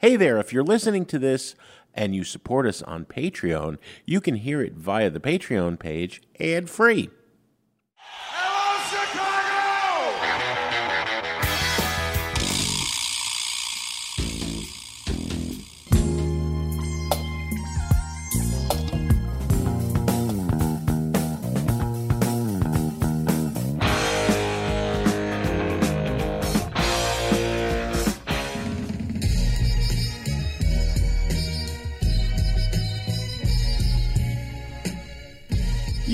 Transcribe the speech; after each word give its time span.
Hey 0.00 0.14
there, 0.14 0.38
if 0.38 0.52
you're 0.52 0.62
listening 0.62 1.06
to 1.06 1.18
this 1.18 1.56
and 1.92 2.14
you 2.14 2.22
support 2.22 2.66
us 2.66 2.82
on 2.82 3.04
Patreon, 3.04 3.78
you 4.06 4.20
can 4.20 4.36
hear 4.36 4.62
it 4.62 4.74
via 4.74 5.10
the 5.10 5.18
Patreon 5.18 5.76
page 5.76 6.22
ad 6.38 6.70
free. 6.70 7.10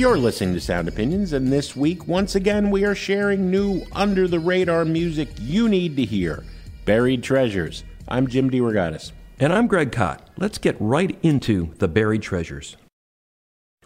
You're 0.04 0.18
listening 0.18 0.52
to 0.52 0.60
Sound 0.60 0.86
Opinions, 0.86 1.32
and 1.32 1.50
this 1.50 1.74
week, 1.74 2.06
once 2.06 2.34
again, 2.34 2.70
we 2.70 2.84
are 2.84 2.94
sharing 2.94 3.50
new 3.50 3.86
under 3.92 4.28
the 4.28 4.38
radar 4.38 4.84
music 4.84 5.30
you 5.40 5.66
need 5.66 5.96
to 5.96 6.04
hear 6.04 6.44
Buried 6.84 7.22
Treasures. 7.22 7.84
I'm 8.06 8.26
Jim 8.26 8.50
DeRogatis. 8.50 9.12
And 9.40 9.50
I'm 9.50 9.66
Greg 9.66 9.92
Kot. 9.92 10.28
Let's 10.36 10.58
get 10.58 10.76
right 10.78 11.18
into 11.22 11.72
the 11.78 11.88
buried 11.88 12.20
treasures. 12.20 12.76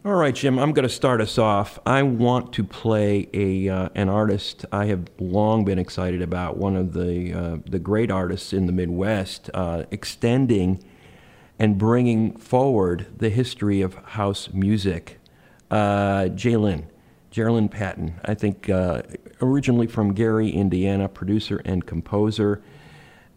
All 0.04 0.14
right, 0.14 0.34
Jim, 0.34 0.58
I'm 0.58 0.72
going 0.72 0.88
to 0.88 0.92
start 0.92 1.20
us 1.20 1.38
off. 1.38 1.78
I 1.86 2.02
want 2.02 2.52
to 2.55 2.64
play 2.64 3.28
a 3.32 3.69
uh, 3.69 3.91
an 3.94 4.08
artist 4.08 4.66
I 4.72 4.86
have 4.86 5.08
long 5.20 5.64
been 5.64 5.78
excited 5.78 6.20
about, 6.20 6.56
one 6.56 6.74
of 6.74 6.94
the 6.94 7.32
uh, 7.32 7.56
the 7.64 7.78
great 7.78 8.10
artists 8.10 8.52
in 8.52 8.66
the 8.66 8.72
Midwest, 8.72 9.50
uh, 9.55 9.84
extending 9.92 10.82
and 11.60 11.78
bringing 11.78 12.36
forward 12.36 13.06
the 13.16 13.30
history 13.30 13.82
of 13.82 13.94
house 13.94 14.53
music. 14.53 15.17
Uh, 15.70 16.24
Jlin, 16.34 16.84
Jerrilynn 17.33 17.70
Patton, 17.70 18.14
I 18.24 18.34
think 18.34 18.70
uh, 18.70 19.02
originally 19.42 19.86
from 19.86 20.14
Gary, 20.14 20.48
Indiana, 20.50 21.08
producer 21.08 21.60
and 21.64 21.84
composer, 21.86 22.62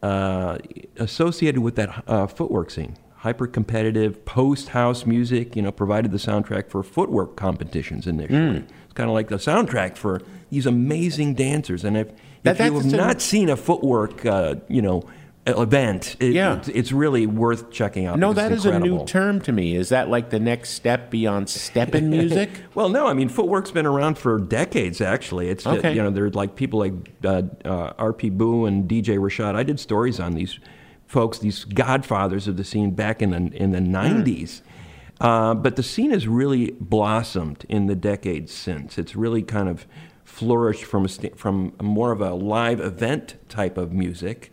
uh, 0.02 0.58
associated 0.98 1.62
with 1.62 1.76
that 1.76 2.04
uh, 2.08 2.28
footwork 2.28 2.72
scene. 2.72 2.96
Hyper 3.18 3.46
competitive 3.46 4.26
post 4.26 4.70
house 4.70 5.06
music, 5.06 5.56
you 5.56 5.62
know, 5.62 5.72
provided 5.72 6.12
the 6.12 6.18
soundtrack 6.18 6.70
for 6.70 6.82
footwork 6.82 7.36
competitions 7.36 8.08
initially. 8.08 8.64
It's 8.86 8.94
kind 8.96 9.10
of 9.10 9.14
like 9.14 9.28
the 9.28 9.36
soundtrack 9.36 9.96
for 9.96 10.22
these 10.50 10.66
amazing 10.66 11.36
dancers. 11.36 11.84
And 11.84 11.96
if, 11.98 12.08
That- 12.44 12.60
if 12.60 12.66
you 12.66 12.74
have 12.80 12.86
not 12.98 13.22
seen 13.22 13.50
a 13.50 13.56
footwork, 13.58 14.26
uh, 14.26 14.56
you 14.68 14.82
know, 14.82 15.04
event, 15.48 16.16
it, 16.20 16.34
Yeah. 16.34 16.58
it's, 16.58 16.68
it's 16.68 16.92
really 16.92 17.26
worth 17.26 17.72
checking 17.72 18.06
out. 18.06 18.20
No, 18.20 18.32
that 18.34 18.52
is 18.52 18.66
a 18.66 18.80
new 18.80 19.06
term 19.06 19.42
to 19.42 19.52
me. 19.52 19.76
Is 19.76 19.90
that 19.90 20.10
like 20.10 20.30
the 20.30 20.40
next 20.40 20.72
step 20.72 21.10
beyond 21.10 21.50
steppin' 21.50 22.10
music? 22.18 22.50
Well, 22.76 22.90
no, 22.90 23.08
I 23.08 23.14
mean 23.14 23.28
footwork's 23.30 23.72
been 23.72 23.86
around 23.88 24.18
for 24.20 24.38
decades. 24.40 25.02
Actually, 25.02 25.50
it's 25.50 25.66
uh, 25.66 25.72
Okay. 25.72 25.94
you 25.96 26.02
know 26.04 26.12
there's 26.12 26.36
like 26.36 26.56
people 26.56 26.80
like 26.80 26.94
uh, 27.24 27.42
uh, 27.66 27.94
R.P. 27.98 28.30
Boo 28.30 28.66
and 28.66 28.88
DJ 28.90 29.18
Rashad. 29.18 29.56
I 29.56 29.64
did 29.64 29.80
stories 29.80 30.20
on 30.20 30.34
these 30.34 30.60
folks, 31.08 31.40
these 31.40 31.64
godfathers 31.66 32.48
of 32.48 32.56
the 32.58 32.64
scene 32.64 32.92
back 32.92 33.22
in 33.22 33.32
the 33.32 33.38
in 33.56 33.72
the 33.72 33.80
'90s. 33.80 34.62
Uh, 35.20 35.54
but 35.54 35.76
the 35.76 35.84
scene 35.84 36.10
has 36.12 36.28
really 36.28 36.72
blossomed 36.80 37.66
in 37.70 37.86
the 37.88 37.96
decades 37.96 38.52
since. 38.54 38.98
It's 38.98 39.16
really 39.16 39.44
kind 39.44 39.70
of 39.70 39.86
flourished 40.24 40.84
from 40.84 41.06
a 41.06 41.10
st- 41.10 41.38
from 41.38 41.74
more 41.82 42.12
of 42.12 42.22
a 42.22 42.34
live 42.34 42.80
event 42.80 43.36
type 43.50 43.78
of 43.78 43.92
music. 43.92 44.52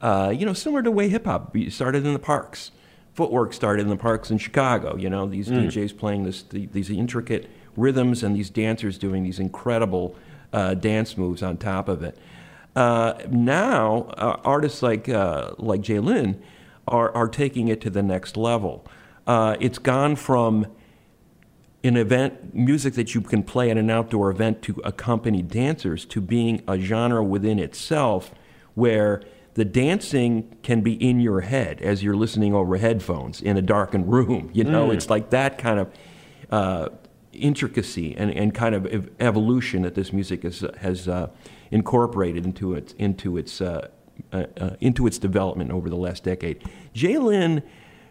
Uh, 0.00 0.32
you 0.36 0.44
know, 0.44 0.52
similar 0.52 0.82
to 0.82 0.90
the 0.90 0.94
way 0.96 1.08
hip 1.08 1.24
hop 1.24 1.56
started 1.70 2.04
in 2.04 2.12
the 2.12 2.18
parks. 2.18 2.70
Footwork 3.14 3.54
started 3.54 3.82
in 3.82 3.88
the 3.88 3.96
parks 3.96 4.30
in 4.30 4.38
Chicago. 4.38 4.96
You 4.96 5.08
know, 5.08 5.26
these 5.26 5.48
DJs 5.48 5.96
playing 5.96 6.24
this, 6.24 6.42
the, 6.42 6.66
these 6.66 6.90
intricate 6.90 7.48
rhythms 7.76 8.22
and 8.22 8.36
these 8.36 8.50
dancers 8.50 8.98
doing 8.98 9.22
these 9.22 9.38
incredible 9.38 10.14
uh, 10.52 10.74
dance 10.74 11.16
moves 11.16 11.42
on 11.42 11.56
top 11.56 11.88
of 11.88 12.02
it. 12.02 12.18
Uh, 12.74 13.14
now, 13.30 14.02
uh, 14.18 14.38
artists 14.44 14.82
like 14.82 15.08
uh, 15.08 15.52
like 15.58 15.80
Jlin 15.80 16.38
are 16.86 17.10
are 17.12 17.28
taking 17.28 17.68
it 17.68 17.80
to 17.80 17.90
the 17.90 18.02
next 18.02 18.36
level. 18.36 18.86
Uh, 19.26 19.56
it's 19.60 19.78
gone 19.78 20.14
from 20.14 20.66
an 21.82 21.96
event 21.96 22.54
music 22.54 22.94
that 22.94 23.14
you 23.14 23.20
can 23.20 23.42
play 23.42 23.70
at 23.70 23.78
an 23.78 23.88
outdoor 23.88 24.30
event 24.30 24.60
to 24.60 24.80
accompany 24.84 25.40
dancers 25.40 26.04
to 26.04 26.20
being 26.20 26.62
a 26.68 26.78
genre 26.78 27.22
within 27.22 27.58
itself 27.58 28.32
where 28.74 29.22
the 29.56 29.64
dancing 29.64 30.54
can 30.62 30.82
be 30.82 30.92
in 30.92 31.18
your 31.18 31.40
head 31.40 31.80
as 31.80 32.02
you're 32.02 32.16
listening 32.16 32.54
over 32.54 32.76
headphones 32.76 33.40
in 33.40 33.56
a 33.56 33.62
darkened 33.62 34.10
room 34.12 34.50
you 34.52 34.62
know 34.62 34.90
it's 34.90 35.08
like 35.10 35.30
that 35.30 35.58
kind 35.58 35.80
of 35.80 35.90
uh, 36.50 36.88
intricacy 37.32 38.14
and, 38.16 38.30
and 38.30 38.54
kind 38.54 38.74
of 38.74 38.86
ev- 38.86 39.10
evolution 39.20 39.82
that 39.82 39.94
this 39.94 40.12
music 40.12 40.42
has, 40.42 40.64
has 40.78 41.08
uh, 41.08 41.28
incorporated 41.70 42.44
into 42.44 42.74
its 42.74 42.92
into 42.94 43.36
its 43.36 43.60
uh, 43.60 43.88
uh, 44.32 44.44
uh, 44.58 44.70
into 44.80 45.06
its 45.06 45.18
development 45.18 45.70
over 45.70 45.90
the 45.90 45.96
last 45.96 46.24
decade. 46.24 46.62
Jlin 46.94 47.62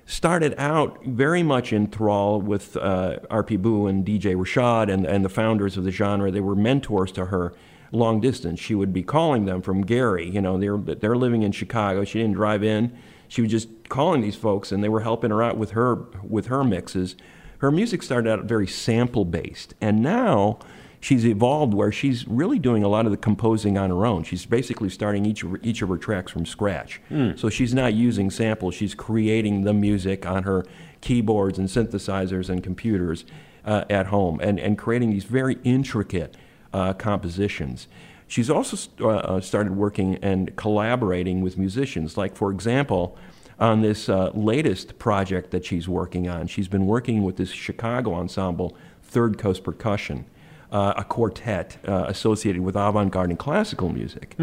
started 0.06 0.54
out 0.58 1.04
very 1.06 1.42
much 1.42 1.74
in 1.74 1.88
thrall 1.88 2.40
with 2.40 2.78
uh, 2.78 3.18
R.P. 3.30 3.58
Boo 3.58 3.88
and 3.88 4.06
DJ 4.06 4.36
Rashad 4.36 4.92
and, 4.92 5.06
and 5.06 5.26
the 5.26 5.30
founders 5.30 5.78
of 5.78 5.84
the 5.84 5.92
genre. 5.92 6.30
They 6.30 6.42
were 6.42 6.56
mentors 6.56 7.12
to 7.14 7.26
her 7.26 7.54
long 7.96 8.20
distance. 8.20 8.60
She 8.60 8.76
would 8.76 8.94
be 8.94 9.04
calling 9.04 9.46
them 9.46 9.62
from 9.62 9.82
Gary. 9.82 10.30
You 10.30 10.42
know, 10.42 10.58
they're, 10.58 10.78
they're 10.78 11.16
living 11.16 11.44
in 11.44 11.52
Chicago. 11.52 12.04
She 12.04 12.20
didn't 12.20 12.36
drive 12.36 12.64
in. 12.64 12.96
She 13.28 13.42
was 13.42 13.52
just 13.52 13.90
calling 13.90 14.22
these 14.22 14.36
folks, 14.36 14.72
and 14.72 14.84
they 14.84 14.90
were 14.90 15.02
helping 15.02 15.32
her 15.32 15.42
out 15.42 15.58
with 15.58 15.72
her 15.72 15.96
with 16.24 16.48
her 16.48 16.64
mixes. 16.64 17.16
Her 17.60 17.72
music 17.72 18.04
started 18.04 18.30
out 18.30 18.44
very 18.46 18.68
sample 18.68 19.26
based, 19.26 19.74
and 19.82 20.04
now 20.04 20.60
she's 21.00 21.26
evolved 21.26 21.74
where 21.74 21.92
she's 21.92 22.28
really 22.28 22.60
doing 22.60 22.84
a 22.84 22.88
lot 22.88 23.06
of 23.06 23.12
the 23.12 23.18
composing 23.18 23.78
on 23.78 23.90
her 23.90 24.06
own. 24.06 24.24
She's 24.24 24.46
basically 24.46 24.90
starting 24.90 25.26
each 25.26 25.44
of, 25.44 25.56
each 25.64 25.82
of 25.82 25.90
her 25.90 25.98
tracks 25.98 26.32
from 26.32 26.46
scratch. 26.46 27.02
So 27.36 27.50
she's 27.50 27.74
not 27.74 27.94
using 27.94 28.30
samples, 28.30 28.76
she's 28.76 28.94
creating 28.96 29.64
the 29.64 29.74
music 29.74 30.26
on 30.26 30.44
her 30.44 30.66
keyboards 31.02 31.58
and 31.58 31.68
synthesizers 31.68 32.50
and 32.50 32.64
computers 32.64 33.26
uh, 33.64 33.86
at 33.90 34.08
home 34.08 34.40
and, 34.42 34.60
and 34.60 34.78
creating 34.78 35.12
these 35.12 35.24
very 35.24 35.58
intricate 35.64 36.36
uh, 36.76 36.94
compositions. 36.94 37.88
She's 38.28 38.50
also 38.50 38.76
st- 38.76 39.02
uh, 39.02 39.08
uh, 39.08 39.42
started 39.42 39.76
working 39.76 40.16
and 40.22 40.56
collaborating 40.56 41.42
with 41.42 41.58
musicians. 41.58 42.18
Like, 42.18 42.36
for 42.36 42.52
example, 42.52 43.18
on 43.60 43.82
this 43.82 44.10
uh, 44.10 44.32
latest 44.34 45.00
project 45.00 45.52
that 45.52 45.64
she's 45.66 45.88
working 45.88 46.28
on, 46.28 46.48
she's 46.48 46.68
been 46.68 46.86
working 46.86 47.24
with 47.24 47.38
this 47.38 47.52
Chicago 47.52 48.14
ensemble, 48.14 48.76
Third 49.04 49.38
Coast 49.38 49.64
Percussion 49.64 50.26
uh, 50.72 50.94
a 50.98 51.04
quartet 51.06 51.78
uh, 51.88 52.06
associated 52.08 52.62
with 52.62 52.76
avant-garde 52.76 53.30
and 53.30 53.40
classical 53.40 53.90
music. 53.90 54.36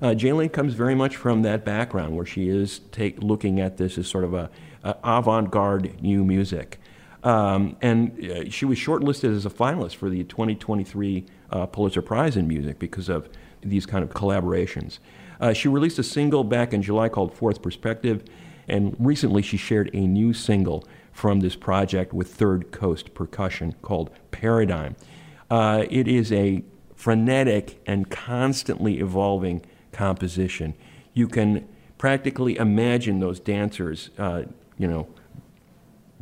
Uh, 0.00 0.14
Jlin 0.14 0.52
comes 0.52 0.74
very 0.74 0.94
much 0.94 1.16
from 1.16 1.42
that 1.42 1.64
background, 1.64 2.14
where 2.14 2.26
she 2.26 2.48
is 2.48 2.80
take, 2.92 3.20
looking 3.22 3.58
at 3.60 3.76
this 3.76 3.98
as 3.98 4.06
sort 4.06 4.22
of 4.22 4.34
a, 4.34 4.50
a 4.84 4.94
avant-garde 5.02 6.00
new 6.00 6.24
music. 6.24 6.78
Um, 7.24 7.76
and 7.82 8.24
uh, 8.24 8.50
she 8.50 8.64
was 8.64 8.78
shortlisted 8.78 9.34
as 9.34 9.44
a 9.44 9.50
finalist 9.50 9.96
for 9.96 10.08
the 10.08 10.22
2023 10.24 11.26
uh, 11.50 11.66
Pulitzer 11.66 12.02
Prize 12.02 12.36
in 12.36 12.46
Music 12.48 12.78
because 12.78 13.08
of 13.08 13.28
these 13.62 13.86
kind 13.86 14.02
of 14.02 14.10
collaborations. 14.10 14.98
Uh, 15.40 15.52
she 15.52 15.68
released 15.68 15.98
a 15.98 16.02
single 16.02 16.44
back 16.44 16.72
in 16.72 16.82
July 16.82 17.08
called 17.08 17.32
Fourth 17.32 17.62
Perspective, 17.62 18.24
and 18.68 18.94
recently 18.98 19.42
she 19.42 19.56
shared 19.56 19.90
a 19.92 20.00
new 20.00 20.32
single 20.32 20.84
from 21.12 21.40
this 21.40 21.56
project 21.56 22.12
with 22.12 22.32
Third 22.32 22.70
Coast 22.70 23.14
Percussion 23.14 23.74
called 23.82 24.10
Paradigm. 24.30 24.96
Uh, 25.50 25.84
it 25.90 26.06
is 26.06 26.30
a 26.32 26.62
frenetic 26.94 27.80
and 27.86 28.10
constantly 28.10 29.00
evolving 29.00 29.62
composition. 29.92 30.74
You 31.14 31.26
can 31.28 31.66
practically 31.98 32.56
imagine 32.56 33.20
those 33.20 33.40
dancers, 33.40 34.10
uh, 34.18 34.42
you 34.78 34.86
know, 34.86 35.08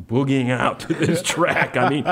boogieing 0.01 0.51
out 0.51 0.81
to 0.81 0.95
this 0.95 1.23
track. 1.25 1.77
I 1.77 1.89
mean, 1.89 2.07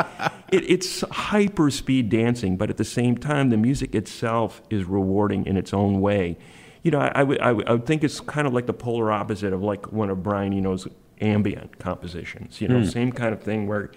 it, 0.52 0.70
it's 0.70 1.02
hyper 1.10 1.70
speed 1.70 2.08
dancing, 2.08 2.56
but 2.56 2.70
at 2.70 2.76
the 2.76 2.84
same 2.84 3.16
time, 3.16 3.50
the 3.50 3.56
music 3.56 3.94
itself 3.94 4.62
is 4.70 4.84
rewarding 4.84 5.46
in 5.46 5.56
its 5.56 5.72
own 5.72 6.00
way. 6.00 6.36
You 6.82 6.90
know, 6.90 7.00
I, 7.00 7.12
I, 7.14 7.22
would, 7.22 7.40
I, 7.40 7.52
would, 7.52 7.68
I 7.68 7.72
would 7.72 7.86
think 7.86 8.04
it's 8.04 8.20
kind 8.20 8.46
of 8.46 8.52
like 8.52 8.66
the 8.66 8.72
polar 8.72 9.10
opposite 9.10 9.52
of 9.52 9.62
like 9.62 9.92
one 9.92 10.10
of 10.10 10.22
Brian 10.22 10.52
Eno's 10.52 10.86
ambient 11.20 11.78
compositions. 11.78 12.60
You 12.60 12.68
know, 12.68 12.80
hmm. 12.80 12.86
same 12.86 13.12
kind 13.12 13.32
of 13.32 13.42
thing 13.42 13.66
where 13.66 13.90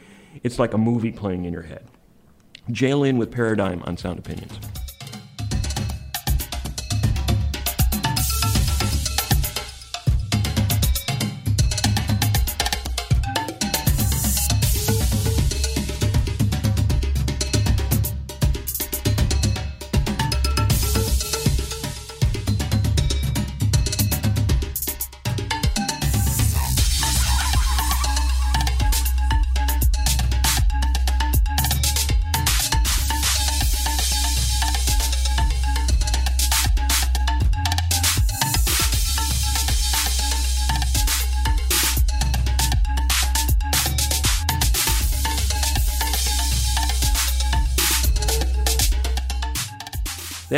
it's 0.43 0.59
like 0.59 0.73
a 0.73 0.77
movie 0.77 1.11
playing 1.11 1.45
in 1.45 1.53
your 1.53 1.63
head. 1.63 1.85
Jlin 2.69 3.17
with 3.17 3.31
Paradigm 3.31 3.81
on 3.83 3.97
Sound 3.97 4.19
Opinions. 4.19 4.59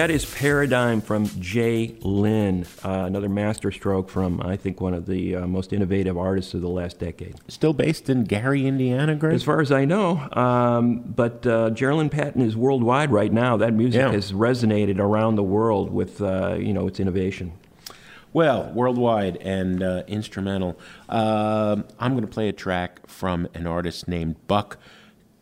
That 0.02 0.10
is 0.10 0.26
Paradigm 0.26 1.00
from 1.00 1.28
Jlin, 1.28 2.66
uh, 2.84 3.06
another 3.06 3.30
masterstroke 3.30 4.10
from, 4.10 4.42
I 4.42 4.58
think, 4.58 4.82
one 4.82 4.96
of 4.96 5.06
the 5.06 5.36
uh, 5.36 5.46
most 5.46 5.74
innovative 5.74 6.18
artists 6.18 6.56
of 6.56 6.62
the 6.62 6.70
last 6.70 6.98
decade. 6.98 7.36
Still 7.48 7.74
based 7.74 8.10
in 8.10 8.24
Gary, 8.24 8.66
Indiana, 8.66 9.14
Greg? 9.14 9.36
As 9.36 9.44
far 9.44 9.62
as 9.62 9.72
I 9.72 9.86
know. 9.86 10.28
Um, 10.34 11.02
but 11.02 11.46
uh, 11.46 11.70
Jerrilynn 11.70 12.10
Patton 12.10 12.42
is 12.42 12.58
worldwide 12.58 13.12
right 13.12 13.32
now. 13.32 13.58
That 13.58 13.76
music 13.76 14.00
Yeah. 14.00 14.12
has 14.12 14.32
resonated 14.32 14.98
around 14.98 15.36
the 15.36 15.44
world 15.44 15.92
with, 15.92 16.20
uh, 16.20 16.56
you 16.56 16.74
know, 16.74 16.88
its 16.88 17.00
innovation. 17.00 17.52
Well, 18.34 18.72
worldwide 18.74 19.38
and 19.38 19.84
uh, 19.84 20.02
instrumental. 20.08 20.80
Um 21.10 21.86
I'm 22.00 22.14
going 22.14 22.26
to 22.26 22.28
play 22.28 22.50
a 22.50 22.54
track 22.54 23.08
from 23.08 23.48
an 23.54 23.68
artist 23.68 24.08
named 24.08 24.38
Buck 24.48 24.78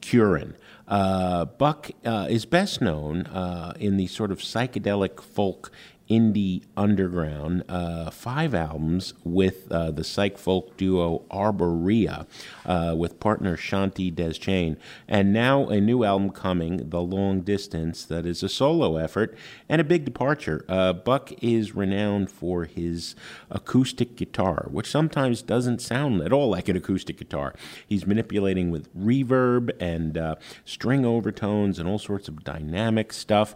Curran. 0.01 0.57
Uh, 0.89 1.45
Buck 1.45 1.91
uh, 2.03 2.25
is 2.29 2.45
best 2.45 2.81
known 2.81 3.27
uh, 3.27 3.73
in 3.79 3.97
the 3.97 4.07
sort 4.07 4.31
of 4.31 4.39
psychedelic 4.39 5.21
folk 5.21 5.71
indie 6.09 6.63
underground. 6.75 7.63
Uh, 7.69 8.09
five 8.09 8.53
albums 8.53 9.13
with 9.23 9.71
uh, 9.71 9.91
the 9.91 10.03
psych 10.03 10.37
folk 10.37 10.75
duo 10.75 11.23
Arborea, 11.29 12.25
uh, 12.65 12.95
with 12.97 13.19
partner 13.19 13.55
Shanti 13.55 14.13
Deschain, 14.13 14.77
and 15.07 15.31
now 15.31 15.67
a 15.69 15.79
new 15.79 16.03
album 16.03 16.31
coming, 16.31 16.89
The 16.89 17.01
Long 17.01 17.41
Distance, 17.41 18.05
that 18.05 18.25
is 18.25 18.41
a 18.41 18.49
solo 18.49 18.97
effort 18.97 19.37
and 19.67 19.79
a 19.79 19.83
big 19.83 20.05
departure. 20.05 20.65
Uh, 20.67 20.93
Buck 20.93 21.31
is 21.43 21.75
renowned 21.75 22.31
for 22.31 22.65
his 22.65 23.15
acoustic 23.51 24.15
guitar, 24.15 24.67
which 24.71 24.89
sometimes 24.89 25.41
doesn't 25.41 25.81
sound 25.81 26.21
at 26.21 26.33
all 26.33 26.49
like 26.49 26.67
an 26.67 26.75
acoustic 26.75 27.17
guitar. 27.17 27.53
He's 27.87 28.07
manipulating 28.07 28.71
with 28.71 28.93
reverb 28.97 29.71
and 29.79 30.17
uh, 30.17 30.35
string 30.65 31.05
overtones 31.05 31.77
and 31.77 31.87
all 31.87 31.99
sorts 31.99 32.27
of 32.27 32.43
dynamic 32.43 33.13
stuff. 33.13 33.55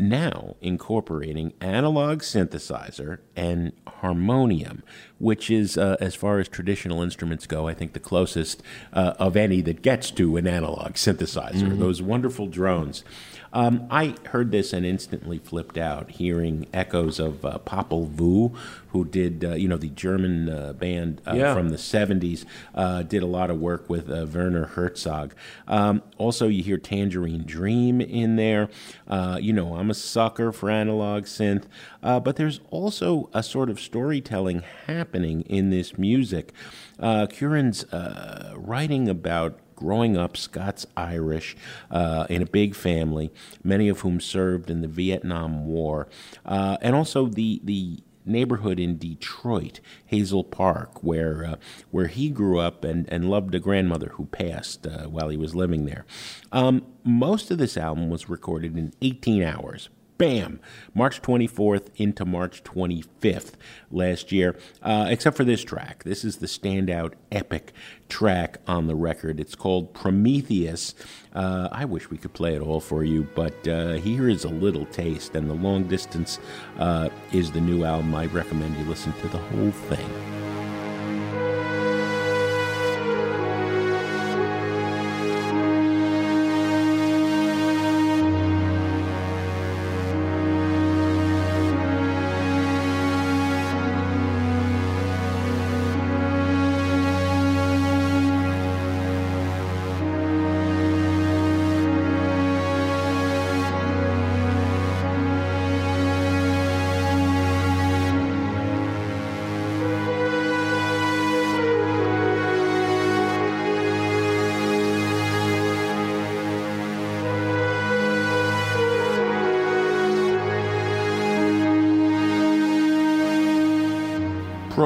Now 0.00 0.56
incorporating 0.60 1.52
analog 1.60 2.20
synthesizer 2.20 3.18
and 3.36 3.72
harmonium, 3.86 4.82
which 5.18 5.50
is, 5.50 5.76
uh, 5.76 5.96
as 6.00 6.14
far 6.14 6.38
as 6.38 6.48
traditional 6.48 7.02
instruments 7.02 7.46
go, 7.46 7.68
I 7.68 7.74
think 7.74 7.92
the 7.92 8.00
closest 8.00 8.62
uh, 8.92 9.12
of 9.18 9.36
any 9.36 9.60
that 9.60 9.82
gets 9.82 10.10
to 10.12 10.36
an 10.38 10.46
analog 10.46 10.94
synthesizer. 10.94 11.78
Those 11.78 12.00
wonderful 12.00 12.46
drones. 12.46 13.04
Um, 13.52 13.86
I 13.90 14.14
heard 14.26 14.52
this 14.52 14.72
and 14.72 14.86
instantly 14.86 15.38
flipped 15.38 15.76
out, 15.76 16.12
hearing 16.12 16.66
echoes 16.72 17.18
of 17.18 17.44
uh, 17.44 17.58
Popol 17.66 18.08
Vuh, 18.08 18.54
who 18.90 19.04
did, 19.04 19.44
uh, 19.44 19.54
you 19.54 19.66
know, 19.66 19.76
the 19.76 19.88
German 19.88 20.48
uh, 20.48 20.72
band 20.72 21.20
uh, 21.26 21.34
Yeah. 21.34 21.54
from 21.54 21.70
the 21.70 21.76
70s, 21.76 22.44
uh, 22.74 23.02
did 23.02 23.22
a 23.22 23.26
lot 23.26 23.50
of 23.50 23.58
work 23.60 23.88
with 23.90 24.08
uh, 24.08 24.26
Werner 24.32 24.66
Herzog. 24.66 25.34
Um, 25.66 26.02
also, 26.16 26.46
you 26.48 26.62
hear 26.62 26.78
Tangerine 26.78 27.42
Dream 27.44 28.00
in 28.00 28.36
there. 28.36 28.68
Uh, 29.08 29.38
you 29.40 29.52
know, 29.52 29.74
I'm 29.74 29.90
a 29.90 29.94
sucker 29.94 30.52
for 30.52 30.70
analog 30.70 31.24
synth, 31.24 31.64
uh, 32.02 32.20
but 32.20 32.36
there's 32.36 32.60
also 32.70 33.30
a 33.34 33.42
sort 33.42 33.68
of 33.70 33.80
storytelling 33.80 34.62
happening 34.86 35.42
in 35.42 35.70
this 35.70 35.98
music. 35.98 36.52
Uh, 36.98 37.26
Curran's 37.26 37.84
uh, 37.92 38.52
writing 38.56 39.08
about 39.08 39.58
growing 39.80 40.16
up 40.16 40.36
Scots 40.36 40.86
Irish 40.96 41.56
uh, 41.90 42.26
in 42.28 42.42
a 42.42 42.46
big 42.46 42.74
family, 42.74 43.32
many 43.64 43.88
of 43.88 44.00
whom 44.00 44.20
served 44.20 44.70
in 44.70 44.82
the 44.82 44.88
Vietnam 44.88 45.66
War, 45.66 46.06
uh, 46.44 46.76
and 46.80 46.94
also 46.94 47.26
the 47.26 47.60
the 47.64 47.98
neighborhood 48.26 48.78
in 48.78 48.98
Detroit, 48.98 49.80
Hazel 50.06 50.44
Park, 50.44 51.02
where 51.02 51.44
uh, 51.44 51.56
where 51.90 52.06
he 52.06 52.28
grew 52.28 52.58
up 52.58 52.84
and, 52.84 53.10
and 53.10 53.30
loved 53.30 53.54
a 53.54 53.58
grandmother 53.58 54.10
who 54.14 54.26
passed 54.26 54.86
uh, 54.86 55.04
while 55.06 55.30
he 55.30 55.36
was 55.36 55.54
living 55.54 55.86
there. 55.86 56.04
Um, 56.52 56.84
most 57.02 57.50
of 57.50 57.58
this 57.58 57.76
album 57.76 58.10
was 58.10 58.28
recorded 58.28 58.76
in 58.76 58.92
18 59.00 59.42
hours. 59.42 59.88
Bam! 60.18 60.60
March 60.92 61.22
24th 61.22 61.88
into 61.96 62.26
March 62.26 62.62
25th 62.62 63.52
last 63.90 64.30
year, 64.30 64.54
uh, 64.82 65.06
except 65.08 65.34
for 65.34 65.44
this 65.44 65.64
track. 65.64 66.04
This 66.04 66.26
is 66.26 66.36
the 66.36 66.46
standout 66.46 67.14
epic 67.32 67.72
track 68.10 68.58
on 68.66 68.86
the 68.86 68.94
record. 68.94 69.40
It's 69.40 69.54
called 69.54 69.94
Prometheus. 69.94 70.94
Uh, 71.32 71.68
I 71.72 71.84
wish 71.84 72.10
we 72.10 72.18
could 72.18 72.34
play 72.34 72.54
it 72.54 72.60
all 72.60 72.80
for 72.80 73.04
you, 73.04 73.26
but 73.34 73.66
uh, 73.66 73.92
here 73.92 74.28
is 74.28 74.44
a 74.44 74.48
little 74.48 74.84
taste, 74.86 75.34
and 75.34 75.48
The 75.48 75.54
Long 75.54 75.84
Distance 75.84 76.38
uh, 76.78 77.08
is 77.32 77.50
the 77.52 77.60
new 77.60 77.84
album. 77.84 78.14
I 78.14 78.26
recommend 78.26 78.76
you 78.76 78.84
listen 78.84 79.12
to 79.14 79.28
the 79.28 79.38
whole 79.38 79.70
thing. 79.70 80.69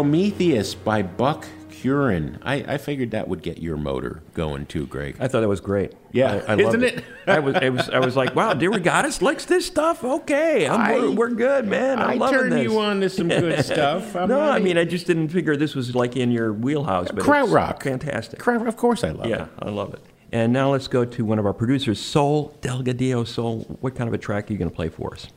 Prometheus 0.09 0.75
by 0.75 1.01
Buck 1.01 1.47
Curran. 1.83 2.39
I, 2.43 2.57
I 2.75 2.77
figured 2.77 3.13
that 3.13 3.27
would 3.27 3.41
get 3.41 3.57
your 3.63 3.79
motor 3.79 4.23
going 4.35 4.67
too, 4.67 4.85
Greg. 4.87 5.17
I 5.19 5.29
thought 5.29 5.41
that 5.41 5.49
was 5.49 5.63
great. 5.63 5.95
Yeah, 6.13 6.43
I, 6.47 6.53
I 6.53 6.57
isn't 6.57 6.83
it? 6.83 7.03
I 7.27 7.39
was, 7.39 7.55
I 7.57 7.71
was, 7.71 7.89
I 7.89 7.99
was 8.01 8.15
like, 8.15 8.35
wow, 8.37 8.53
DeRogatis 8.53 9.23
likes 9.23 9.47
this 9.47 9.65
stuff. 9.67 10.05
Okay, 10.05 10.69
I'm, 10.69 10.79
I- 10.79 10.93
we're, 10.93 11.11
we're 11.13 11.31
good, 11.31 11.67
man. 11.67 11.99
I'm 12.01 12.23
I 12.23 12.31
turned 12.31 12.53
this. 12.53 12.65
you 12.65 12.79
on 12.81 13.01
to 13.01 13.09
some 13.09 13.29
good 13.29 13.65
stuff. 13.65 14.15
I'm 14.15 14.29
no, 14.29 14.43
I 14.43 14.59
mean, 14.59 14.77
I 14.77 14.85
just 14.85 15.07
didn't 15.07 15.31
figure 15.31 15.57
this 15.57 15.75
was 15.75 15.95
like 15.95 16.19
in 16.19 16.31
your 16.31 16.53
wheelhouse. 16.53 17.09
But 17.09 17.21
it's 17.21 17.27
Krautrock. 17.27 17.83
fantastic. 17.83 18.39
Kraut- 18.41 18.67
Of 18.69 18.77
course, 18.77 19.05
I 19.05 19.11
love 19.13 19.25
Yeah, 19.27 19.45
it. 19.45 19.49
Yeah, 19.59 19.69
I 19.69 19.71
love 19.71 19.95
it. 19.95 20.01
And 20.33 20.53
now 20.53 20.71
let's 20.73 20.87
go 20.87 21.07
to 21.07 21.25
one 21.25 21.39
of 21.39 21.47
our 21.47 21.55
producers, 21.55 21.99
Sol 21.99 22.55
Delgadillo. 22.61 23.27
Sol, 23.27 23.61
what 23.81 23.95
kind 23.95 24.07
of 24.09 24.13
a 24.13 24.19
track 24.19 24.51
are 24.51 24.53
you 24.53 24.59
going 24.59 24.69
to 24.71 24.77
play 24.77 24.91
for 24.91 25.15
us? 25.15 25.29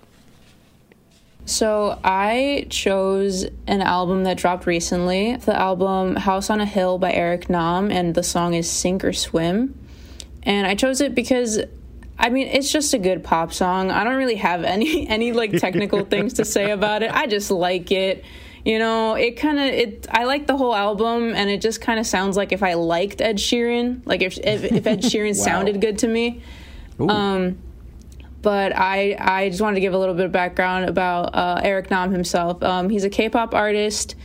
So 1.48 1.98
I 2.04 2.68
chose 2.70 3.46
an 3.68 3.82
album 3.82 4.26
that 4.26 4.36
dropped 4.36 4.66
recently. 4.66 5.38
The 5.38 5.58
album 5.58 6.18
House 6.18 6.50
on 6.50 6.60
a 6.60 6.66
Hill 6.66 6.98
by 6.98 7.14
Eric 7.14 7.50
Nam, 7.50 7.90
and 7.90 8.14
the 8.14 8.22
song 8.22 8.54
is 8.54 8.70
Sink 8.70 9.06
or 9.06 9.14
Swim. 9.14 9.74
And 10.44 10.68
I 10.68 10.76
chose 10.76 11.00
it 11.00 11.16
because 11.16 11.62
I 12.20 12.30
mean 12.30 12.48
it's 12.48 12.70
just 12.70 12.94
a 12.94 12.98
good 13.00 13.24
pop 13.24 13.54
song. 13.54 13.92
I 13.92 14.04
don't 14.04 14.18
really 14.18 14.36
have 14.36 14.66
any 14.66 15.08
any 15.10 15.32
like 15.32 15.54
technical 15.54 16.04
things 16.14 16.34
to 16.34 16.46
say 16.46 16.72
about 16.72 17.02
it. 17.02 17.14
I 17.14 17.28
just 17.28 17.50
like 17.50 17.92
it. 17.92 18.26
You 18.66 18.80
know, 18.80 19.14
it 19.14 19.38
kind 19.38 19.58
of 19.58 19.66
it. 19.66 20.06
I 20.12 20.26
like 20.26 20.48
the 20.48 20.58
whole 20.58 20.76
album, 20.76 21.34
and 21.34 21.50
it 21.50 21.62
just 21.62 21.80
kind 21.80 21.98
of 21.98 22.06
sounds 22.06 22.36
like 22.36 22.52
if 22.52 22.62
I 22.62 22.74
liked 22.74 23.22
Ed 23.22 23.38
Sheeran, 23.38 24.02
like 24.06 24.22
if 24.22 24.38
if, 24.40 24.66
if 24.66 24.86
Ed 24.86 25.02
Sheeran 25.04 25.34
sounded 25.34 25.80
good 25.80 26.00
to 26.00 26.08
me 26.10 26.42
Um, 27.00 27.58
but 28.42 28.76
I, 28.76 29.16
I 29.20 29.50
just 29.50 29.62
wanted 29.62 29.76
to 29.76 29.82
give 29.82 29.94
a 29.94 29.98
little 29.98 30.16
bit 30.16 30.26
of 30.26 30.32
background 30.32 30.90
about 30.90 31.36
uh, 31.36 31.62
Eric 31.64 31.90
Nam 31.90 32.12
himself. 32.12 32.62
Um, 32.64 32.90
he's 32.90 33.04
a 33.04 33.10
K-pop 33.10 33.54
artist. 33.54 34.16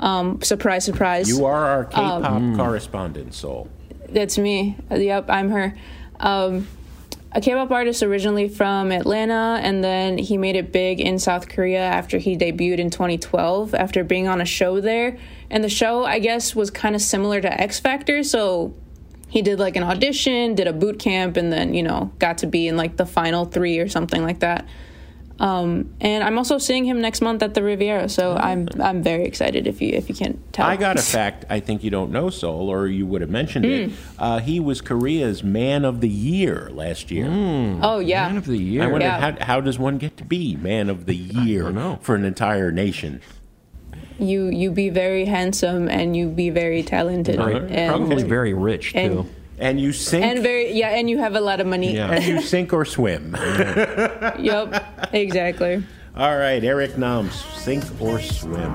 Um, 0.00 0.42
surprise, 0.42 0.84
surprise. 0.84 1.28
You 1.28 1.44
are 1.44 1.66
our 1.66 1.84
K-pop 1.84 2.56
correspondent, 2.56 3.34
Sol. 3.34 3.68
That's 4.08 4.38
me. 4.38 4.76
Yep, 4.90 5.26
I'm 5.28 5.50
her. 5.50 5.76
Um, 6.20 6.66
a 7.32 7.40
K-pop 7.40 7.70
artist 7.72 8.02
originally 8.02 8.48
from 8.48 8.92
Atlanta, 8.92 9.58
and 9.60 9.82
then 9.82 10.18
he 10.18 10.36
made 10.36 10.54
it 10.54 10.70
big 10.70 11.00
in 11.00 11.18
South 11.18 11.48
Korea 11.48 11.80
after 11.80 12.18
he 12.18 12.36
debuted 12.36 12.78
in 12.78 12.90
2012 12.90 13.74
after 13.74 14.04
being 14.04 14.28
on 14.28 14.40
a 14.40 14.44
show 14.44 14.80
there. 14.80 15.18
And 15.50 15.64
the 15.64 15.68
show, 15.68 16.04
I 16.04 16.20
guess, 16.20 16.54
was 16.54 16.70
kind 16.70 16.94
of 16.94 17.02
similar 17.02 17.40
to 17.40 17.60
X 17.60 17.80
Factor, 17.80 18.22
so 18.22 18.74
he 19.28 19.42
did 19.42 19.58
like 19.58 19.76
an 19.76 19.82
audition, 19.82 20.54
did 20.54 20.66
a 20.66 20.72
boot 20.72 20.98
camp, 20.98 21.36
and 21.36 21.52
then 21.52 21.74
you 21.74 21.82
know 21.82 22.12
got 22.18 22.38
to 22.38 22.46
be 22.46 22.68
in 22.68 22.76
like 22.76 22.96
the 22.96 23.06
final 23.06 23.44
three 23.44 23.78
or 23.78 23.88
something 23.88 24.22
like 24.22 24.40
that. 24.40 24.66
Um, 25.40 25.92
and 26.00 26.22
I'm 26.22 26.38
also 26.38 26.58
seeing 26.58 26.84
him 26.84 27.00
next 27.00 27.20
month 27.20 27.42
at 27.42 27.54
the 27.54 27.62
Riviera, 27.64 28.08
so 28.08 28.36
I'm 28.36 28.68
I'm 28.80 29.02
very 29.02 29.24
excited. 29.24 29.66
If 29.66 29.82
you 29.82 29.88
if 29.92 30.08
you 30.08 30.14
can't 30.14 30.38
tell, 30.52 30.64
I 30.64 30.76
got 30.76 30.96
a 30.96 31.02
fact 31.02 31.44
I 31.50 31.58
think 31.58 31.82
you 31.82 31.90
don't 31.90 32.12
know, 32.12 32.30
Sol, 32.30 32.68
or 32.68 32.86
you 32.86 33.04
would 33.06 33.20
have 33.20 33.30
mentioned 33.30 33.64
it. 33.64 33.90
Hmm. 33.90 34.22
Uh, 34.22 34.38
he 34.38 34.60
was 34.60 34.80
Korea's 34.80 35.42
Man 35.42 35.84
of 35.84 36.00
the 36.00 36.08
Year 36.08 36.70
last 36.70 37.10
year. 37.10 37.26
Oh 37.28 37.98
yeah, 37.98 38.28
Man 38.28 38.36
of 38.36 38.46
the 38.46 38.56
Year. 38.56 38.84
I 38.84 38.86
wonder 38.86 39.06
Yeah. 39.06 39.18
how, 39.36 39.44
how 39.44 39.60
does 39.60 39.76
one 39.76 39.98
get 39.98 40.16
to 40.18 40.24
be 40.24 40.54
Man 40.54 40.88
of 40.88 41.06
the 41.06 41.16
Year 41.16 41.98
for 42.00 42.14
an 42.14 42.24
entire 42.24 42.70
nation? 42.70 43.20
You 44.18 44.46
you 44.48 44.70
be 44.70 44.90
very 44.90 45.24
handsome 45.24 45.88
and 45.88 46.16
you 46.16 46.28
be 46.28 46.50
very 46.50 46.82
talented 46.82 47.38
Uh-huh. 47.40 47.66
and 47.68 47.90
Probably 47.90 48.22
very 48.22 48.54
rich, 48.54 48.92
too. 48.92 48.98
and 48.98 49.26
And 49.58 49.80
you 49.80 49.92
sink. 49.92 50.24
And 50.24 50.42
very 50.42 50.72
yeah, 50.72 50.96
and 50.98 51.08
you 51.10 51.18
have 51.18 51.34
a 51.36 51.40
lot 51.40 51.60
of 51.60 51.66
money. 51.66 51.94
yeah. 51.94 52.10
and 52.14 52.24
you 52.24 52.40
sink 52.40 52.72
or 52.72 52.84
swim. 52.84 53.34
Yep. 54.38 54.68
Exactly. 55.12 55.82
All 56.16 56.36
right, 56.38 56.62
Eric 56.62 56.96
Nam's, 56.96 57.34
sink 57.58 57.82
or 58.00 58.20
swim. 58.20 58.74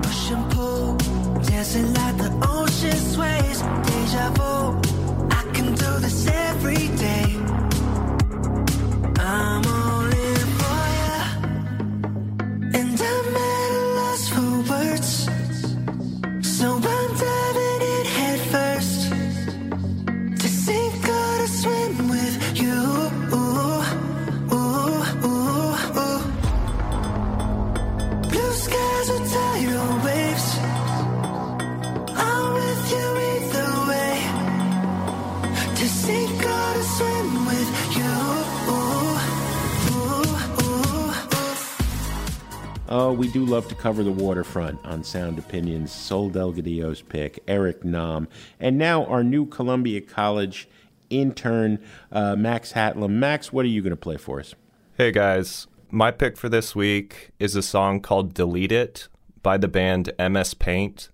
Oh, 42.92 43.12
we 43.12 43.28
do 43.28 43.44
love 43.44 43.68
to 43.68 43.76
cover 43.76 44.02
the 44.02 44.10
waterfront 44.10 44.84
on 44.84 45.04
Sound 45.04 45.38
Opinions. 45.38 45.92
Sol 45.92 46.28
Delgadillo's 46.28 47.02
pick, 47.02 47.40
Eric 47.46 47.84
Nam. 47.84 48.26
And 48.58 48.78
now 48.78 49.04
our 49.04 49.22
new 49.22 49.46
Columbia 49.46 50.00
College 50.00 50.68
intern, 51.08 51.78
uh, 52.10 52.34
Max 52.34 52.72
Hatlam. 52.72 53.10
Max, 53.10 53.52
what 53.52 53.64
are 53.64 53.68
you 53.68 53.80
going 53.80 53.92
to 53.92 53.96
play 53.96 54.16
for 54.16 54.40
us? 54.40 54.56
Hey 54.98 55.12
guys, 55.12 55.68
my 55.92 56.10
pick 56.10 56.36
for 56.36 56.48
this 56.48 56.74
week 56.74 57.30
is 57.38 57.54
a 57.54 57.62
song 57.62 58.00
called 58.00 58.34
Delete 58.34 58.72
It 58.72 59.06
by 59.40 59.56
the 59.56 59.68
band 59.68 60.10
MS 60.18 60.54
Paint. 60.54 61.10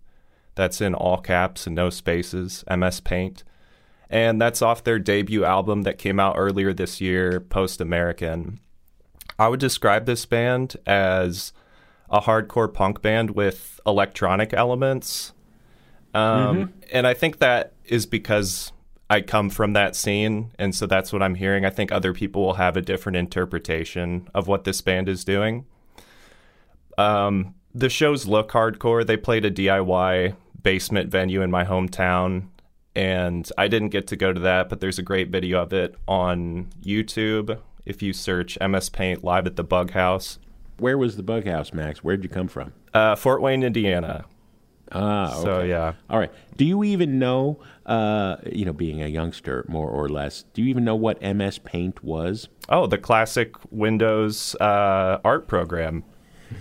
That's 0.54 0.80
in 0.80 0.94
all 0.94 1.18
caps 1.18 1.66
and 1.66 1.76
no 1.76 1.90
spaces, 1.90 2.64
MS 2.74 3.00
Paint. 3.00 3.44
And 4.08 4.40
that's 4.40 4.62
off 4.62 4.82
their 4.82 4.98
debut 4.98 5.44
album 5.44 5.82
that 5.82 5.98
came 5.98 6.18
out 6.18 6.36
earlier 6.38 6.72
this 6.72 7.02
year, 7.02 7.38
Post 7.38 7.82
American. 7.82 8.60
I 9.38 9.48
would 9.48 9.60
describe 9.60 10.06
this 10.06 10.24
band 10.24 10.76
as 10.86 11.52
a 12.10 12.20
hardcore 12.20 12.72
punk 12.72 13.02
band 13.02 13.32
with 13.32 13.80
electronic 13.86 14.52
elements. 14.52 15.32
Um, 16.14 16.72
And 16.92 17.06
I 17.06 17.14
think 17.14 17.38
that 17.38 17.72
is 17.84 18.06
because 18.06 18.72
I 19.08 19.20
come 19.20 19.50
from 19.50 19.72
that 19.74 19.94
scene. 19.94 20.52
And 20.58 20.74
so 20.74 20.86
that's 20.86 21.12
what 21.12 21.22
I'm 21.22 21.34
hearing. 21.34 21.64
I 21.64 21.70
think 21.70 21.92
other 21.92 22.12
people 22.12 22.42
will 22.42 22.54
have 22.54 22.76
a 22.76 22.82
different 22.82 23.16
interpretation 23.16 24.28
of 24.34 24.48
what 24.48 24.64
this 24.64 24.80
band 24.80 25.08
is 25.08 25.24
doing. 25.24 25.66
Um, 26.98 27.54
the 27.74 27.90
shows 27.90 28.26
look 28.26 28.50
hardcore. 28.50 29.06
They 29.06 29.16
played 29.16 29.44
a 29.44 29.50
DIY 29.50 30.34
basement 30.62 31.10
venue 31.10 31.42
in 31.42 31.50
my 31.50 31.64
hometown. 31.64 32.48
And 32.94 33.48
I 33.58 33.68
didn't 33.68 33.90
get 33.90 34.06
to 34.06 34.16
go 34.16 34.32
to 34.32 34.40
that, 34.40 34.70
but 34.70 34.80
there's 34.80 34.98
a 34.98 35.02
great 35.02 35.28
video 35.28 35.62
of 35.62 35.72
it 35.74 35.94
on 36.08 36.70
YouTube. 36.82 37.60
If 37.84 38.02
you 38.02 38.14
search 38.14 38.58
MS 38.58 38.88
Paint 38.88 39.22
live 39.22 39.46
at 39.46 39.56
the 39.56 39.62
Bug 39.62 39.90
House, 39.90 40.38
Where 40.78 40.98
was 40.98 41.16
the 41.16 41.22
bug 41.22 41.46
house, 41.46 41.72
Max? 41.72 42.04
Where'd 42.04 42.22
you 42.22 42.28
come 42.28 42.48
from? 42.48 42.72
uh, 42.94 43.14
Fort 43.16 43.40
Wayne, 43.42 43.62
Indiana. 43.62 44.24
Ah, 44.92 45.32
okay. 45.34 45.42
So 45.42 45.62
yeah, 45.62 45.94
All 46.08 46.18
right. 46.18 46.30
Do 46.56 46.64
you 46.64 46.84
even 46.84 47.18
know, 47.18 47.58
uh, 47.86 48.36
you 48.52 48.64
know, 48.64 48.72
being 48.72 49.02
a 49.02 49.08
youngster, 49.08 49.64
more 49.68 49.90
or 49.90 50.08
less, 50.08 50.44
do 50.54 50.62
you 50.62 50.68
even 50.68 50.84
know 50.84 50.94
what 50.94 51.20
MS 51.20 51.58
Paint 51.58 52.04
was? 52.04 52.48
Oh, 52.68 52.86
the 52.86 52.96
classic 52.98 53.54
Windows 53.72 54.54
uh, 54.60 55.18
art 55.24 55.48
program. 55.48 56.04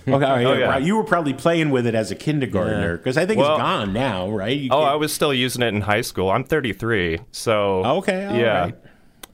Okay, 0.07 0.11
all 0.13 0.19
right, 0.19 0.45
Oh, 0.45 0.53
yeah, 0.53 0.59
yeah. 0.59 0.65
right. 0.65 0.81
You 0.83 0.95
were 0.95 1.03
probably 1.03 1.33
playing 1.33 1.69
with 1.69 1.85
it 1.85 1.93
as 1.93 2.09
a 2.09 2.15
kindergartner 2.15 2.97
because 2.97 3.17
I 3.17 3.27
think 3.27 3.39
Well- 3.39 3.51
it's 3.53 3.61
gone 3.61 3.93
now, 3.93 4.27
right? 4.31 4.57
You 4.57 4.69
Oh, 4.71 4.79
can't- 4.79 4.91
I 4.93 4.95
was 4.95 5.13
still 5.13 5.31
using 5.33 5.61
it 5.61 5.67
in 5.75 5.81
high 5.81 6.01
school. 6.01 6.31
I'm 6.31 6.43
33, 6.43 7.19
so 7.31 7.85
Okay, 7.85 8.25
all 8.25 8.35
yeah. 8.35 8.59
right. 8.61 8.75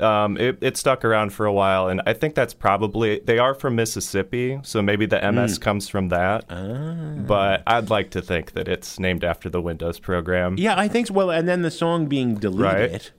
Um, 0.02 0.38
it, 0.38 0.58
it 0.62 0.78
stuck 0.78 1.06
around 1.06 1.32
for 1.34 1.46
a 1.46 1.54
while, 1.54 1.88
and 1.88 2.02
I 2.08 2.14
think 2.14 2.34
that's 2.36 2.54
probably 2.54 3.20
they 3.20 3.38
are 3.38 3.54
from 3.54 3.76
Mississippi, 3.76 4.60
so 4.64 4.82
maybe 4.82 5.06
the 5.06 5.20
MS 5.32 5.58
Hmm. 5.58 5.62
comes 5.64 5.88
from 5.90 6.10
that. 6.10 6.46
Ah. 6.50 7.14
But 7.18 7.64
I'd 7.68 7.90
like 7.90 8.10
to 8.12 8.22
think 8.22 8.54
that 8.54 8.68
it's 8.68 9.00
named 9.00 9.24
after 9.24 9.50
the 9.50 9.62
Windows 9.62 10.00
program. 10.00 10.56
Yeah, 10.58 10.74
I 10.78 10.88
think 10.88 11.08
so. 11.08 11.14
Well, 11.14 11.30
and 11.30 11.48
then 11.48 11.62
the 11.62 11.72
song 11.72 12.08
being 12.08 12.36
deleted. 12.36 12.92
Right. 12.92 13.12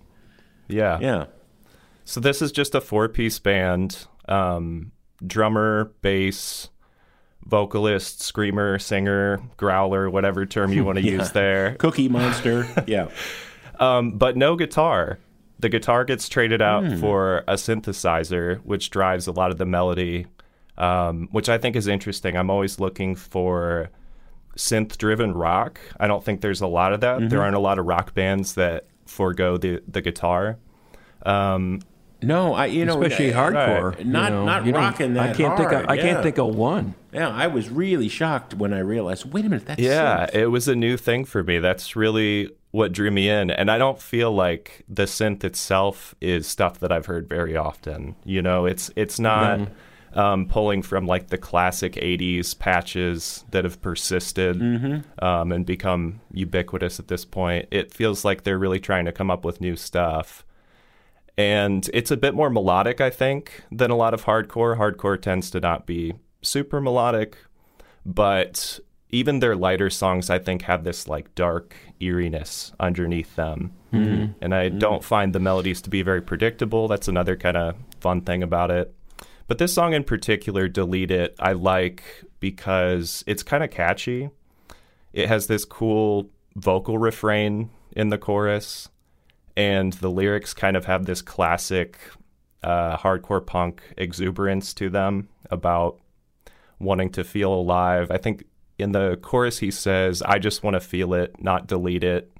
Yeah. 0.69 0.99
Yeah. 1.01 1.25
So 2.05 2.19
this 2.21 2.43
is 2.43 2.51
just 2.53 2.75
a 2.75 2.81
four-piece 2.81 3.39
band: 3.39 4.07
um, 4.29 4.91
drummer, 5.25 5.93
bass, 6.03 6.69
vocalist, 7.45 8.21
screamer, 8.23 8.79
singer, 8.79 9.41
growler, 9.57 10.11
whatever 10.11 10.47
term 10.47 10.73
you 10.73 10.85
want 10.89 10.99
to 10.99 11.05
use 11.05 11.33
there. 11.33 11.75
Cookie 11.77 12.09
Monster. 12.09 12.67
yeah. 12.87 13.09
Um, 13.79 14.13
but 14.19 14.37
no 14.37 14.57
guitar. 14.57 15.19
The 15.63 15.69
guitar 15.71 16.05
gets 16.05 16.29
traded 16.29 16.61
out 16.61 16.85
for 16.99 17.39
a 17.49 17.55
synthesizer, 17.55 18.59
which 18.65 18.91
drives 18.91 19.27
a 19.27 19.33
lot 19.33 19.51
of 19.51 19.59
the 19.59 19.65
melody, 19.65 20.27
um, 20.77 21.29
which 21.33 21.49
I 21.49 21.57
think 21.57 21.77
is 21.77 21.87
interesting. 21.87 22.37
I'm 22.37 22.51
always 22.51 22.79
looking 22.81 23.15
for 23.15 23.89
synth 24.57 24.99
driven 24.99 25.33
rock. 25.33 25.81
I 25.99 26.07
don't 26.09 26.23
think 26.25 26.41
there's 26.43 26.61
a 26.61 26.67
lot 26.67 26.93
of 26.93 27.01
that. 27.01 27.31
There 27.31 27.41
aren't 27.41 27.57
a 27.57 27.61
lot 27.61 27.79
of 27.79 27.87
rock 27.87 28.13
bands 28.15 28.55
that 28.55 28.87
forego 29.07 29.57
the, 29.57 29.83
the 29.89 30.01
guitar. 30.03 30.59
Um, 31.25 31.81
No, 32.23 32.55
I 32.55 32.67
you 32.67 32.85
know 32.85 33.01
especially 33.03 33.33
uh, 33.33 33.41
hardcore. 33.41 33.99
you 33.99 34.05
Not- 34.05 34.33
not 34.33 34.67
You 34.67 34.73
don't- 34.73 34.81
rocking 34.83 35.17
I 35.19 35.33
can't 35.33 35.57
think. 35.57 35.73
Of, 35.73 35.87
I 35.89 35.95
yeah. 35.95 36.03
can't 36.03 36.23
think 36.23 36.39
of 36.39 36.55
one. 36.55 36.95
Yeah, 37.13 37.29
I 37.29 37.47
was 37.47 37.69
really 37.71 38.09
shocked 38.09 38.55
when 38.55 38.73
I 38.73 38.79
realized. 38.81 39.33
Wait 39.33 39.45
a 39.45 39.49
minute, 39.49 39.67
that's 39.67 39.81
yeah, 39.81 40.27
synth. 40.27 40.35
it 40.35 40.47
was 40.49 40.67
a 40.69 40.75
new 40.75 40.97
thing 40.97 41.25
for 41.25 41.43
me. 41.45 41.59
That's 41.59 41.95
really 41.97 42.51
what 42.73 42.93
drew 42.93 43.11
me 43.11 43.29
in. 43.29 43.51
And 43.51 43.71
I 43.71 43.79
don't 43.79 44.01
feel 44.01 44.33
like 44.33 44.83
the 44.89 45.05
synth 45.05 45.45
itself 45.45 46.15
is 46.21 46.49
stuff 46.49 46.81
that 46.81 46.91
I've 46.91 47.07
heard 47.07 47.29
very 47.29 47.57
often. 47.57 48.17
You 48.25 48.43
know, 48.43 48.67
it's 48.67 48.91
it's 48.97 49.21
not 49.21 49.61
um, 50.15 50.47
pulling 50.47 50.83
from 50.83 51.07
like 51.07 51.29
the 51.29 51.39
classic 51.39 51.93
'80s 51.95 52.59
patches 52.59 53.45
that 53.51 53.65
have 53.65 53.81
persisted 53.81 54.61
um, 55.21 55.53
and 55.53 55.65
become 55.65 56.21
ubiquitous 56.33 56.99
at 56.99 57.09
this 57.09 57.25
point. 57.25 57.69
It 57.71 57.93
feels 57.93 58.25
like 58.25 58.43
they're 58.43 58.59
really 58.59 58.81
trying 58.81 59.05
to 59.05 59.13
come 59.13 59.31
up 59.31 59.45
with 59.45 59.61
new 59.61 59.77
stuff. 59.77 60.45
And 61.39 61.89
it's 61.95 62.11
a 62.11 62.17
bit 62.17 62.35
more 62.35 62.51
melodic, 62.51 63.01
I 63.01 63.09
think, 63.09 63.65
than 63.71 63.91
a 63.91 63.97
lot 63.97 64.13
of 64.13 64.25
hardcore. 64.25 64.77
Hardcore 64.77 65.21
tends 65.21 65.51
to 65.53 65.61
not 65.61 65.87
be 65.87 66.13
super 66.43 66.79
melodic, 66.81 67.39
but 68.05 68.81
even 69.13 69.39
their 69.39 69.55
lighter 69.55 69.91
songs 69.91 70.31
i 70.31 70.39
think 70.39 70.63
have 70.63 70.85
this 70.85 71.07
like 71.07 71.33
dark 71.35 71.77
eeriness 72.01 72.73
underneath 72.81 73.37
them. 73.37 73.73
And 74.41 74.55
i 74.55 74.69
don't 74.69 75.05
find 75.05 75.33
the 75.33 75.41
melodies 75.41 75.81
to 75.83 75.91
be 75.91 76.03
very 76.03 76.23
predictable. 76.23 76.89
That's 76.89 77.09
another 77.09 77.37
kind 77.37 77.57
of 77.57 77.77
fun 78.01 78.23
thing 78.23 78.43
about 78.43 78.71
it. 78.71 78.93
But 79.47 79.59
this 79.59 79.75
song 79.75 79.93
in 79.93 80.05
particular 80.05 80.67
delete 80.67 81.11
it 81.11 81.37
i 81.39 81.53
like 81.53 82.03
because 82.41 83.23
it's 83.27 83.43
kind 83.43 83.63
of 83.63 83.71
catchy. 83.71 84.31
It 85.13 85.29
has 85.29 85.47
this 85.47 85.65
cool 85.65 86.31
vocal 86.57 86.99
refrain 86.99 87.71
in 87.95 88.09
the 88.09 88.19
chorus 88.19 88.89
and 89.57 89.93
the 89.95 90.11
lyrics 90.11 90.55
kind 90.55 90.77
of 90.77 90.87
have 90.87 91.05
this 91.05 91.21
classic 91.21 91.99
uh, 92.63 92.97
hardcore 92.97 93.45
punk 93.45 93.83
exuberance 93.97 94.73
to 94.75 94.89
them 94.89 95.29
about 95.51 95.99
wanting 96.79 97.11
to 97.11 97.25
feel 97.25 97.53
alive. 97.53 98.11
I 98.11 98.19
think 98.19 98.45
in 98.79 98.93
the 98.93 99.19
chorus 99.23 99.59
he 99.59 99.71
says, 99.71 100.23
I 100.23 100.39
just 100.39 100.63
want 100.63 100.75
to 100.75 100.81
feel 100.81 101.15
it, 101.15 101.43
not 101.43 101.67
delete 101.67 102.05
it. 102.05 102.31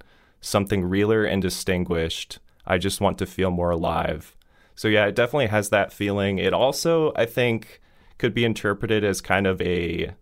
Something 0.41 0.83
realer 0.83 1.23
and 1.23 1.41
distinguished. 1.41 2.39
I 2.65 2.77
just 2.77 3.01
want 3.01 3.17
to 3.19 3.25
feel 3.25 3.51
more 3.51 3.71
alive. 3.71 4.35
So, 4.75 4.87
yeah, 4.87 5.05
it 5.05 5.15
definitely 5.15 5.47
has 5.47 5.69
that 5.69 5.93
feeling. 5.93 6.39
It 6.39 6.53
also, 6.53 7.13
I 7.15 7.25
think, 7.25 7.81
could 8.17 8.33
be 8.33 8.45
interpreted 8.45 9.03
as 9.03 9.21
kind 9.21 9.47
of 9.47 9.61
a 9.61 10.13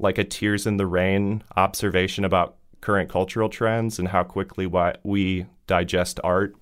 like 0.00 0.18
a 0.18 0.24
tears 0.24 0.66
in 0.66 0.76
the 0.76 0.86
rain 0.86 1.42
observation 1.56 2.24
about 2.24 2.56
current 2.80 3.10
cultural 3.10 3.48
trends 3.48 3.98
and 3.98 4.08
how 4.08 4.22
quickly 4.22 4.66
why 4.66 4.94
we 5.02 5.46
digest 5.66 6.20
art. 6.22 6.54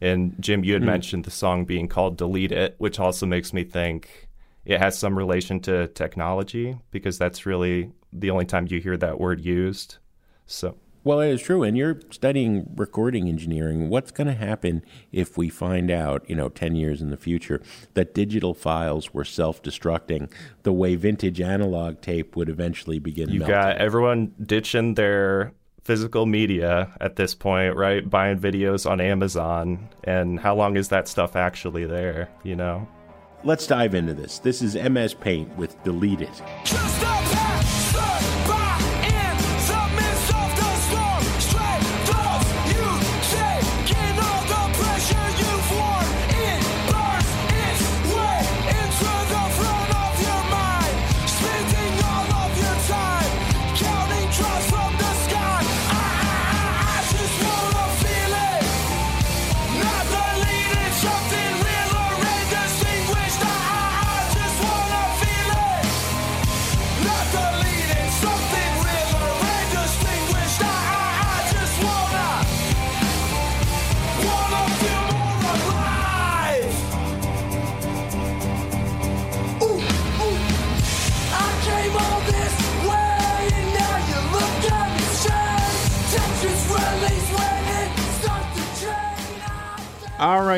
And 0.00 0.34
Jim, 0.40 0.64
you 0.64 0.74
had 0.74 0.82
hmm. 0.82 0.86
mentioned 0.86 1.24
the 1.24 1.30
song 1.30 1.64
being 1.64 1.88
called 1.88 2.16
Delete 2.16 2.52
It, 2.52 2.76
which 2.78 2.98
also 3.00 3.26
makes 3.26 3.52
me 3.52 3.64
think 3.64 4.28
it 4.64 4.78
has 4.78 4.98
some 4.98 5.16
relation 5.16 5.60
to 5.60 5.88
technology 5.88 6.78
because 6.90 7.18
that's 7.18 7.46
really 7.46 7.92
the 8.12 8.30
only 8.30 8.44
time 8.44 8.66
you 8.68 8.80
hear 8.80 8.96
that 8.96 9.18
word 9.18 9.40
used. 9.44 9.98
So, 10.46 10.76
Well, 11.04 11.20
it 11.20 11.30
is 11.30 11.42
true. 11.42 11.62
And 11.62 11.76
you're 11.76 12.00
studying 12.10 12.70
recording 12.76 13.28
engineering. 13.28 13.88
What's 13.88 14.10
going 14.10 14.26
to 14.26 14.34
happen 14.34 14.84
if 15.12 15.38
we 15.38 15.48
find 15.48 15.90
out, 15.90 16.28
you 16.28 16.36
know, 16.36 16.48
10 16.48 16.74
years 16.74 17.00
in 17.00 17.10
the 17.10 17.16
future, 17.16 17.62
that 17.94 18.14
digital 18.14 18.52
files 18.52 19.14
were 19.14 19.24
self 19.24 19.62
destructing 19.62 20.30
the 20.62 20.72
way 20.72 20.96
vintage 20.96 21.40
analog 21.40 22.00
tape 22.00 22.36
would 22.36 22.48
eventually 22.48 22.98
begin 22.98 23.30
you 23.30 23.40
melting? 23.40 23.54
got 23.54 23.76
everyone 23.78 24.34
ditching 24.44 24.94
their 24.94 25.52
physical 25.84 26.26
media 26.26 26.92
at 27.00 27.16
this 27.16 27.34
point, 27.34 27.76
right? 27.76 28.08
Buying 28.08 28.38
videos 28.38 28.88
on 28.88 29.00
Amazon, 29.00 29.88
and 30.04 30.38
how 30.38 30.54
long 30.54 30.76
is 30.76 30.88
that 30.88 31.08
stuff 31.08 31.36
actually 31.36 31.86
there? 31.86 32.28
You 32.42 32.56
know. 32.56 32.86
Let's 33.42 33.66
dive 33.66 33.94
into 33.94 34.12
this. 34.12 34.38
This 34.38 34.60
is 34.60 34.76
MS 34.76 35.14
Paint 35.14 35.56
with 35.56 35.82
Delete 35.82 36.20
It. 36.20 37.79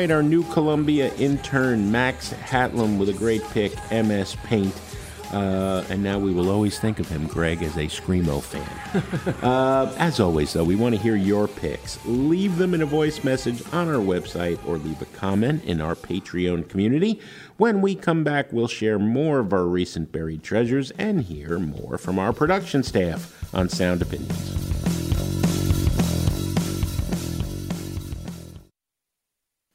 Right, 0.03 0.11
our 0.11 0.23
new 0.23 0.43
Columbia 0.51 1.13
intern, 1.15 1.89
Max 1.89 2.33
Hatlam, 2.33 2.97
with 2.97 3.07
a 3.07 3.13
great 3.13 3.41
pick, 3.51 3.71
MS 3.89 4.35
Paint. 4.43 4.75
Uh, 5.31 5.81
and 5.89 6.03
now 6.03 6.19
we 6.19 6.33
will 6.33 6.49
always 6.49 6.77
think 6.77 6.99
of 6.99 7.07
him, 7.07 7.25
Greg, 7.25 7.63
as 7.63 7.77
a 7.77 7.85
Screamo 7.85 8.43
fan. 8.43 9.33
uh, 9.43 9.95
as 9.97 10.19
always, 10.19 10.51
though, 10.51 10.65
we 10.65 10.75
want 10.75 10.93
to 10.93 11.01
hear 11.01 11.15
your 11.15 11.47
picks. 11.47 12.05
Leave 12.05 12.57
them 12.57 12.73
in 12.73 12.81
a 12.81 12.85
voice 12.85 13.23
message 13.23 13.63
on 13.71 13.87
our 13.87 14.01
website 14.01 14.59
or 14.67 14.77
leave 14.77 15.01
a 15.01 15.05
comment 15.05 15.63
in 15.63 15.79
our 15.79 15.95
Patreon 15.95 16.67
community. 16.67 17.21
When 17.55 17.81
we 17.81 17.95
come 17.95 18.25
back, 18.25 18.51
we'll 18.51 18.67
share 18.67 18.99
more 18.99 19.39
of 19.39 19.53
our 19.53 19.65
recent 19.65 20.11
buried 20.11 20.43
treasures 20.43 20.91
and 20.91 21.21
hear 21.21 21.59
more 21.59 21.97
from 21.97 22.19
our 22.19 22.33
production 22.33 22.83
staff 22.83 23.55
on 23.55 23.69
Sound 23.69 24.01
Opinions. 24.01 25.02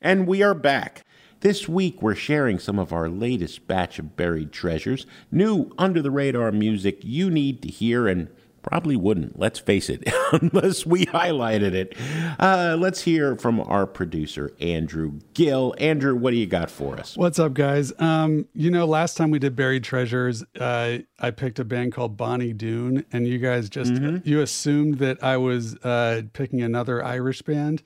And 0.01 0.29
we 0.29 0.43
are 0.43 0.55
back. 0.55 1.05
This 1.41 1.69
week, 1.69 2.01
we're 2.03 2.15
sharing 2.15 2.61
some 2.61 2.79
of 2.79 2.93
our 2.93 3.09
latest 3.09 3.67
batch 3.67 3.99
of 3.99 4.17
buried 4.17 4.53
treasures, 4.53 5.07
new 5.33 5.73
under 5.77 6.01
the 6.01 6.11
radar 6.13 6.53
music 6.53 7.01
you 7.03 7.31
need 7.31 7.63
to 7.63 7.69
hear 7.69 8.07
and 8.07 8.29
probably 8.63 8.95
wouldn't, 8.95 9.39
let's 9.41 9.59
face 9.59 9.89
it, 9.89 10.05
unless 10.33 10.87
we 10.87 11.07
highlighted 11.07 11.73
it. 11.73 11.97
Uh, 12.39 12.77
let's 12.79 13.03
hear 13.03 13.35
from 13.35 13.61
our 13.61 13.87
producer, 13.89 14.53
Andrew 14.61 15.19
Gill. 15.35 15.75
Andrew, 15.79 16.15
what 16.15 16.31
do 16.31 16.37
you 16.37 16.47
got 16.47 16.71
for 16.71 16.97
us? 16.97 17.17
What's 17.17 17.41
up, 17.41 17.55
guys? 17.55 17.93
Um, 17.99 18.47
you 18.55 18.71
know, 18.71 18.87
last 18.87 19.17
time 19.17 19.33
we 19.33 19.41
did 19.41 19.57
buried 19.57 19.83
treasures, 19.83 20.45
uh, 20.61 20.99
I 21.19 21.31
picked 21.33 21.59
a 21.59 21.65
band 21.65 21.93
called 21.93 22.17
Bonnie 22.17 22.53
Doon, 22.53 23.05
and 23.13 23.27
you 23.27 23.39
guys 23.39 23.69
just 23.69 23.93
you 24.25 24.43
assumed 24.43 24.99
that 24.99 25.25
I 25.25 25.39
was 25.39 25.75
uh, 25.79 26.23
picking 26.35 26.63
another 26.63 27.05
Irish 27.05 27.43
band. 27.43 27.83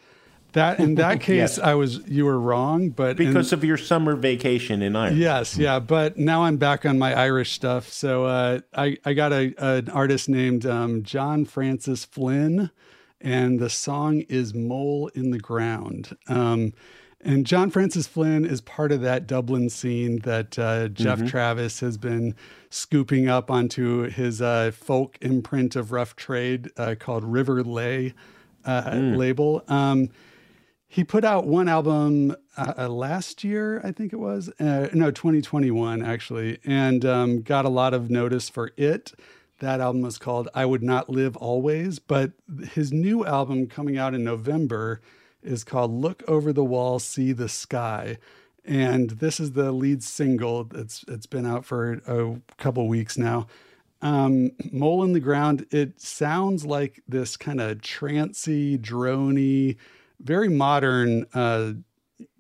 That 0.53 0.81
in 0.81 0.97
that 0.97 1.21
case, 1.29 1.37
Yes. 1.37 1.59
I 1.59 1.75
was 1.75 2.01
you 2.07 2.25
were 2.25 2.39
wrong, 2.39 2.91
but 2.91 3.19
in- 3.21 3.29
Because 3.29 3.53
of 3.53 3.65
your 3.65 3.77
summer 3.77 4.15
vacation 4.17 4.83
in 4.83 4.95
Ireland. 4.97 5.19
Yes, 5.19 5.57
yeah, 5.57 5.79
but 5.79 6.19
now 6.19 6.45
I'm 6.45 6.57
back 6.57 6.85
on 6.87 6.99
my 6.99 7.15
Irish 7.15 7.53
stuff. 7.53 7.89
So 7.93 8.25
uh, 8.25 8.61
I 8.75 8.97
I 9.05 9.15
got 9.15 9.33
a 9.33 9.55
an 9.59 9.89
artist 9.91 10.29
named 10.29 10.67
um, 10.67 11.03
John 11.03 11.45
Francis 11.45 12.05
Flynn, 12.05 12.71
and 13.21 13.59
the 13.61 13.71
song 13.71 14.21
is 14.29 14.55
"Mole 14.55 15.09
in 15.15 15.31
the 15.31 15.39
Ground." 15.39 16.17
Um, 16.29 16.73
and 17.25 17.47
John 17.47 17.71
Francis 17.71 18.09
Flynn 18.09 18.45
is 18.45 18.61
part 18.61 18.91
of 18.91 19.01
that 19.03 19.29
Dublin 19.29 19.71
scene 19.71 20.19
that 20.23 20.59
uh, 20.59 20.89
Geoff 20.89 21.25
Travis 21.25 21.79
has 21.79 21.97
been 21.97 22.35
scooping 22.69 23.29
up 23.29 23.49
onto 23.49 24.11
his 24.11 24.43
uh, 24.43 24.73
folk 24.75 25.19
imprint 25.21 25.77
of 25.77 25.93
rough 25.93 26.17
trade 26.17 26.71
uh, 26.77 26.97
called 26.99 27.23
River 27.23 27.63
Lea 27.63 28.13
uh, 28.65 28.91
label. 28.97 29.63
Um, 29.69 30.09
he 30.93 31.05
put 31.05 31.25
out 31.25 31.47
one 31.47 31.69
album 31.69 32.37
uh, 32.55 32.75
uh, 32.77 32.89
last 32.91 33.43
year, 33.43 33.81
I 33.83 33.93
think 33.93 34.13
it 34.13 34.19
was. 34.19 34.51
Uh, 34.61 34.89
no, 34.93 35.11
2021 35.11 36.03
actually, 36.03 36.59
and 36.67 37.03
um, 37.07 37.41
got 37.41 37.65
a 37.65 37.71
lot 37.71 37.95
of 37.95 38.11
notice 38.11 38.51
for 38.51 38.73
it. 38.77 39.15
That 39.61 39.81
album 39.81 40.03
was 40.03 40.19
called 40.19 40.51
"I 40.55 40.67
Would 40.67 40.83
Not 40.83 41.09
Live 41.09 41.35
Always," 41.39 41.99
but 41.99 42.33
his 42.75 42.93
new 42.93 43.25
album 43.25 43.69
coming 43.69 43.97
out 43.97 44.13
in 44.13 44.23
November 44.23 45.01
is 45.43 45.65
called 45.65 45.91
"Look 45.91 46.23
Over 46.29 46.53
the 46.53 46.63
Wall, 46.63 46.99
See 46.99 47.33
the 47.33 47.49
Sky." 47.49 48.19
And 48.63 49.13
this 49.13 49.41
is 49.41 49.53
the 49.53 49.73
lead 49.73 50.03
single. 50.03 50.69
It's 50.75 51.07
it's 51.09 51.25
been 51.27 51.47
out 51.47 51.65
for 51.65 52.03
a 52.07 52.39
couple 52.59 52.87
weeks 52.87 53.17
now. 53.17 53.47
Um, 54.03 54.51
Mole 54.71 55.05
in 55.05 55.15
the 55.15 55.21
Ground. 55.21 55.65
It 55.71 56.03
sounds 56.03 56.67
like 56.67 57.01
this 57.09 57.39
kind 57.39 57.63
of 57.63 57.81
trancy, 57.81 58.77
drony, 58.77 59.79
very 60.23 60.49
modern 60.49 61.27
uh, 61.35 61.73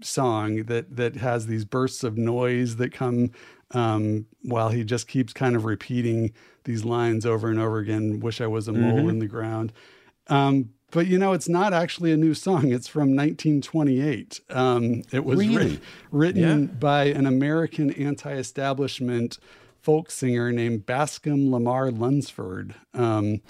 song 0.03 0.64
that 0.64 0.97
that 0.97 1.16
has 1.16 1.47
these 1.47 1.64
bursts 1.64 2.05
of 2.05 2.16
noise 2.16 2.77
that 2.77 2.92
come 2.92 3.31
um, 3.73 4.27
while 4.42 4.68
he 4.68 4.85
just 4.85 5.09
keeps 5.09 5.33
kind 5.33 5.57
of 5.57 5.64
repeating 5.64 6.33
these 6.64 6.85
lines 6.85 7.25
over 7.27 7.49
and 7.49 7.59
over 7.59 7.79
again. 7.79 8.21
Wish 8.21 8.40
I 8.40 8.47
was 8.47 8.68
a 8.68 8.73
mole 8.73 9.09
in 9.09 9.18
the 9.18 9.27
ground. 9.27 9.73
Um, 10.29 10.71
but 10.90 11.07
you 11.07 11.18
know, 11.18 11.33
it's 11.33 11.49
not 11.49 11.73
actually 11.73 12.12
a 12.12 12.16
new 12.16 12.35
song. 12.35 12.71
It's 12.71 12.87
from 12.87 13.16
1928. 13.16 14.40
Um, 14.51 15.03
it 15.11 15.25
was 15.25 15.38
Really? 15.38 15.55
writ- 15.57 15.81
written 16.11 16.66
by 16.66 17.05
an 17.05 17.25
American 17.27 17.90
anti-establishment 17.92 19.38
folk 19.81 20.11
singer 20.11 20.53
named 20.53 20.87
Bascom 20.87 21.51
Lamar 21.51 21.90
Lunsford. 21.90 22.75
Um, 22.95 23.40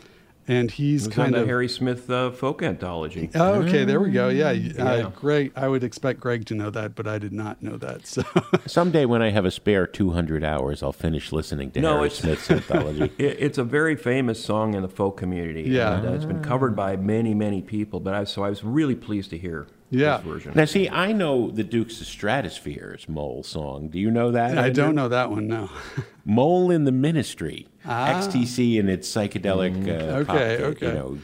and 0.53 0.71
he's 0.71 1.05
It 1.05 1.09
was 1.09 1.17
kind 1.17 1.35
the 1.35 1.41
of 1.43 1.47
Harry 1.47 1.69
Smith 1.69 2.09
uh, 2.11 2.31
folk 2.31 2.63
anthology. 2.63 3.31
Oh, 3.35 3.63
okay, 3.63 3.85
there 3.85 4.01
we 4.01 4.11
go. 4.11 4.29
Yeah, 4.29 4.49
uh, 4.49 4.53
Yeah. 4.53 5.11
Greg. 5.15 5.53
I 5.57 5.69
would 5.69 5.83
expect 5.85 6.21
Greg 6.21 6.45
to 6.47 6.55
know 6.55 6.71
that, 6.71 6.95
but 6.95 7.07
I 7.07 7.19
did 7.19 7.33
not 7.33 7.63
know 7.63 7.77
that. 7.79 8.07
So, 8.07 8.23
Someday 8.67 9.05
when 9.07 9.23
I 9.23 9.31
have 9.31 9.45
a 9.45 9.51
spare 9.51 9.87
200 9.87 10.45
hours, 10.45 10.83
I'll 10.83 10.93
finish 10.93 11.33
listening 11.33 11.71
to 11.73 11.81
No, 11.81 11.95
Harry 11.97 12.07
it's- 12.07 12.21
Smith's 12.21 12.51
anthology. 12.59 13.13
It, 13.19 13.37
it's 13.39 13.59
a 13.59 13.65
very 13.65 13.97
famous 13.97 14.43
song 14.45 14.75
in 14.75 14.83
the 14.83 14.89
folk 14.89 15.17
community. 15.17 15.63
Yeah. 15.63 15.99
and, 15.99 16.09
uh, 16.09 16.13
it's 16.13 16.25
been 16.25 16.43
covered 16.43 16.75
by 16.77 16.97
many, 16.97 17.35
many 17.35 17.63
people. 17.63 18.01
But 18.01 18.15
I, 18.15 18.25
so 18.25 18.43
I 18.45 18.49
was 18.51 18.63
really 18.65 18.95
pleased 18.95 19.31
to 19.31 19.39
hear 19.39 19.67
Yeah. 19.93 20.17
this 20.19 20.27
version. 20.27 20.53
Now, 20.55 20.65
see, 20.65 20.89
I 20.89 21.13
know 21.13 21.51
the 21.51 21.63
Dukes 21.65 22.01
of 22.01 22.07
Stratosphear's 22.07 23.09
Mole 23.09 23.43
song. 23.43 23.89
Do 23.89 23.99
you 23.99 24.11
know 24.11 24.31
that? 24.33 24.59
I 24.59 24.71
don't 24.71 24.95
know 24.95 25.09
that 25.09 25.31
one. 25.31 25.47
No. 25.47 25.71
Mole 26.25 26.71
in 26.71 26.85
the 26.85 26.93
Ministry. 26.93 27.69
XTC 27.87 28.79
and 28.81 28.89
its 28.89 29.09
psychedelic 29.13 29.89
uh, 29.89 30.25
Ah. 30.29 30.35
Okay, 30.35 30.63
uh, 30.63 30.67
okay. 30.69 30.87
You 30.89 30.93
know, 30.93 31.19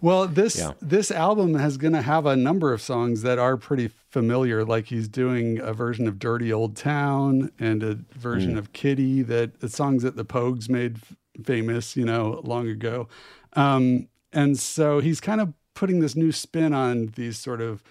Well, 0.00 0.26
this 0.26 0.56
Yeah. 0.58 0.72
this 0.80 1.10
album 1.10 1.54
is 1.56 1.76
going 1.76 1.92
to 1.94 2.02
have 2.02 2.26
a 2.26 2.36
number 2.36 2.72
of 2.72 2.80
songs 2.82 3.22
that 3.22 3.38
are 3.38 3.56
pretty 3.56 3.88
familiar. 4.10 4.64
Like 4.64 4.86
he's 4.86 5.08
doing 5.08 5.58
a 5.60 5.72
version 5.72 6.08
of 6.08 6.18
"Dirty 6.18 6.52
Old 6.52 6.76
Town" 6.76 7.50
and 7.58 7.82
a 7.82 7.98
version 8.14 8.58
of 8.58 8.72
"Kitty" 8.72 9.22
that 9.22 9.60
the 9.60 9.68
songs 9.68 10.02
that 10.02 10.16
the 10.16 10.24
Pogues 10.24 10.68
made 10.68 10.96
f- 10.96 11.16
famous, 11.44 11.96
you 11.96 12.04
know, 12.04 12.40
long 12.44 12.68
ago. 12.68 13.08
Um, 13.54 14.08
and 14.32 14.58
so 14.58 14.98
he's 15.00 15.20
kind 15.20 15.40
of 15.40 15.52
putting 15.74 16.00
this 16.00 16.16
new 16.16 16.32
spin 16.32 16.72
on 16.74 17.12
these 17.16 17.38
sort 17.38 17.60
of 17.60 17.82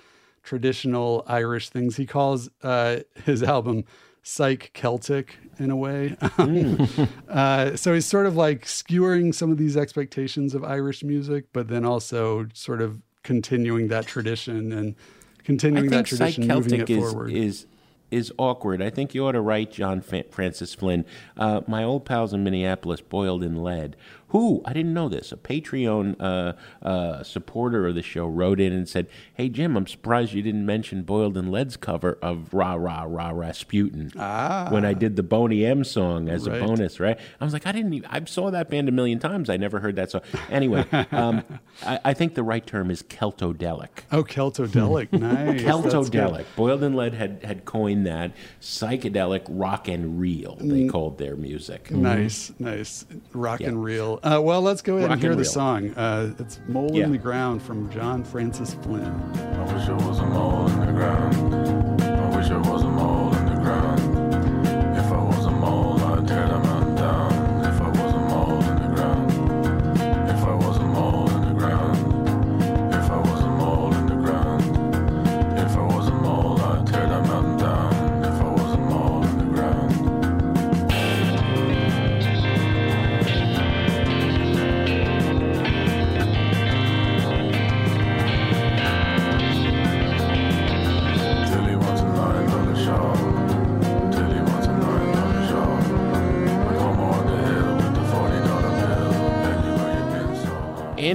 traditional 0.43 1.23
Irish 1.27 1.69
things. 1.69 1.97
He 1.97 2.05
calls 2.05 2.49
uh, 2.63 2.99
his 3.25 3.43
album 3.43 3.85
"Psych 4.23 4.71
Celtic" 4.73 5.37
in 5.57 5.71
a 5.71 5.75
way. 5.75 6.17
Uh, 7.29 7.77
so 7.77 7.93
he's 7.93 8.05
sort 8.05 8.25
of 8.25 8.35
like 8.35 8.65
skewering 8.65 9.31
some 9.31 9.51
of 9.51 9.57
these 9.57 9.77
expectations 9.77 10.53
of 10.53 10.65
Irish 10.65 11.01
music, 11.01 11.45
but 11.53 11.69
then 11.69 11.85
also 11.85 12.47
sort 12.53 12.81
of 12.81 13.01
continuing 13.23 13.87
that 13.87 14.05
tradition 14.05 14.73
and 14.73 14.95
continuing 15.43 15.89
that 15.89 16.05
tradition, 16.05 16.45
moving 16.45 16.79
Celtic 16.79 16.89
it 16.89 16.93
is, 16.93 17.11
forward. 17.11 17.31
is 17.31 17.65
is 18.11 18.31
awkward. 18.37 18.81
I 18.81 18.89
think 18.89 19.15
you 19.15 19.25
ought 19.25 19.31
to 19.31 19.41
write 19.41 19.71
John 19.71 20.01
Francis 20.01 20.75
Flynn. 20.75 21.05
Uh, 21.37 21.61
my 21.65 21.83
old 21.83 22.03
pals 22.05 22.33
in 22.33 22.43
Minneapolis, 22.43 22.99
Boiled 22.99 23.41
in 23.41 23.63
Lead, 23.63 23.95
who 24.31 24.61
I 24.65 24.73
didn't 24.73 24.93
know 24.93 25.07
this. 25.07 25.31
A 25.31 25.37
Patreon 25.37 26.15
uh, 26.19 26.53
uh, 26.85 27.23
supporter 27.23 27.87
of 27.87 27.95
the 27.95 28.01
show 28.01 28.27
wrote 28.27 28.59
in 28.59 28.73
and 28.73 28.87
said, 28.87 29.07
"Hey 29.33 29.49
Jim, 29.49 29.75
I'm 29.77 29.87
surprised 29.87 30.33
you 30.33 30.41
didn't 30.41 30.65
mention 30.65 31.03
Boiled 31.03 31.37
in 31.37 31.51
Lead's 31.51 31.77
cover 31.77 32.17
of 32.21 32.53
Rah 32.53 32.75
Rah 32.75 33.05
Rah 33.07 33.31
Rasputin 33.31 34.11
when 34.15 34.85
I 34.85 34.93
did 34.93 35.15
the 35.15 35.23
Boney 35.23 35.65
M 35.65 35.83
song 35.83 36.29
as 36.29 36.47
Right. 36.47 36.61
a 36.61 36.65
bonus." 36.65 36.99
Right? 36.99 37.17
I 37.39 37.43
was 37.43 37.53
like, 37.53 37.67
I 37.67 37.71
didn't. 37.71 37.93
Even, 37.93 38.09
I 38.09 38.23
saw 38.25 38.51
that 38.51 38.69
band 38.69 38.89
a 38.89 38.91
million 38.91 39.19
times. 39.19 39.49
I 39.49 39.57
never 39.57 39.79
heard 39.79 39.95
that 39.97 40.11
song. 40.11 40.21
Anyway, 40.49 40.85
um, 41.11 41.43
I, 41.85 41.99
I 42.05 42.13
think 42.13 42.35
the 42.35 42.43
right 42.43 42.65
term 42.65 42.89
is 42.91 43.03
keltodelic. 43.03 43.89
Oh, 44.11 44.23
Keltodelic. 44.23 45.11
nice. 45.19 45.61
Keltodelic. 45.61 46.45
Boiled 46.55 46.83
in 46.83 46.95
Lead 46.95 47.13
had, 47.13 47.43
had 47.43 47.65
coined 47.65 48.05
that 48.05 48.31
psychedelic 48.61 49.41
rock 49.49 49.87
and 49.87 50.19
reel. 50.19 50.57
They 50.59 50.87
called 50.87 51.17
their 51.17 51.35
music. 51.35 51.91
Nice, 51.91 52.51
nice. 52.59 53.05
Rock. 53.33 53.59
Yeah. 53.59 53.69
and 53.69 53.83
reel. 53.83 54.19
Uh, 54.23 54.39
well, 54.43 54.61
let's 54.61 54.81
go 54.83 54.97
ahead 54.97 55.09
Rock 55.09 55.13
and 55.15 55.21
hear 55.21 55.31
and 55.31 55.39
the 55.39 55.43
reel. 55.43 55.51
song. 55.51 55.89
Uh, 55.95 56.31
it's 56.37 56.59
Mole 56.67 56.91
Yeah. 56.93 57.05
in 57.05 57.11
the 57.11 57.17
Ground 57.17 57.61
from 57.61 57.89
John 57.89 58.23
Francis 58.23 58.75
Flynn. 58.75 59.03
I 59.05 59.73
wish 59.73 59.87
I 59.89 59.93
was 60.07 60.19
a 60.19 60.25
mole 60.27 60.67
in 60.67 60.79
the 60.85 60.91
ground. 60.91 61.50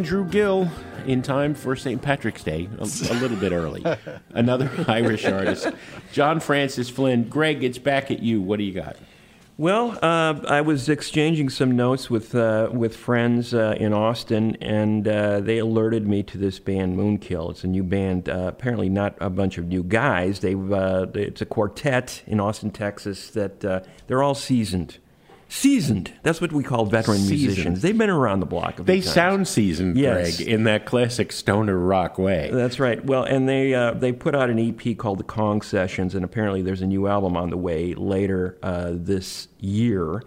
Andrew 0.06 0.24
Gill, 0.24 0.70
in 1.04 1.20
time 1.20 1.52
for 1.52 1.74
St. 1.74 2.00
Patrick's 2.00 2.44
Day, 2.44 2.68
a, 2.78 2.84
a 2.84 3.14
little 3.18 3.36
bit 3.36 3.50
early. 3.50 3.84
Another 4.30 4.70
Irish 4.86 5.24
artist. 5.24 5.66
John 6.12 6.38
Francis 6.38 6.88
Flynn. 6.88 7.24
Greg, 7.24 7.64
it's 7.64 7.78
back 7.78 8.12
at 8.12 8.22
you. 8.22 8.40
What 8.40 8.58
do 8.58 8.62
you 8.62 8.72
got? 8.72 8.96
Well, 9.58 9.98
uh, 10.00 10.42
I 10.46 10.60
was 10.60 10.88
exchanging 10.88 11.48
some 11.48 11.74
notes 11.74 12.08
with 12.08 12.36
uh, 12.36 12.70
with 12.72 12.94
friends 12.94 13.52
uh, 13.52 13.74
in 13.80 13.92
Austin, 13.92 14.54
and 14.60 15.08
uh, 15.08 15.40
they 15.40 15.58
alerted 15.58 16.06
me 16.06 16.22
to 16.22 16.38
this 16.38 16.60
band 16.60 16.96
Moonkill. 16.96 17.50
It's 17.50 17.64
a 17.64 17.66
new 17.66 17.82
band. 17.82 18.28
Uh, 18.28 18.44
apparently, 18.46 18.88
not 18.88 19.16
a 19.20 19.28
bunch 19.28 19.58
of 19.58 19.66
new 19.66 19.82
guys. 19.82 20.38
They've 20.38 20.72
uh, 20.72 21.08
it's 21.14 21.42
a 21.42 21.46
quartet 21.46 22.22
in 22.28 22.38
Austin, 22.38 22.70
Texas. 22.70 23.30
That 23.30 23.64
uh, 23.64 23.80
they're 24.06 24.22
all 24.22 24.36
seasoned. 24.36 24.98
Seasoned. 25.48 26.12
That's 26.24 26.40
what 26.40 26.52
we 26.52 26.64
call 26.64 26.86
veteran 26.86 27.18
Seasoned. 27.18 27.40
musicians. 27.40 27.82
They've 27.82 27.96
been 27.96 28.10
around 28.10 28.40
the 28.40 28.46
block. 28.46 28.72
A 28.74 28.76
few 28.76 28.84
They 28.84 29.00
times. 29.00 29.12
sound 29.12 29.48
seasoned, 29.48 29.96
Yes. 29.96 30.38
Greg, 30.38 30.48
in 30.48 30.64
that 30.64 30.86
classic 30.86 31.30
stoner 31.30 31.78
rock 31.78 32.18
way. 32.18 32.50
That's 32.52 32.80
right. 32.80 33.04
Well, 33.04 33.22
and 33.22 33.48
they 33.48 33.72
uh, 33.72 33.92
they 33.92 34.10
put 34.12 34.34
out 34.34 34.50
an 34.50 34.58
EP 34.58 34.96
called 34.98 35.18
the 35.18 35.24
Kong 35.24 35.62
Sessions, 35.62 36.14
and 36.16 36.24
apparently 36.24 36.62
there's 36.62 36.82
a 36.82 36.86
new 36.86 37.06
album 37.06 37.36
on 37.36 37.50
the 37.50 37.56
way 37.56 37.94
later 37.94 38.58
uh, 38.62 38.90
this 38.94 39.46
year. 39.60 40.22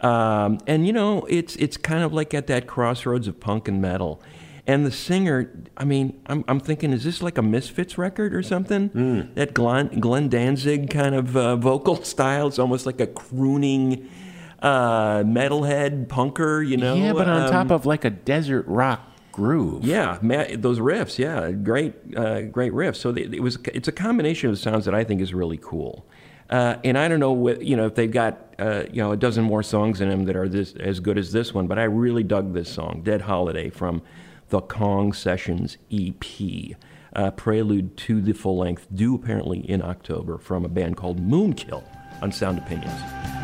Um, 0.00 0.58
and 0.66 0.86
you 0.86 0.92
know, 0.92 1.26
it's 1.28 1.56
it's 1.56 1.76
kind 1.76 2.02
of 2.02 2.12
like 2.14 2.32
at 2.34 2.46
that 2.46 2.66
crossroads 2.66 3.28
of 3.28 3.38
punk 3.38 3.68
and 3.68 3.80
metal. 3.82 4.22
And 4.68 4.84
the 4.84 4.90
singer, 4.90 5.52
I 5.76 5.84
mean, 5.84 6.20
I'm, 6.26 6.44
I'm 6.48 6.58
thinking, 6.58 6.92
is 6.92 7.04
this 7.04 7.22
like 7.22 7.38
a 7.38 7.42
Misfits 7.42 7.96
record 7.98 8.34
or 8.34 8.42
something? 8.42 9.30
That 9.36 9.54
Glenn, 9.54 10.00
Glenn 10.00 10.28
Danzig 10.28 10.90
kind 10.90 11.14
of 11.14 11.36
uh, 11.36 11.54
vocal 11.54 12.02
style. 12.04 12.48
It's 12.48 12.58
almost 12.58 12.84
like 12.84 13.00
a 13.00 13.06
crooning 13.06 14.08
uh, 14.62 15.18
metalhead 15.24 16.06
punker, 16.06 16.66
you 16.66 16.76
know? 16.76 16.94
yeah, 16.94 17.12
but 17.12 17.28
on 17.28 17.42
Um, 17.42 17.50
top 17.50 17.70
of 17.70 17.86
like 17.86 18.04
a 18.04 18.10
desert 18.10 18.66
rock 18.66 19.00
groove. 19.32 19.84
yeah, 19.84 20.18
ma 20.22 20.44
those 20.56 20.78
riffs. 20.78 21.18
Yeah, 21.18 21.50
great, 21.50 21.94
uh, 22.16 22.42
great 22.42 22.72
riffs. 22.72 22.96
So 22.96 23.10
it 23.10 23.40
was. 23.42 23.58
It's 23.74 23.88
a 23.88 23.92
combination 23.92 24.50
of 24.50 24.58
sounds 24.58 24.84
that 24.86 24.94
I 24.94 25.04
think 25.04 25.20
is 25.20 25.34
really 25.34 25.58
cool. 25.58 26.06
Uh, 26.48 26.76
and 26.84 26.96
I 26.96 27.08
don't 27.08 27.18
know 27.20 27.32
what 27.32 27.62
you 27.62 27.76
know 27.76 27.86
if 27.86 27.96
they've 27.96 28.10
got 28.10 28.54
uh, 28.58 28.84
you 28.90 29.02
know 29.02 29.12
a 29.12 29.16
dozen 29.16 29.44
more 29.44 29.62
songs 29.62 30.00
in 30.00 30.08
them 30.08 30.24
that 30.26 30.36
are 30.36 30.48
this 30.48 30.74
as 30.76 31.00
good 31.00 31.18
as 31.18 31.32
this 31.32 31.52
one. 31.52 31.66
But 31.66 31.78
I 31.78 31.84
really 31.84 32.22
dug 32.22 32.54
this 32.54 32.68
song, 32.72 33.02
"Dead 33.04 33.22
Holiday" 33.22 33.68
from 33.68 34.00
the 34.48 34.60
Kong 34.60 35.12
Sessions 35.12 35.76
EP. 35.90 36.76
Uh, 37.14 37.30
prelude 37.30 37.96
to 37.96 38.20
the 38.20 38.32
full 38.32 38.58
length, 38.58 38.86
due 38.94 39.14
apparently 39.14 39.58
in 39.68 39.80
October 39.82 40.36
from 40.38 40.64
a 40.64 40.68
band 40.68 40.96
called 40.96 41.18
Moonkill 41.18 41.82
on 42.22 42.30
Sound 42.30 42.58
Opinions. 42.58 43.35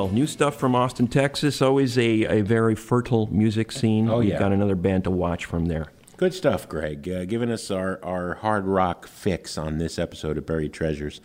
Moonkill, 0.00 0.12
new 0.12 0.26
stuff 0.26 0.56
from 0.56 0.74
Austin, 0.74 1.08
Texas. 1.08 1.60
Always 1.60 1.98
a, 1.98 2.24
a 2.24 2.40
very 2.42 2.74
fertile 2.74 3.28
music 3.32 3.72
scene. 3.72 4.08
Oh, 4.08 4.18
We've 4.18 4.30
yeah. 4.30 4.38
got 4.38 4.52
another 4.52 4.74
band 4.74 5.04
to 5.04 5.10
watch 5.10 5.44
from 5.44 5.66
there. 5.66 5.86
Good 6.16 6.34
stuff, 6.34 6.68
Greg. 6.68 7.08
Uh, 7.08 7.24
giving 7.24 7.50
us 7.50 7.70
our, 7.70 7.98
our 8.04 8.34
hard 8.34 8.66
rock 8.66 9.06
fix 9.06 9.56
on 9.56 9.78
this 9.78 9.98
episode 9.98 10.36
of 10.36 10.44
Buried 10.44 10.72
Treasures. 10.72 11.20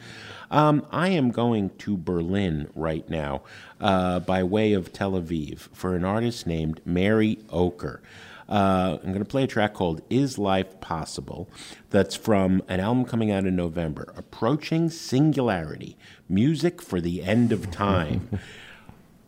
Um, 0.49 0.85
I 0.91 1.09
am 1.09 1.31
going 1.31 1.71
to 1.79 1.97
Berlin 1.97 2.69
right 2.75 3.07
now 3.09 3.41
uh, 3.81 4.21
by 4.21 4.43
way 4.43 4.73
of 4.73 4.93
Tel 4.93 5.11
Aviv 5.11 5.59
for 5.73 5.95
an 5.95 6.05
artist 6.05 6.47
named 6.47 6.79
Mary 6.85 7.39
Ocher. 7.49 7.99
Uh, 8.47 8.99
I'm 9.01 9.09
going 9.11 9.19
to 9.19 9.25
play 9.25 9.43
a 9.43 9.47
track 9.47 9.73
called 9.73 10.01
Is 10.09 10.37
Life 10.37 10.79
Possible? 10.79 11.49
That's 11.89 12.15
from 12.15 12.61
an 12.69 12.79
album 12.79 13.03
coming 13.03 13.31
out 13.31 13.45
in 13.45 13.55
November 13.55 14.13
Approaching 14.15 14.89
Singularity 14.89 15.97
Music 16.29 16.81
for 16.81 17.01
the 17.01 17.23
End 17.23 17.51
of 17.51 17.71
Time. 17.71 18.39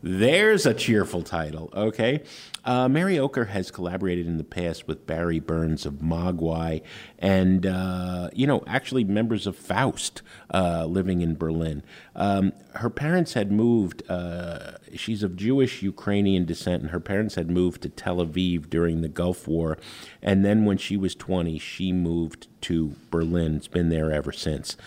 There's 0.04 0.68
a 0.68 0.76
cheerful 0.76 1.24
title, 1.24 1.72
okay? 1.74 2.22
Uh, 2.64 2.88
Mary 2.88 3.16
Ocher 3.16 3.48
has 3.48 3.72
collaborated 3.72 4.28
in 4.28 4.38
the 4.38 4.44
past 4.44 4.88
with 4.88 5.08
Barry 5.08 5.40
Burns 5.40 5.88
of 5.88 5.96
Mogwai 5.96 6.84
and, 7.18 7.66
uh, 7.66 8.30
you 8.32 8.46
know, 8.46 8.64
actually 8.68 9.04
members 9.04 9.48
of 9.48 9.56
Faust 9.56 10.22
uh, 10.54 10.86
living 10.86 11.22
in 11.22 11.36
Berlin. 11.36 11.82
Um, 12.16 12.54
her 12.76 12.92
parents 12.92 13.34
had 13.34 13.52
moved, 13.52 14.04
uh, 14.08 14.74
she's 14.96 15.24
of 15.24 15.36
Jewish 15.36 15.82
Ukrainian 15.82 16.46
descent, 16.46 16.84
and 16.84 16.92
her 16.92 17.00
parents 17.00 17.34
had 17.34 17.50
moved 17.50 17.82
to 17.82 17.90
Tel 17.90 18.18
Aviv 18.18 18.70
during 18.70 19.02
the 19.02 19.08
Gulf 19.08 19.48
War. 19.48 19.80
And 20.22 20.46
then 20.46 20.66
when 20.66 20.78
she 20.78 20.96
was 20.96 21.16
20, 21.16 21.58
she 21.58 21.92
moved 21.92 22.48
to 22.62 22.96
Berlin. 23.10 23.56
It's 23.56 23.68
been 23.68 23.90
there 23.90 24.12
ever 24.12 24.32
since 24.32 24.78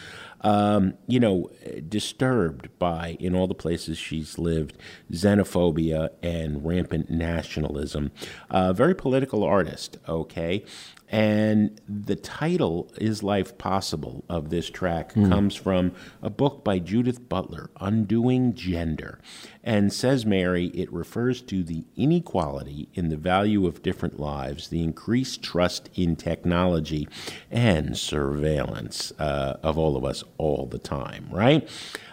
um, 0.42 0.94
you 1.06 1.20
know, 1.20 1.50
disturbed 1.88 2.68
by, 2.78 3.16
in 3.20 3.34
all 3.34 3.46
the 3.46 3.54
places 3.54 3.98
she's 3.98 4.38
lived, 4.38 4.76
xenophobia 5.12 6.10
and 6.22 6.64
rampant 6.64 7.10
nationalism. 7.10 8.10
A 8.50 8.72
very 8.72 8.94
political 8.94 9.44
artist, 9.44 9.98
okay? 10.08 10.64
And 11.12 11.80
the 11.88 12.14
title, 12.14 12.88
Is 12.96 13.24
Life 13.24 13.58
Possible, 13.58 14.24
of 14.28 14.50
this 14.50 14.70
track 14.70 15.12
comes 15.12 15.56
from 15.56 15.90
a 16.22 16.30
book 16.30 16.62
by 16.62 16.78
Judith 16.78 17.28
Butler, 17.28 17.68
Undoing 17.80 18.54
Gender. 18.54 19.18
And 19.64 19.92
says 19.92 20.24
Mary, 20.24 20.66
it 20.66 20.90
refers 20.92 21.42
to 21.42 21.64
the 21.64 21.84
inequality 21.96 22.88
in 22.94 23.08
the 23.08 23.16
value 23.16 23.66
of 23.66 23.82
different 23.82 24.20
lives, 24.20 24.68
the 24.68 24.84
increased 24.84 25.42
trust 25.42 25.90
in 25.96 26.14
technology, 26.14 27.08
and 27.50 27.98
surveillance 27.98 29.12
uh, 29.18 29.56
of 29.64 29.76
all 29.76 29.96
of 29.96 30.04
us 30.04 30.22
all 30.38 30.66
the 30.66 30.78
time, 30.78 31.26
right? 31.32 31.68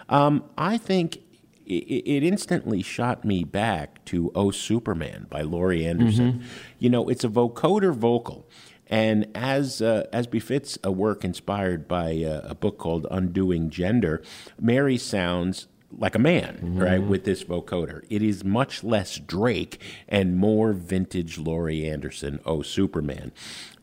Um, 0.08 0.42
I 0.58 0.76
think 0.76 1.18
it, 1.66 1.72
it 1.84 2.22
instantly 2.24 2.82
shot 2.82 3.24
me 3.24 3.44
back 3.44 4.04
to 4.06 4.32
"Oh 4.34 4.50
Superman" 4.50 5.26
by 5.30 5.42
Laurie 5.42 5.86
Anderson. 5.86 6.42
You 6.78 6.90
know, 6.90 7.08
it's 7.08 7.24
a 7.24 7.28
vocoder 7.28 7.94
vocal. 7.94 8.48
And 8.88 9.26
as 9.34 9.82
uh, 9.82 10.06
as 10.12 10.26
befits 10.26 10.78
a 10.82 10.90
work 10.90 11.24
inspired 11.24 11.86
by 11.86 12.22
uh, 12.22 12.40
a 12.44 12.54
book 12.54 12.78
called 12.78 13.06
Undoing 13.10 13.70
Gender, 13.70 14.22
Mary 14.60 14.96
sounds 14.96 15.68
like 15.96 16.14
a 16.14 16.18
man, 16.18 16.76
right, 16.78 17.02
with 17.02 17.24
this 17.24 17.42
vocoder. 17.44 18.04
It 18.10 18.22
is 18.22 18.44
much 18.44 18.84
less 18.84 19.16
Drake 19.18 19.80
and 20.06 20.36
more 20.36 20.72
vintage 20.74 21.38
Laurie 21.38 21.88
Anderson, 21.88 22.40
Oh 22.44 22.60
Superman. 22.62 23.32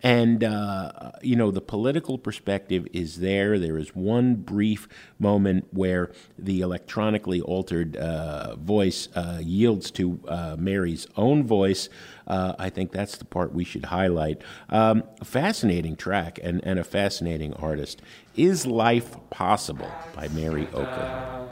And, 0.05 0.43
uh, 0.43 1.13
you 1.23 1.35
know, 1.35 1.49
the 1.49 1.61
political 1.61 2.19
perspective 2.19 2.85
is 2.93 3.21
there. 3.21 3.57
There 3.57 3.79
is 3.79 3.95
one 3.95 4.35
brief 4.35 4.87
moment 5.17 5.65
where 5.71 6.11
the 6.37 6.61
electronically 6.61 7.41
altered 7.41 7.97
uh, 7.97 8.55
voice 8.55 9.09
uh, 9.15 9.39
yields 9.41 9.89
to 9.91 10.19
uh, 10.27 10.57
Mary's 10.59 11.07
own 11.17 11.43
voice. 11.43 11.89
Uh, 12.27 12.53
I 12.59 12.69
think 12.69 12.91
that's 12.91 13.17
the 13.17 13.25
part 13.25 13.51
we 13.51 13.63
should 13.63 13.85
highlight. 13.85 14.43
Um, 14.69 15.05
fascinating 15.23 15.95
track 15.95 16.39
and, 16.43 16.63
and 16.63 16.77
a 16.77 16.83
fascinating 16.83 17.55
artist. 17.55 18.03
Is 18.35 18.67
Life 18.67 19.15
Possible 19.31 19.89
by 20.15 20.27
Mary 20.27 20.67
Ocher. 20.67 21.49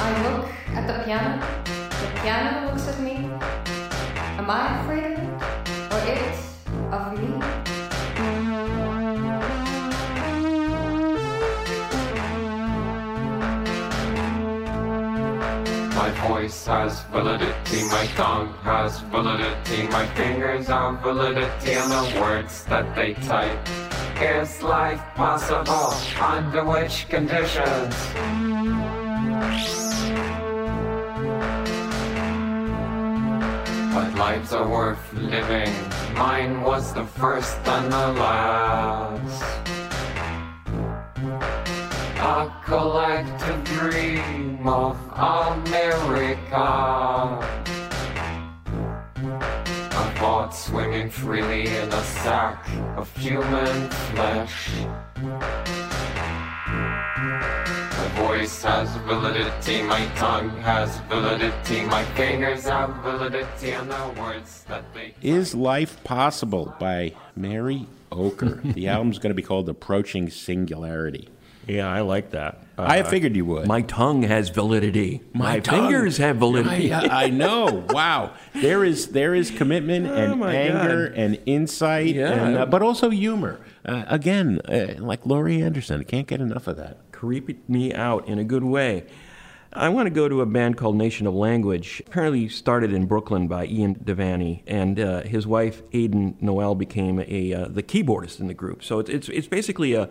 I 0.00 0.22
look 0.24 0.50
at 0.74 0.86
the 0.88 1.04
piano. 1.04 1.40
The 1.64 2.20
piano 2.22 2.72
looks 2.72 2.88
at 2.88 2.98
me. 2.98 3.30
Am 4.36 4.50
I 4.50 4.80
afraid 4.82 5.04
of? 5.16 5.29
It 6.10 6.34
of 6.92 7.18
me? 7.20 7.38
My 15.94 16.10
voice 16.26 16.66
has 16.66 17.02
validity, 17.12 17.84
my 17.90 18.06
tongue 18.16 18.52
has 18.62 19.00
validity, 19.02 19.86
my 19.88 20.06
fingers 20.14 20.66
have 20.66 21.00
validity, 21.00 21.72
and 21.72 21.90
the 21.92 22.20
words 22.20 22.64
that 22.64 22.94
they 22.96 23.14
type. 23.14 23.58
Is 24.20 24.62
life 24.62 25.00
possible? 25.14 25.94
Under 26.20 26.64
which 26.64 27.08
conditions? 27.08 27.94
Lives 34.20 34.52
are 34.52 34.68
worth 34.68 35.14
living. 35.14 35.72
Mine 36.12 36.60
was 36.60 36.92
the 36.92 37.06
first 37.06 37.56
and 37.64 37.90
the 37.90 38.08
last. 38.20 39.42
A 42.20 42.52
collective 42.62 43.64
dream 43.64 44.68
of 44.68 44.94
America. 45.16 46.68
A 50.02 50.04
thought 50.18 50.50
swimming 50.54 51.08
freely 51.08 51.62
in 51.68 51.88
a 51.90 52.04
sack 52.22 52.68
of 52.98 53.06
human 53.16 53.88
flesh. 53.88 54.68
My 57.24 58.10
voice 58.16 58.62
has 58.62 58.88
validity, 59.06 59.82
my 59.82 60.06
tongue 60.16 60.48
has 60.60 60.96
validity, 61.00 61.82
my 61.84 62.02
fingers 62.14 62.64
have 62.64 62.94
validity, 63.02 63.72
and 63.72 63.90
the 63.90 64.14
words 64.18 64.64
that 64.68 64.84
they. 64.94 65.12
Is 65.20 65.54
Life 65.54 66.02
Possible 66.02 66.74
by 66.80 67.12
Mary 67.36 67.86
Ocher. 68.10 68.62
the 68.74 68.88
album's 68.88 69.18
going 69.18 69.28
to 69.30 69.34
be 69.34 69.42
called 69.42 69.68
Approaching 69.68 70.30
Singularity. 70.30 71.28
Yeah, 71.68 71.88
I 71.92 72.00
like 72.00 72.30
that. 72.30 72.64
I 72.78 73.00
Uh, 73.00 73.04
figured 73.10 73.36
you 73.36 73.44
would. 73.44 73.66
My 73.68 73.82
tongue 73.82 74.22
has 74.22 74.48
validity. 74.48 75.20
My, 75.34 75.60
tongue- 75.60 75.88
fingers 75.90 76.16
have 76.16 76.36
validity. 76.38 76.90
I, 76.90 77.24
I 77.24 77.28
know. 77.28 77.84
Wow. 77.90 78.32
There 78.54 78.82
is 78.82 79.08
there 79.08 79.34
is 79.34 79.50
commitment 79.50 80.06
and 80.06 80.32
Oh, 80.32 80.36
my 80.36 80.54
anger 80.54 81.10
God. 81.10 81.18
and 81.18 81.38
insight, 81.44 82.14
Yeah. 82.14 82.32
and, 82.32 82.56
uh, 82.56 82.66
but 82.66 82.80
also 82.80 83.10
humor. 83.10 83.60
Uh, 83.84 84.04
again, 84.08 84.60
uh, 84.66 84.94
like 84.98 85.26
Laurie 85.26 85.62
Anderson, 85.62 86.00
I 86.00 86.04
can't 86.04 86.26
get 86.26 86.40
enough 86.40 86.66
of 86.66 86.78
that. 86.78 86.96
Creeped 87.20 87.68
me 87.68 87.92
out 87.92 88.26
in 88.26 88.38
a 88.38 88.44
good 88.44 88.64
way. 88.64 89.04
I 89.74 89.90
want 89.90 90.06
to 90.06 90.10
go 90.10 90.26
to 90.26 90.40
a 90.40 90.46
band 90.46 90.78
called 90.78 90.96
Nation 90.96 91.26
of 91.26 91.34
Language. 91.34 92.02
Apparently 92.06 92.48
started 92.48 92.94
in 92.94 93.04
Brooklyn 93.04 93.46
by 93.46 93.66
Ian 93.66 93.96
Devaney, 93.96 94.62
and 94.66 94.98
uh, 94.98 95.20
his 95.24 95.46
wife 95.46 95.82
Aidan 95.92 96.38
Noell 96.40 96.78
became 96.78 97.20
a 97.28 97.52
uh, 97.52 97.68
the 97.68 97.82
keyboardist 97.82 98.40
in 98.40 98.46
the 98.46 98.54
group. 98.54 98.82
So 98.82 99.00
it's 99.00 99.10
it's, 99.10 99.28
it's 99.28 99.46
basically 99.48 99.92
a 99.92 100.04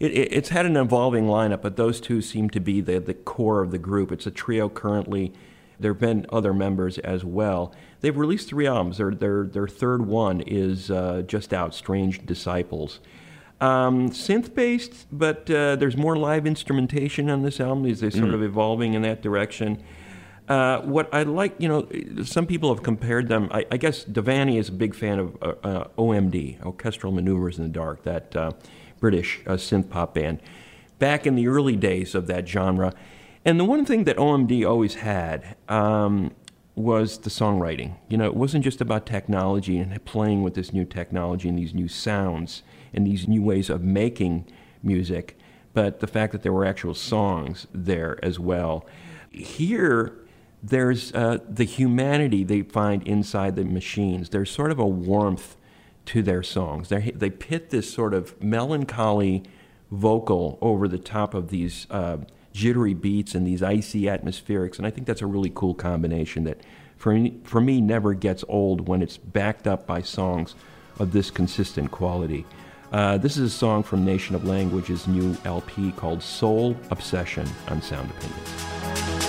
it- 0.00 0.10
it's 0.32 0.48
had 0.48 0.66
an 0.66 0.76
evolving 0.76 1.26
lineup, 1.26 1.62
but 1.62 1.76
those 1.76 2.00
two 2.00 2.20
seem 2.20 2.50
to 2.50 2.58
be 2.58 2.80
the 2.80 2.98
the 2.98 3.14
core 3.14 3.62
of 3.62 3.70
the 3.70 3.78
group. 3.78 4.10
It's 4.10 4.26
a 4.26 4.32
trio 4.32 4.68
currently. 4.68 5.32
There 5.78 5.92
have 5.92 6.00
been 6.00 6.26
other 6.32 6.52
members 6.52 6.98
as 6.98 7.24
well. 7.24 7.72
They've 8.00 8.16
released 8.16 8.48
three 8.48 8.66
albums. 8.66 8.98
Their 8.98 9.12
their 9.12 9.44
their 9.46 9.68
third 9.68 10.04
one 10.04 10.40
is 10.40 10.90
uh, 10.90 11.22
just 11.28 11.54
out, 11.54 11.76
Strange 11.76 12.26
Disciples. 12.26 12.98
Um, 13.58 14.10
synth 14.10 14.54
based, 14.54 15.06
but 15.10 15.50
uh, 15.50 15.76
there's 15.76 15.96
more 15.96 16.16
live 16.16 16.46
instrumentation 16.46 17.30
on 17.30 17.42
this 17.42 17.58
album. 17.58 17.90
They're 17.90 18.10
sort 18.10 18.34
of 18.34 18.42
evolving 18.42 18.92
in 18.92 19.02
that 19.02 19.22
direction. 19.22 19.82
Uh, 20.48 20.80
what 20.82 21.12
I 21.12 21.24
like, 21.24 21.54
you 21.58 21.68
know, 21.68 21.88
some 22.22 22.46
people 22.46 22.72
have 22.72 22.84
compared 22.84 23.28
them. 23.28 23.48
I, 23.50 23.66
I 23.70 23.76
guess 23.78 24.04
Devaney 24.04 24.58
is 24.58 24.68
a 24.68 24.72
big 24.72 24.94
fan 24.94 25.18
of 25.18 25.36
uh, 25.42 25.54
uh, 25.64 25.88
OMD, 25.98 26.64
Orchestral 26.64 27.12
Maneuvers 27.12 27.58
in 27.58 27.64
the 27.64 27.70
Dark, 27.70 28.04
that 28.04 28.36
uh, 28.36 28.52
British 29.00 29.40
uh, 29.46 29.52
synth 29.52 29.90
pop 29.90 30.14
band, 30.14 30.40
back 30.98 31.26
in 31.26 31.34
the 31.34 31.48
early 31.48 31.76
days 31.76 32.14
of 32.14 32.26
that 32.28 32.46
genre. 32.46 32.92
And 33.44 33.58
the 33.58 33.64
one 33.64 33.84
thing 33.84 34.04
that 34.04 34.16
OMD 34.18 34.68
always 34.68 34.96
had 34.96 35.56
um, 35.68 36.32
was 36.76 37.18
the 37.18 37.30
songwriting. 37.30 37.96
You 38.08 38.18
know, 38.18 38.26
it 38.26 38.36
wasn't 38.36 38.62
just 38.62 38.80
about 38.80 39.06
technology 39.06 39.78
and 39.78 40.04
playing 40.04 40.42
with 40.42 40.54
this 40.54 40.72
new 40.72 40.84
technology 40.84 41.48
and 41.48 41.58
these 41.58 41.74
new 41.74 41.88
sounds 41.88 42.62
and 42.96 43.06
these 43.06 43.28
new 43.28 43.42
ways 43.42 43.70
of 43.70 43.82
making 43.82 44.46
music, 44.82 45.38
but 45.74 46.00
the 46.00 46.06
fact 46.06 46.32
that 46.32 46.42
there 46.42 46.52
were 46.52 46.64
actual 46.64 46.94
songs 46.94 47.66
there 47.72 48.18
as 48.24 48.38
well. 48.38 48.86
Here, 49.30 50.16
there's 50.62 51.12
uh, 51.12 51.38
the 51.48 51.64
humanity 51.64 52.42
they 52.42 52.62
find 52.62 53.06
inside 53.06 53.54
the 53.54 53.64
machines. 53.64 54.30
There's 54.30 54.50
sort 54.50 54.72
of 54.72 54.78
a 54.78 54.86
warmth 54.86 55.56
to 56.06 56.22
their 56.22 56.42
songs. 56.42 56.88
They 56.88 57.10
they 57.10 57.30
pit 57.30 57.70
this 57.70 57.92
sort 57.92 58.14
of 58.14 58.42
melancholy 58.42 59.42
vocal 59.90 60.58
over 60.60 60.88
the 60.88 60.98
top 60.98 61.34
of 61.34 61.48
these 61.48 61.86
uh, 61.90 62.18
jittery 62.52 62.94
beats 62.94 63.34
and 63.34 63.46
these 63.46 63.62
icy 63.62 64.02
atmospherics, 64.02 64.78
and 64.78 64.86
I 64.86 64.90
think 64.90 65.06
that's 65.06 65.22
a 65.22 65.26
really 65.26 65.52
cool 65.54 65.74
combination 65.74 66.44
that, 66.44 66.62
for 66.96 67.12
me, 67.12 67.38
for 67.44 67.60
me, 67.60 67.80
never 67.80 68.14
gets 68.14 68.44
old 68.48 68.88
when 68.88 69.02
it's 69.02 69.18
backed 69.18 69.66
up 69.66 69.86
by 69.86 70.00
songs 70.00 70.54
of 70.98 71.12
this 71.12 71.30
consistent 71.30 71.90
quality. 71.90 72.46
Uh, 72.96 73.18
this 73.18 73.36
is 73.36 73.52
a 73.52 73.54
song 73.54 73.82
from 73.82 74.06
Nation 74.06 74.34
of 74.34 74.46
Language's 74.46 75.06
new 75.06 75.36
LP 75.44 75.92
called 75.92 76.22
Sole 76.22 76.74
Obsession 76.90 77.46
on 77.68 77.82
Sound 77.82 78.10
Opinions. 78.10 79.25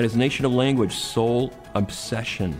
That 0.00 0.06
is 0.06 0.16
Nation 0.16 0.46
of 0.46 0.54
Language, 0.54 0.94
Sole 0.94 1.52
Obsession. 1.74 2.58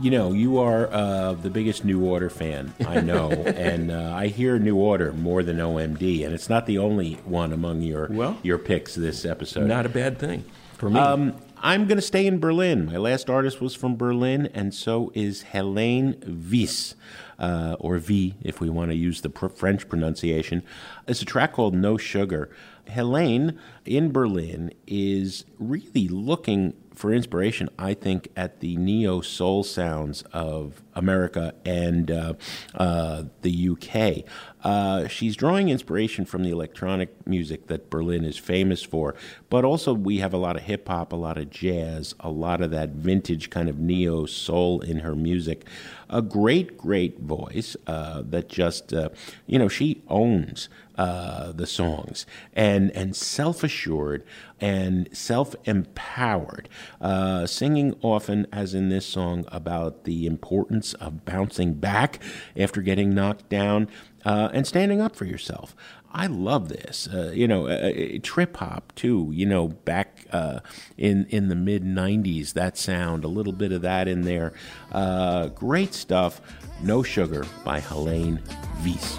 You 0.00 0.12
know, 0.12 0.30
you 0.32 0.58
are 0.58 0.88
uh, 0.92 1.32
the 1.32 1.50
biggest 1.50 1.84
New 1.84 2.04
Order 2.04 2.30
fan 2.30 2.72
I 2.86 3.00
know, 3.00 3.32
and 3.32 3.90
uh, 3.90 4.12
I 4.14 4.28
hear 4.28 4.60
New 4.60 4.76
Order 4.76 5.12
more 5.12 5.42
than 5.42 5.56
OMD, 5.56 6.24
and 6.24 6.32
it's 6.32 6.48
not 6.48 6.66
the 6.66 6.78
only 6.78 7.14
one 7.24 7.52
among 7.52 7.82
your 7.82 8.06
Well, 8.08 8.38
your 8.44 8.58
picks 8.58 8.94
this 8.94 9.24
episode. 9.24 9.66
Not 9.66 9.86
a 9.86 9.88
bad 9.88 10.20
thing 10.20 10.44
for 10.74 10.88
me. 10.88 11.00
Um, 11.00 11.34
I'm 11.60 11.86
going 11.86 11.98
to 11.98 12.02
stay 12.02 12.28
in 12.28 12.38
Berlin. 12.38 12.86
My 12.86 12.96
last 12.96 13.28
artist 13.28 13.60
was 13.60 13.74
from 13.74 13.96
Berlin, 13.96 14.48
and 14.54 14.72
so 14.72 15.10
is 15.16 15.42
Helaine 15.42 16.14
Wies, 16.20 16.94
uh, 17.40 17.74
or 17.80 17.98
V, 17.98 18.36
if 18.42 18.60
we 18.60 18.70
want 18.70 18.92
to 18.92 18.96
use 18.96 19.20
the 19.22 19.30
pr- 19.30 19.48
French 19.48 19.88
pronunciation. 19.88 20.62
It's 21.08 21.22
a 21.22 21.24
track 21.24 21.52
called 21.52 21.74
No 21.74 21.96
Sugar. 21.96 22.50
Helaine 22.88 23.58
in 23.84 24.12
Berlin 24.12 24.72
is 24.86 25.44
really 25.58 26.08
looking 26.08 26.74
for 26.98 27.12
inspiration, 27.12 27.68
I 27.78 27.94
think, 27.94 28.28
at 28.36 28.60
the 28.60 28.76
neo 28.76 29.20
soul 29.20 29.62
sounds 29.62 30.22
of 30.32 30.82
America 30.94 31.54
and 31.64 32.10
uh, 32.10 32.34
uh, 32.74 33.24
the 33.42 33.68
UK. 33.70 34.28
Uh, 34.64 35.06
she's 35.06 35.36
drawing 35.36 35.68
inspiration 35.68 36.24
from 36.24 36.42
the 36.42 36.50
electronic 36.50 37.26
music 37.26 37.68
that 37.68 37.90
Berlin 37.90 38.24
is 38.24 38.36
famous 38.36 38.82
for, 38.82 39.14
but 39.50 39.64
also 39.64 39.94
we 39.94 40.18
have 40.18 40.34
a 40.34 40.38
lot 40.38 40.56
of 40.56 40.62
hip 40.62 40.88
hop, 40.88 41.12
a 41.12 41.16
lot 41.16 41.38
of 41.38 41.50
jazz, 41.50 42.14
a 42.20 42.30
lot 42.30 42.60
of 42.60 42.70
that 42.70 42.90
vintage 42.90 43.50
kind 43.50 43.68
of 43.68 43.78
neo 43.78 44.26
soul 44.26 44.80
in 44.80 45.00
her 45.00 45.14
music. 45.14 45.64
A 46.10 46.22
great, 46.22 46.78
great 46.78 47.20
voice 47.20 47.76
uh, 47.86 48.22
that 48.26 48.48
just, 48.48 48.92
uh, 48.94 49.10
you 49.46 49.58
know, 49.58 49.68
she 49.68 50.02
owns 50.08 50.68
uh, 50.98 51.52
the 51.52 51.66
songs 51.66 52.26
and 52.54 52.90
and 52.90 53.14
self 53.14 53.62
assured 53.62 54.24
and 54.60 55.08
self 55.16 55.54
empowered, 55.64 56.68
uh, 57.00 57.46
singing 57.46 57.94
often, 58.02 58.46
as 58.52 58.74
in 58.74 58.88
this 58.88 59.06
song, 59.06 59.44
about 59.48 60.04
the 60.04 60.26
importance 60.26 60.94
of 60.94 61.24
bouncing 61.24 61.74
back 61.74 62.20
after 62.56 62.82
getting 62.82 63.14
knocked 63.14 63.48
down 63.48 63.88
uh, 64.24 64.48
and 64.52 64.66
standing 64.66 65.00
up 65.00 65.16
for 65.16 65.24
yourself. 65.24 65.74
I 66.12 66.26
love 66.26 66.68
this. 66.68 67.08
Uh, 67.12 67.32
you 67.34 67.46
know, 67.46 67.66
uh, 67.66 67.92
uh, 67.92 68.18
trip 68.22 68.56
hop 68.56 68.92
too. 68.94 69.30
You 69.32 69.46
know, 69.46 69.68
back 69.68 70.26
uh, 70.32 70.60
in 70.96 71.26
in 71.26 71.48
the 71.48 71.54
mid 71.54 71.84
'90s, 71.84 72.54
that 72.54 72.78
sound, 72.78 73.24
a 73.24 73.28
little 73.28 73.52
bit 73.52 73.72
of 73.72 73.82
that 73.82 74.08
in 74.08 74.22
there. 74.22 74.52
Uh, 74.90 75.48
great 75.48 75.94
stuff. 75.94 76.40
No 76.82 77.02
Sugar 77.02 77.44
by 77.64 77.80
Helaine 77.80 78.40
Weiss. 78.84 79.18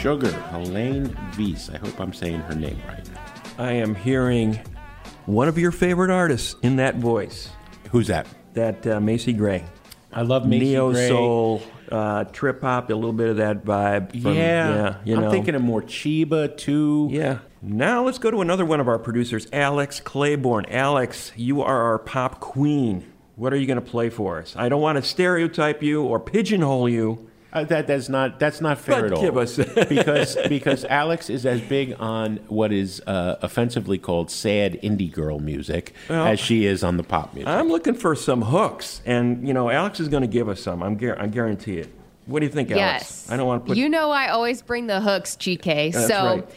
Sugar, 0.00 0.32
Helaine 0.32 1.14
Weiss. 1.36 1.68
I 1.68 1.76
hope 1.76 2.00
I'm 2.00 2.14
saying 2.14 2.40
her 2.40 2.54
name 2.54 2.80
right. 2.88 3.06
I 3.58 3.72
am 3.72 3.94
hearing 3.94 4.58
one 5.26 5.46
of 5.46 5.58
your 5.58 5.72
favorite 5.72 6.10
artists 6.10 6.56
in 6.62 6.76
that 6.76 6.94
voice. 6.96 7.50
Who's 7.90 8.06
that? 8.06 8.26
That 8.54 8.86
uh, 8.86 8.98
Macy 8.98 9.34
Gray. 9.34 9.62
I 10.10 10.22
love 10.22 10.46
Macy 10.46 10.64
Neo 10.64 10.92
Gray. 10.92 11.06
soul, 11.06 11.62
uh, 11.92 12.24
trip 12.24 12.62
hop, 12.62 12.88
a 12.88 12.94
little 12.94 13.12
bit 13.12 13.28
of 13.28 13.36
that 13.36 13.62
vibe. 13.62 14.22
From, 14.22 14.34
yeah, 14.34 14.96
you 15.04 15.16
I'm 15.16 15.24
know. 15.24 15.30
thinking 15.30 15.54
of 15.54 15.60
Morcheeba 15.60 16.56
too. 16.56 17.08
Yeah. 17.12 17.40
Now 17.60 18.02
let's 18.02 18.16
go 18.16 18.30
to 18.30 18.40
another 18.40 18.64
one 18.64 18.80
of 18.80 18.88
our 18.88 18.98
producers, 18.98 19.48
Alex 19.52 20.00
Claiborne. 20.00 20.64
Alex, 20.70 21.30
you 21.36 21.60
are 21.60 21.82
our 21.82 21.98
pop 21.98 22.40
queen. 22.40 23.04
What 23.36 23.52
are 23.52 23.56
you 23.56 23.66
going 23.66 23.78
to 23.78 23.86
play 23.86 24.08
for 24.08 24.38
us? 24.38 24.54
I 24.56 24.70
don't 24.70 24.80
want 24.80 24.96
to 24.96 25.02
stereotype 25.02 25.82
you 25.82 26.04
or 26.04 26.18
pigeonhole 26.18 26.88
you. 26.88 27.29
Uh, 27.52 27.64
that 27.64 27.86
that's 27.86 28.08
not 28.08 28.38
that's 28.38 28.60
not 28.60 28.78
fair 28.78 29.02
But 29.02 29.04
at 29.06 29.12
all. 29.12 29.38
us- 29.40 29.56
because 29.88 30.36
because 30.48 30.84
Alex 30.84 31.28
is 31.28 31.44
as 31.44 31.60
big 31.60 31.96
on 31.98 32.36
what 32.48 32.72
is 32.72 33.02
uh, 33.06 33.36
offensively 33.42 33.98
called 33.98 34.30
sad 34.30 34.80
indie 34.82 35.10
girl 35.10 35.40
music 35.40 35.92
Well, 36.08 36.26
as 36.26 36.38
she 36.38 36.64
is 36.64 36.84
on 36.84 36.96
the 36.96 37.02
pop 37.02 37.34
music. 37.34 37.48
I'm 37.48 37.68
looking 37.68 37.94
for 37.94 38.14
some 38.14 38.42
hooks, 38.42 39.02
and 39.04 39.46
you 39.46 39.52
know, 39.54 39.68
Alex 39.68 39.98
is 39.98 40.08
going 40.08 40.22
to 40.22 40.28
give 40.28 40.48
us 40.48 40.60
some. 40.62 40.82
I'm, 40.82 40.96
guar- 40.98 41.20
I 41.20 41.26
guarantee 41.26 41.78
it. 41.78 41.92
What 42.26 42.40
do 42.40 42.46
you 42.46 42.52
think, 42.52 42.70
Alex? 42.70 42.80
Yes. 42.80 43.30
I 43.30 43.36
don't 43.36 43.46
want 43.46 43.64
to 43.64 43.68
put. 43.70 43.76
You 43.76 43.88
know, 43.88 44.10
I 44.12 44.28
always 44.28 44.62
bring 44.62 44.86
the 44.86 45.00
hooks, 45.00 45.34
GK. 45.34 45.92
That's 45.92 46.06
so. 46.06 46.24
right. 46.24 46.48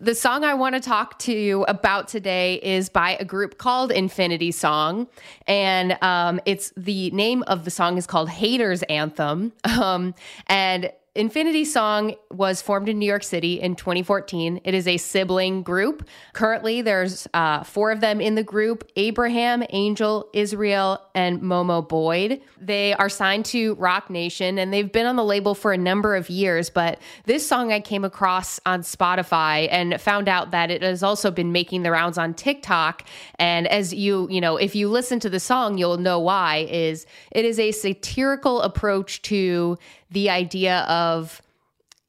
The 0.00 0.14
song 0.14 0.42
I 0.42 0.54
want 0.54 0.74
to 0.74 0.80
talk 0.80 1.20
to 1.20 1.32
you 1.32 1.62
about 1.64 2.08
today 2.08 2.56
is 2.56 2.88
by 2.88 3.16
a 3.20 3.24
group 3.24 3.58
called 3.58 3.92
Infinity 3.92 4.50
Song, 4.50 5.06
and 5.46 5.96
um, 6.02 6.40
it's 6.44 6.72
the 6.76 7.12
name 7.12 7.44
of 7.44 7.64
the 7.64 7.70
song 7.70 7.96
is 7.96 8.04
called 8.04 8.28
Haters 8.28 8.82
Anthem. 8.84 9.52
Um, 9.84 10.14
and 10.46 10.92
Infinity 11.16 11.64
Song 11.64 12.16
was 12.32 12.60
formed 12.60 12.88
in 12.88 12.98
New 12.98 13.06
York 13.06 13.22
City 13.22 13.60
in 13.60 13.76
2014. 13.76 14.60
It 14.64 14.74
is 14.74 14.88
a 14.88 14.96
sibling 14.96 15.62
group. 15.62 16.08
Currently, 16.32 16.82
there's 16.82 17.28
uh, 17.32 17.62
four 17.62 17.92
of 17.92 18.00
them 18.00 18.20
in 18.20 18.34
the 18.34 18.42
group 18.42 18.90
Abraham, 18.96 19.62
Angel, 19.70 20.28
Israel, 20.32 21.00
and 21.14 21.40
Momo 21.40 21.88
Boyd. 21.88 22.40
They 22.60 22.94
are 22.94 23.08
signed 23.08 23.44
to 23.46 23.76
Roc 23.76 24.10
Nation 24.10 24.58
and 24.58 24.72
they've 24.72 24.90
been 24.90 25.06
on 25.06 25.14
the 25.14 25.24
label 25.24 25.54
for 25.54 25.72
a 25.72 25.78
number 25.78 26.16
of 26.16 26.28
years. 26.28 26.68
But 26.68 26.98
this 27.26 27.46
song 27.46 27.72
I 27.72 27.78
came 27.78 28.04
across 28.04 28.58
on 28.66 28.80
Spotify 28.82 29.68
and 29.70 30.00
found 30.00 30.28
out 30.28 30.50
that 30.50 30.72
it 30.72 30.82
has 30.82 31.04
also 31.04 31.30
been 31.30 31.52
making 31.52 31.84
the 31.84 31.92
rounds 31.92 32.18
on 32.18 32.34
TikTok. 32.34 33.04
And 33.36 33.68
as 33.68 33.94
you, 33.94 34.26
you 34.30 34.40
know, 34.40 34.56
if 34.56 34.74
you 34.74 34.88
listen 34.88 35.20
to 35.20 35.30
the 35.30 35.38
song, 35.38 35.78
you'll 35.78 35.96
know 35.96 36.18
why, 36.18 36.66
is 36.68 37.06
it 37.30 37.44
is 37.44 37.60
a 37.60 37.70
satirical 37.70 38.62
approach 38.62 39.22
to 39.22 39.78
the 40.10 40.30
idea 40.30 40.80
of 40.82 41.42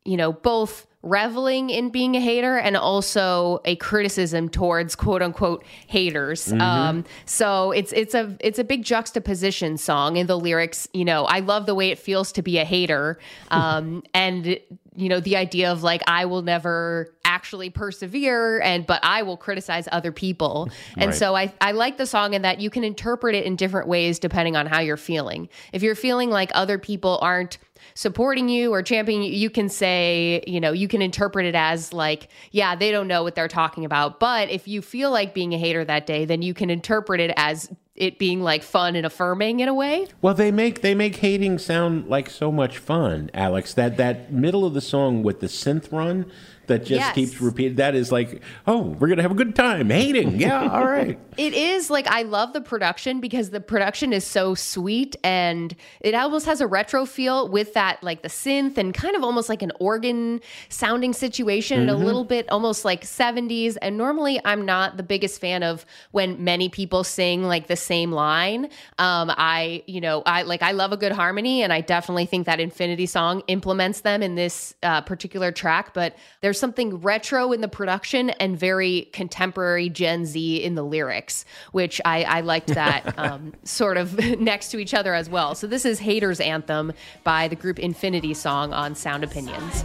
you 0.06 0.18
know, 0.18 0.32
both 0.32 0.86
reveling 1.02 1.70
in 1.70 1.90
being 1.90 2.16
a 2.16 2.20
hater 2.20 2.58
and 2.58 2.76
also 2.76 3.62
a 3.66 3.76
criticism 3.76 4.50
towards 4.50 4.96
quote 4.96 5.22
unquote 5.22 5.64
haters. 5.88 6.52
Um, 6.54 7.06
so 7.26 7.72
it's 7.72 7.92
it's 7.92 8.14
a 8.14 8.36
it's 8.40 8.60
a 8.60 8.64
big 8.64 8.84
juxtaposition 8.84 9.78
song 9.78 10.18
in 10.18 10.28
the 10.28 10.38
lyrics. 10.38 10.88
You 10.94 11.06
know, 11.06 11.26
I 11.26 11.40
love 11.40 11.66
the 11.66 11.76
way 11.76 11.90
it 11.90 12.00
feels 12.00 12.32
to 12.34 12.42
be 12.42 12.60
a 12.60 12.66
hater, 12.66 13.20
um, 13.52 14.04
and 14.14 14.60
you 14.96 15.10
know 15.10 15.20
the 15.20 15.36
idea 15.36 15.72
of 15.72 15.84
like 15.84 16.02
I 16.08 16.26
will 16.26 16.42
never 16.42 17.14
actually 17.24 17.70
persevere 17.70 18.62
and 18.62 18.86
but 18.86 19.00
I 19.04 19.24
will 19.24 19.38
criticize 19.38 19.88
other 19.92 20.12
people. 20.12 20.70
And 20.98 21.12
Right. 21.12 21.16
so 21.16 21.36
I 21.36 21.54
I 21.62 21.72
like 21.72 21.98
the 21.98 22.06
song 22.06 22.34
in 22.34 22.44
that 22.44 22.60
you 22.62 22.70
can 22.70 22.84
interpret 22.84 23.36
it 23.36 23.46
in 23.46 23.56
different 23.56 23.88
ways 23.88 24.20
depending 24.20 24.56
on 24.56 24.66
how 24.68 24.80
you're 24.80 24.98
feeling. 24.98 25.50
If 25.74 25.84
you're 25.84 25.96
feeling 25.96 26.30
like 26.30 26.52
other 26.54 26.78
people 26.78 27.20
aren't 27.22 27.58
supporting 27.94 28.50
you 28.50 28.74
or 28.74 28.82
championing 28.82 29.24
you, 29.24 29.34
you 29.34 29.50
can 29.50 29.70
say, 29.70 30.44
you 30.48 30.60
know, 30.60 30.72
you 30.72 30.88
can 30.88 31.02
interpret 31.02 31.46
it 31.46 31.56
as 31.56 31.94
like, 31.94 32.30
yeah, 32.52 32.76
they 32.76 32.92
don't 32.92 33.08
know 33.08 33.22
what 33.24 33.36
they're 33.36 33.48
talking 33.48 33.86
about. 33.86 34.20
But 34.20 34.50
if 34.50 34.68
you 34.68 34.82
feel 34.82 35.12
like 35.12 35.34
being 35.34 35.54
a 35.54 35.58
hater 35.58 35.86
that 35.86 36.06
day, 36.06 36.26
then 36.26 36.42
you 36.42 36.54
can 36.54 36.70
interpret 36.70 37.20
it 37.20 37.32
as 37.38 37.70
it 37.96 38.20
being 38.20 38.42
like 38.42 38.62
fun 38.62 38.96
and 38.96 39.06
affirming 39.06 39.62
in 39.62 39.70
a 39.70 39.74
way. 39.74 40.08
Well, 40.22 40.34
they 40.34 40.52
make 40.52 40.82
they 40.82 40.94
make 40.94 41.18
hating 41.18 41.60
sound 41.60 42.08
like 42.08 42.30
so 42.30 42.52
much 42.52 42.78
fun, 42.78 43.32
Alex. 43.34 43.74
That 43.74 43.98
that 43.98 44.32
middle 44.32 44.66
of 44.66 44.74
the 44.74 44.82
song 44.82 45.24
with 45.24 45.40
the 45.40 45.48
synth 45.48 45.92
run 45.92 46.30
that 46.68 46.80
just 46.80 46.92
Yes. 46.92 47.16
keeps 47.16 47.42
repeating. 47.42 47.76
That 47.76 47.96
is 47.96 48.12
like, 48.12 48.42
oh, 48.68 48.82
we're 48.82 49.08
gonna 49.08 49.22
have 49.22 49.32
a 49.32 49.36
good 49.36 49.56
time 49.56 49.90
hating. 49.90 50.40
Yeah, 50.40 50.70
all 50.72 50.86
right. 50.86 51.20
It 51.38 51.54
is 51.54 51.90
like 51.90 52.08
I 52.08 52.22
love 52.24 52.54
the 52.54 52.62
production 52.62 53.20
because 53.20 53.50
the 53.50 53.60
production 53.60 54.14
is 54.14 54.24
so 54.26 54.56
sweet 54.56 55.16
and 55.24 55.76
it 56.00 56.16
almost 56.16 56.46
has 56.46 56.62
a 56.62 56.68
retro 56.68 57.06
feel 57.06 57.50
with 57.50 57.74
that 57.74 58.02
like 58.04 58.22
the 58.22 58.30
synth 58.30 58.78
and 58.78 58.94
kind 58.94 59.16
of 59.16 59.24
almost 59.24 59.50
like 59.50 59.62
an 59.62 59.72
organ 59.80 60.40
sounding 60.70 61.12
situation 61.14 61.80
and 61.82 61.90
a 61.90 61.96
little 61.96 62.24
bit 62.24 62.50
almost 62.50 62.86
like 62.86 63.04
70s 63.04 63.76
and 63.82 63.98
normally 63.98 64.40
I'm 64.46 64.66
not 64.66 64.96
the 64.98 65.04
biggest 65.04 65.42
fan 65.42 65.62
of 65.64 65.86
when 66.12 66.42
many 66.44 66.70
people 66.70 67.04
sing 67.04 67.44
like 67.44 67.68
the 67.68 67.76
same 67.76 68.12
line. 68.12 68.66
Um 68.98 69.30
I, 69.36 69.84
you 69.88 70.00
know, 70.00 70.24
I 70.26 70.44
like 70.44 70.62
I 70.62 70.72
love 70.72 70.94
a 70.94 70.98
good 70.98 71.12
harmony 71.12 71.64
and 71.64 71.74
I 71.74 71.82
definitely 71.82 72.26
think 72.26 72.46
that 72.46 72.60
Infinity 72.60 73.06
song 73.08 73.44
implements 73.48 74.02
them 74.02 74.24
in 74.24 74.36
this 74.36 74.74
uh, 74.84 75.02
particular 75.02 75.52
track, 75.52 75.94
but 75.94 76.16
there's 76.42 76.55
something 76.56 76.98
retro 77.02 77.52
in 77.52 77.62
the 77.62 77.68
production 77.68 78.32
and 78.32 78.58
very 78.58 79.10
contemporary 79.14 79.90
Gen 79.90 80.26
Z 80.26 80.64
in 80.64 80.76
the 80.76 80.84
lyrics, 80.84 81.46
which 81.72 82.02
I, 82.06 82.24
I 82.24 82.42
liked 82.42 82.68
that 82.68 83.18
um, 83.20 83.54
sort 83.64 83.98
of 83.98 84.18
next 84.40 84.70
to 84.70 84.80
each 84.80 84.94
other 84.94 85.14
as 85.14 85.30
well. 85.30 85.56
So 85.56 85.68
this 85.68 85.86
is 85.86 86.00
Haters 86.00 86.40
Anthem 86.40 86.94
by 87.24 87.48
the 87.48 87.56
group 87.56 87.80
Infinity 87.80 88.34
Song 88.34 88.74
on 88.74 88.96
Sound 88.96 89.24
Opinions. 89.24 89.84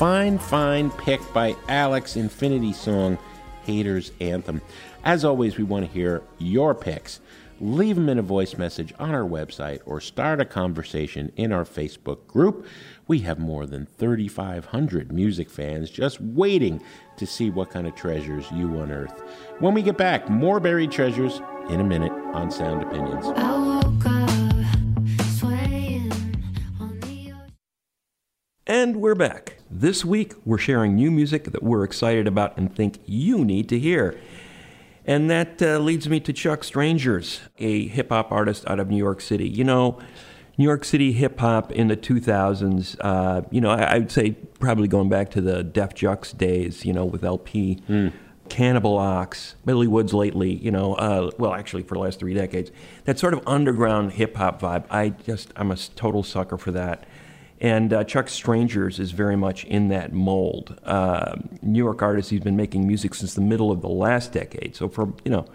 Fine, 0.00 0.38
fine 0.38 0.90
pick 0.92 1.20
by 1.34 1.54
Alex 1.68 2.16
Infinity 2.16 2.72
Song, 2.72 3.18
Haters 3.66 4.12
Anthem. 4.18 4.62
As 5.04 5.26
always, 5.26 5.58
we 5.58 5.64
want 5.64 5.84
to 5.84 5.92
hear 5.92 6.22
your 6.38 6.74
picks. 6.74 7.20
Leave 7.60 7.96
them 7.96 8.08
in 8.08 8.18
a 8.18 8.22
voice 8.22 8.56
message 8.56 8.94
on 8.98 9.14
our 9.14 9.28
website 9.28 9.80
or 9.84 10.00
start 10.00 10.40
a 10.40 10.46
conversation 10.46 11.30
in 11.36 11.52
our 11.52 11.64
Facebook 11.66 12.26
group. 12.26 12.66
We 13.08 13.18
have 13.18 13.38
more 13.38 13.66
than 13.66 13.84
3,500 13.98 15.12
music 15.12 15.50
fans 15.50 15.90
just 15.90 16.18
waiting 16.18 16.82
to 17.18 17.26
see 17.26 17.50
what 17.50 17.68
kind 17.68 17.86
of 17.86 17.94
treasures 17.94 18.50
you 18.52 18.80
unearth. 18.80 19.22
When 19.58 19.74
we 19.74 19.82
get 19.82 19.98
back, 19.98 20.30
more 20.30 20.60
buried 20.60 20.92
treasures 20.92 21.42
in 21.68 21.78
a 21.78 21.84
minute 21.84 22.12
on 22.32 22.50
Sound 22.50 22.82
Opinions. 22.84 23.26
And 28.80 28.96
we're 28.96 29.14
back. 29.14 29.56
This 29.70 30.06
week, 30.06 30.32
we're 30.46 30.56
sharing 30.56 30.94
new 30.94 31.10
music 31.10 31.44
that 31.44 31.62
we're 31.62 31.84
excited 31.84 32.26
about 32.26 32.56
and 32.56 32.74
think 32.74 32.98
you 33.04 33.44
need 33.44 33.68
to 33.68 33.78
hear. 33.78 34.18
And 35.04 35.28
that 35.28 35.60
uh, 35.60 35.78
leads 35.80 36.08
me 36.08 36.18
to 36.20 36.32
Chuck 36.32 36.64
Strangers, 36.64 37.42
a 37.58 37.88
hip 37.88 38.08
hop 38.08 38.32
artist 38.32 38.64
out 38.66 38.80
of 38.80 38.88
New 38.88 38.96
York 38.96 39.20
City. 39.20 39.46
You 39.46 39.64
know, 39.64 39.98
New 40.56 40.64
York 40.64 40.86
City 40.86 41.12
hip 41.12 41.40
hop 41.40 41.70
in 41.72 41.88
the 41.88 41.96
2000s, 41.96 42.96
uh, 43.00 43.42
you 43.50 43.60
know, 43.60 43.68
I, 43.68 43.96
I'd 43.96 44.10
say 44.10 44.30
probably 44.30 44.88
going 44.88 45.10
back 45.10 45.28
to 45.32 45.42
the 45.42 45.62
Def 45.62 45.92
Jux 45.92 46.34
days, 46.34 46.86
you 46.86 46.94
know, 46.94 47.04
with 47.04 47.22
El-P, 47.22 47.82
Cannibal 48.48 48.96
Ox, 48.96 49.56
Billy 49.66 49.88
Woods 49.88 50.14
lately, 50.14 50.54
you 50.54 50.70
know, 50.70 50.94
uh, 50.94 51.30
well, 51.36 51.52
actually 51.52 51.82
for 51.82 51.96
the 51.96 52.00
last 52.00 52.18
three 52.18 52.32
decades. 52.32 52.70
That 53.04 53.18
sort 53.18 53.34
of 53.34 53.42
underground 53.46 54.12
hip 54.12 54.36
hop 54.36 54.62
vibe, 54.62 54.86
I 54.88 55.10
just, 55.10 55.52
I'm 55.54 55.70
a 55.70 55.76
total 55.76 56.22
sucker 56.22 56.56
for 56.56 56.70
that. 56.70 57.06
And 57.60 57.92
uh, 57.92 58.04
Chuck 58.04 58.28
Strangers 58.28 58.98
is 58.98 59.10
very 59.10 59.36
much 59.36 59.64
in 59.64 59.88
that 59.88 60.12
mold. 60.12 60.80
Uh, 60.82 61.36
New 61.60 61.78
York 61.78 62.02
artist, 62.02 62.30
he's 62.30 62.40
been 62.40 62.56
making 62.56 62.86
music 62.86 63.14
since 63.14 63.34
the 63.34 63.42
middle 63.42 63.70
of 63.70 63.82
the 63.82 63.88
last 63.88 64.32
decade. 64.32 64.74
So 64.74 64.88
for, 64.88 65.12
you 65.24 65.30
know, 65.30 65.46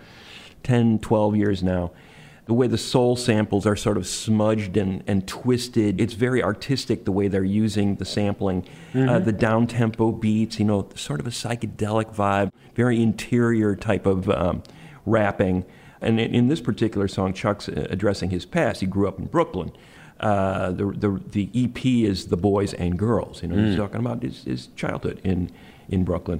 10, 0.63 0.99
12 0.99 1.35
years 1.35 1.63
now. 1.63 1.91
The 2.45 2.53
way 2.53 2.67
the 2.67 2.77
soul 2.77 3.15
samples 3.15 3.65
are 3.65 3.75
sort 3.75 3.97
of 3.97 4.05
smudged 4.05 4.77
and, 4.77 5.03
and 5.07 5.27
twisted. 5.27 5.99
It's 5.99 6.13
very 6.13 6.43
artistic 6.43 7.05
the 7.05 7.11
way 7.11 7.27
they're 7.27 7.43
using 7.43 7.95
the 7.95 8.05
sampling. 8.05 8.67
Uh, 9.09 9.17
the 9.17 9.31
down 9.31 9.65
tempo 9.65 10.11
beats, 10.11 10.59
you 10.59 10.65
know, 10.65 10.87
sort 10.93 11.19
of 11.19 11.25
a 11.25 11.31
psychedelic 11.31 12.13
vibe, 12.13 12.51
very 12.75 13.01
interior 13.01 13.75
type 13.75 14.05
of 14.05 14.29
um, 14.29 14.61
rapping. 15.07 15.65
And 16.01 16.19
in, 16.19 16.35
in 16.35 16.47
this 16.47 16.61
particular 16.61 17.07
song, 17.07 17.33
Chuck's 17.33 17.67
uh, 17.67 17.87
addressing 17.89 18.29
his 18.29 18.45
past. 18.45 18.81
He 18.81 18.85
grew 18.85 19.07
up 19.07 19.17
in 19.17 19.25
Brooklyn. 19.25 19.71
Uh, 20.19 20.71
the, 20.71 20.85
the, 20.85 21.21
the 21.31 21.49
EP 21.65 21.85
is 21.85 22.27
The 22.27 22.37
Boys 22.37 22.73
and 22.73 22.97
Girls. 22.97 23.41
You 23.41 23.49
know, 23.49 23.67
he's 23.67 23.75
talking 23.75 23.99
about 23.99 24.23
his, 24.23 24.43
his 24.43 24.67
childhood 24.75 25.19
in, 25.23 25.51
in 25.89 26.03
Brooklyn. 26.03 26.39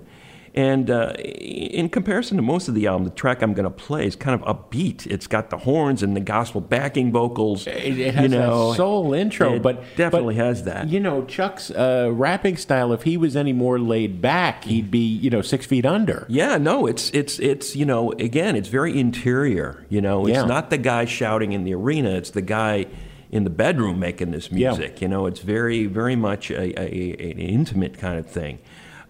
And 0.58 0.90
uh, 0.90 1.12
in 1.18 1.90
comparison 1.90 2.38
to 2.38 2.42
most 2.42 2.70
of 2.70 2.76
the 2.76 2.88
album, 2.88 3.04
the 3.04 3.12
track 3.14 3.42
I'm 3.42 3.54
going 3.54 3.66
to 3.66 3.70
play 3.70 4.08
is 4.08 4.16
kind 4.16 4.42
of 4.42 4.48
upbeat. 4.48 5.06
It's 5.06 5.28
got 5.28 5.50
the 5.50 5.58
horns 5.58 6.02
and 6.02 6.16
the 6.16 6.22
gospel 6.22 6.62
backing 6.62 7.12
vocals. 7.12 7.68
It, 7.68 8.00
it 8.00 8.16
has 8.16 8.24
you 8.24 8.30
know, 8.30 8.70
that 8.72 8.78
soul 8.78 9.14
intro, 9.14 9.56
it 9.56 9.62
but 9.62 9.84
definitely 9.98 10.36
but, 10.36 10.46
has 10.46 10.64
that. 10.64 10.88
You 10.88 11.02
know, 11.02 11.26
Chuck's 11.26 11.72
uh, 11.72 12.10
rapping 12.14 12.56
style. 12.56 12.94
If 12.94 13.04
he 13.04 13.18
was 13.18 13.36
any 13.36 13.52
more 13.52 13.78
laid 13.80 14.22
back, 14.22 14.64
he'd 14.64 14.90
be 14.90 15.06
you 15.06 15.30
know 15.30 15.42
six 15.42 15.66
feet 15.66 15.86
under. 15.86 16.26
Yeah, 16.30 16.58
no, 16.58 16.86
it's 16.88 17.10
it's 17.10 17.38
it's 17.40 17.76
you 17.76 17.86
know 17.86 18.14
again, 18.14 18.56
it's 18.56 18.70
very 18.70 18.98
interior. 18.98 19.86
You 19.90 20.00
know, 20.00 20.26
it's 20.26 20.38
Yeah. 20.38 20.46
not 20.46 20.70
the 20.70 20.78
guy 20.78 21.04
shouting 21.04 21.52
in 21.52 21.66
the 21.66 21.74
arena; 21.74 22.12
it's 22.12 22.30
the 22.30 22.42
guy 22.42 22.86
in 23.32 23.44
the 23.44 23.50
bedroom 23.50 24.00
making 24.00 24.32
this 24.32 24.50
Yeah. 24.52 24.70
music. 24.70 25.02
You 25.02 25.08
know, 25.08 25.26
it's 25.26 25.40
very 25.42 25.86
very 25.86 26.16
much 26.16 26.52
a, 26.52 26.80
a, 26.80 27.12
an 27.32 27.40
intimate 27.40 27.98
kind 27.98 28.18
of 28.20 28.26
thing, 28.26 28.60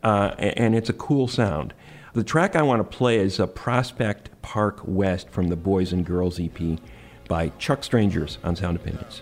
uh, 0.03 0.31
a- 0.37 0.57
and 0.59 0.75
it's 0.75 0.89
a 0.89 0.93
cool 0.93 1.27
sound. 1.27 1.73
The 2.13 2.23
track 2.23 2.55
I 2.55 2.61
want 2.61 2.79
to 2.79 2.97
play 2.97 3.17
is 3.17 3.39
a 3.39 3.47
Prospect 3.47 4.29
Park 4.41 4.79
West 4.85 5.29
from 5.29 5.49
the 5.49 5.55
Boys 5.57 5.91
and 5.91 6.05
Girls 6.05 6.39
EP 6.39 6.79
by 7.27 7.49
Chuck 7.59 7.83
Strangers 7.83 8.37
on 8.43 8.55
Sound 8.55 8.77
Opinions. 8.77 9.21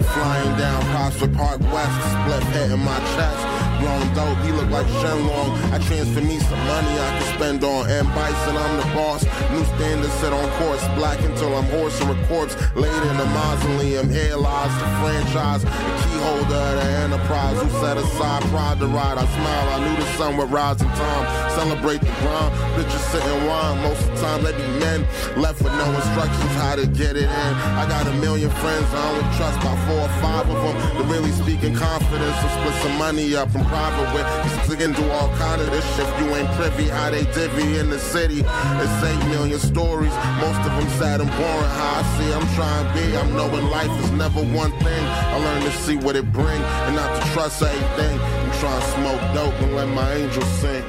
Flying 0.00 0.58
down 0.58 0.82
Prospect 0.92 1.34
Park 1.34 1.60
West, 1.60 2.10
split 2.10 2.52
pit 2.52 2.70
in 2.70 2.80
my 2.80 2.98
chest. 3.16 3.61
Blowing 3.82 4.14
dope, 4.14 4.38
he 4.46 4.52
look 4.52 4.70
like 4.70 4.86
Shenlong. 5.02 5.50
I 5.74 5.78
transfer 5.82 6.22
me 6.22 6.38
some 6.38 6.62
money 6.70 6.94
I 7.02 7.18
can 7.18 7.34
spend 7.34 7.64
on 7.64 7.90
M. 7.90 8.06
Bison, 8.14 8.56
I'm 8.56 8.76
the 8.78 8.86
boss. 8.94 9.24
New 9.50 9.64
standards 9.74 10.12
set 10.22 10.32
on 10.32 10.48
course. 10.62 10.86
Black 10.94 11.18
until 11.22 11.56
I'm 11.56 11.66
horsing 11.74 12.08
a 12.08 12.26
corpse. 12.28 12.54
Laid 12.76 13.02
in 13.10 13.16
the 13.18 13.26
mausoleum, 13.26 14.08
here 14.08 14.36
lies 14.36 14.70
the 14.78 14.86
franchise. 15.02 15.64
The 15.64 15.70
key 15.70 16.18
holder 16.22 16.62
of 16.62 16.74
the 16.78 16.88
enterprise. 17.02 17.60
Who 17.60 17.68
set 17.82 17.96
aside 17.96 18.42
pride 18.54 18.78
to 18.78 18.86
ride. 18.86 19.18
I 19.18 19.26
smile, 19.26 19.66
I 19.74 19.78
knew 19.82 19.96
the 19.96 20.10
sun 20.14 20.36
would 20.36 20.50
rise 20.52 20.80
in 20.80 20.86
time. 20.86 21.50
Celebrate 21.58 22.00
the 22.00 22.14
grind. 22.22 22.54
Bitches 22.78 23.02
sitting 23.10 23.46
wine. 23.48 23.82
Most 23.82 24.00
of 24.06 24.14
the 24.14 24.22
time, 24.22 24.44
they 24.44 24.52
be 24.52 24.68
men. 24.78 25.02
Left 25.36 25.60
with 25.60 25.72
no 25.72 25.90
instructions 25.90 26.52
how 26.62 26.76
to 26.76 26.86
get 26.86 27.16
it 27.16 27.26
in. 27.26 27.52
I 27.82 27.88
got 27.88 28.06
a 28.06 28.14
million 28.22 28.50
friends, 28.62 28.86
I 28.94 29.10
only 29.10 29.36
trust 29.36 29.58
about 29.58 29.78
four 29.88 30.02
or 30.06 30.14
five 30.22 30.46
of 30.48 30.58
them. 30.62 30.76
To 30.98 31.02
really 31.12 31.32
speak 31.32 31.64
in 31.64 31.74
confidence 31.74 32.36
and 32.44 32.50
split 32.60 32.74
some 32.82 32.96
money 32.96 33.34
up 33.34 33.52
in 33.54 33.64
private 33.72 34.12
with. 34.12 34.28
You 34.68 34.76
can 34.76 34.92
do 34.92 35.10
all 35.10 35.28
kind 35.36 35.60
of 35.60 35.70
this 35.70 35.84
shit. 35.96 36.06
You 36.20 36.34
ain't 36.36 36.48
privy 36.52 36.88
how 36.88 37.10
they 37.10 37.24
divvy 37.32 37.78
in 37.78 37.88
the 37.88 37.98
city. 37.98 38.40
It's 38.44 39.04
eight 39.04 39.24
million 39.28 39.58
stories. 39.58 40.12
Most 40.40 40.60
of 40.60 40.72
them 40.76 40.88
sad 41.00 41.20
and 41.20 41.30
boring. 41.30 41.72
How 41.80 42.00
I 42.00 42.02
see 42.16 42.32
I'm 42.32 42.48
trying 42.54 42.84
to 42.86 42.92
be. 43.00 43.16
I'm 43.16 43.32
knowing 43.34 43.66
life 43.70 44.04
is 44.04 44.10
never 44.12 44.40
one 44.40 44.72
thing. 44.80 45.04
I 45.34 45.36
learn 45.38 45.62
to 45.62 45.72
see 45.84 45.96
what 45.96 46.16
it 46.16 46.30
bring 46.32 46.60
and 46.86 46.96
not 46.96 47.10
to 47.16 47.32
trust 47.32 47.62
everything. 47.62 48.18
I'm 48.20 48.58
trying 48.60 48.80
to 48.80 48.86
smoke 48.88 49.22
dope 49.34 49.60
and 49.62 49.74
let 49.74 49.88
my 49.88 50.12
angels 50.12 50.48
sing. 50.60 50.84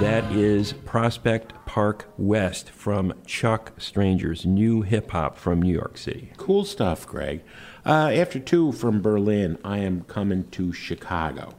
That 0.00 0.24
is 0.32 0.72
Prospect 0.72 1.52
Park 1.66 2.06
West 2.16 2.70
from 2.70 3.12
Chuck 3.26 3.72
Strangers, 3.78 4.44
new 4.46 4.82
hip 4.82 5.10
hop 5.10 5.36
from 5.36 5.62
New 5.62 5.72
York 5.72 5.98
City. 5.98 6.32
Cool 6.36 6.64
stuff, 6.64 7.06
Greg. 7.06 7.42
Uh, 7.84 8.10
after 8.12 8.38
two 8.38 8.72
from 8.72 9.00
Berlin, 9.00 9.58
I 9.64 9.78
am 9.78 10.02
coming 10.02 10.48
to 10.50 10.72
Chicago. 10.72 11.54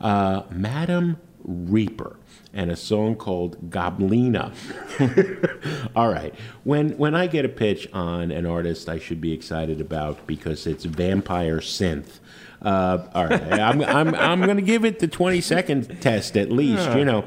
Uh, 0.00 0.42
Madam 0.50 1.18
Reaper 1.42 2.16
and 2.52 2.70
a 2.70 2.76
song 2.76 3.14
called 3.14 3.70
Goblina. 3.70 4.52
All 5.96 6.08
right. 6.08 6.34
When 6.64 6.96
when 6.98 7.14
I 7.14 7.26
get 7.26 7.44
a 7.44 7.48
pitch 7.48 7.88
on 7.92 8.30
an 8.32 8.46
artist 8.46 8.88
I 8.88 8.98
should 8.98 9.20
be 9.20 9.32
excited 9.32 9.80
about 9.80 10.26
because 10.26 10.66
it's 10.66 10.84
vampire 10.84 11.58
synth. 11.60 12.18
Uh, 12.62 13.06
all 13.14 13.26
right. 13.26 13.52
I'm 13.52 13.82
I'm 13.84 14.14
I'm 14.14 14.40
going 14.40 14.56
to 14.56 14.62
give 14.62 14.84
it 14.84 14.98
the 14.98 15.06
20 15.06 15.40
second 15.42 16.00
test 16.00 16.36
at 16.36 16.50
least, 16.50 16.90
you 16.96 17.04
know. 17.04 17.24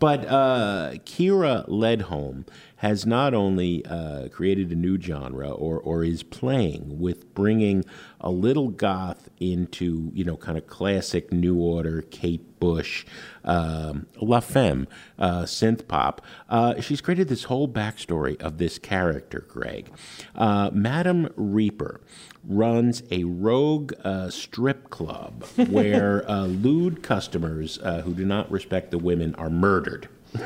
But 0.00 0.26
uh, 0.26 0.92
Kira 1.04 1.68
Ledholm 1.68 2.46
has 2.76 3.04
not 3.04 3.34
only 3.34 3.84
uh, 3.84 4.28
created 4.28 4.72
a 4.72 4.74
new 4.74 4.98
genre 4.98 5.50
or, 5.50 5.78
or 5.78 6.02
is 6.02 6.22
playing 6.22 6.98
with 6.98 7.34
bringing 7.34 7.84
a 8.18 8.30
little 8.30 8.68
goth 8.68 9.28
into, 9.38 10.10
you 10.14 10.24
know, 10.24 10.38
kind 10.38 10.56
of 10.56 10.66
classic 10.66 11.30
New 11.30 11.58
Order, 11.58 12.00
Kate 12.10 12.58
Bush, 12.58 13.04
um, 13.44 14.06
La 14.22 14.40
Femme, 14.40 14.88
uh, 15.18 15.42
synth 15.42 15.86
pop. 15.86 16.22
Uh, 16.48 16.80
she's 16.80 17.02
created 17.02 17.28
this 17.28 17.44
whole 17.44 17.68
backstory 17.68 18.40
of 18.40 18.56
this 18.56 18.78
character, 18.78 19.44
Greg. 19.48 19.92
Uh, 20.34 20.70
Madam 20.72 21.28
Reaper 21.36 22.00
runs 22.44 23.02
a 23.10 23.24
rogue 23.24 23.92
uh, 24.04 24.30
strip 24.30 24.90
club 24.90 25.44
where 25.68 26.28
uh, 26.30 26.46
lewd 26.46 27.02
customers 27.02 27.78
uh, 27.82 28.02
who 28.02 28.14
do 28.14 28.24
not 28.24 28.50
respect 28.50 28.90
the 28.90 28.98
women 28.98 29.34
are 29.36 29.50
murdered. 29.50 30.08
All 30.34 30.42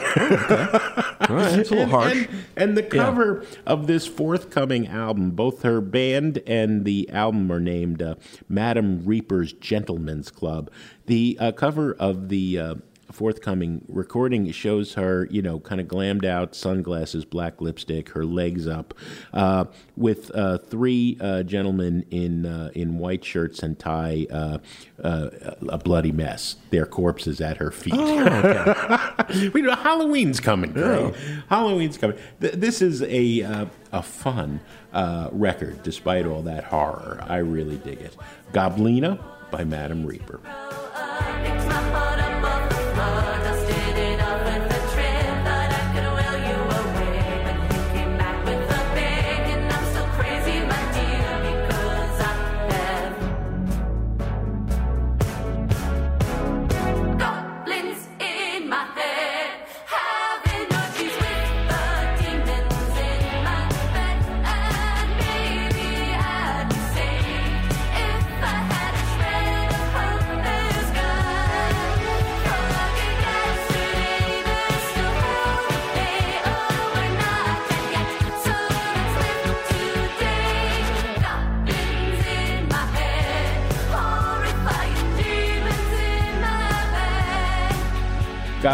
right, 1.36 1.58
it's 1.58 1.70
a 1.70 1.74
little 1.74 1.82
And- 1.82 1.90
harsh. 1.90 2.12
And, 2.14 2.28
and 2.56 2.76
the 2.76 2.82
cover 2.82 3.44
of 3.66 3.86
this 3.86 4.06
forthcoming 4.06 4.86
album, 4.88 5.30
both 5.32 5.62
her 5.62 5.80
band 5.80 6.38
and 6.46 6.84
the 6.84 7.08
album 7.10 7.50
are 7.52 7.60
named 7.60 8.02
uh, 8.02 8.14
Madam 8.48 9.04
Reaper's 9.04 9.52
Gentlemen's 9.52 10.30
Club. 10.30 10.70
The 11.06 11.36
uh, 11.40 11.52
cover 11.52 11.94
of 11.94 12.28
the 12.28 12.58
uh, 12.58 12.74
forthcoming 13.14 13.84
recording 13.88 14.50
shows 14.50 14.94
her, 14.94 15.28
you 15.30 15.40
know, 15.40 15.60
kind 15.60 15.80
of 15.80 15.86
glammed 15.86 16.24
out, 16.24 16.54
sunglasses, 16.54 17.24
black 17.24 17.60
lipstick, 17.60 18.10
her 18.10 18.24
legs 18.24 18.66
up, 18.66 18.92
uh, 19.32 19.64
with 19.96 20.30
uh, 20.34 20.58
three 20.58 21.16
uh, 21.20 21.42
gentlemen 21.44 22.04
in 22.10 22.44
uh, 22.44 22.70
in 22.74 22.98
white 22.98 23.24
shirts 23.24 23.62
and 23.62 23.78
tie, 23.78 24.26
uh, 24.30 24.58
uh, 25.02 25.30
a 25.68 25.78
bloody 25.78 26.12
mess. 26.12 26.56
Their 26.70 26.86
corpses 26.86 27.40
at 27.40 27.58
her 27.58 27.70
feet. 27.70 27.94
we 29.54 29.62
know 29.62 29.74
Halloween's 29.76 30.40
coming, 30.40 30.72
Greg. 30.72 31.14
Halloween's 31.48 31.96
coming. 31.96 32.18
Th- 32.40 32.54
this 32.54 32.82
is 32.82 33.02
a 33.02 33.42
uh, 33.42 33.66
a 33.92 34.02
fun 34.02 34.60
uh, 34.92 35.28
record, 35.30 35.82
despite 35.82 36.26
all 36.26 36.42
that 36.42 36.64
horror. 36.64 37.24
I 37.28 37.36
really 37.38 37.76
dig 37.76 38.00
it. 38.00 38.16
Goblina 38.52 39.22
by 39.50 39.62
Madame 39.62 40.04
Reaper. 40.04 40.40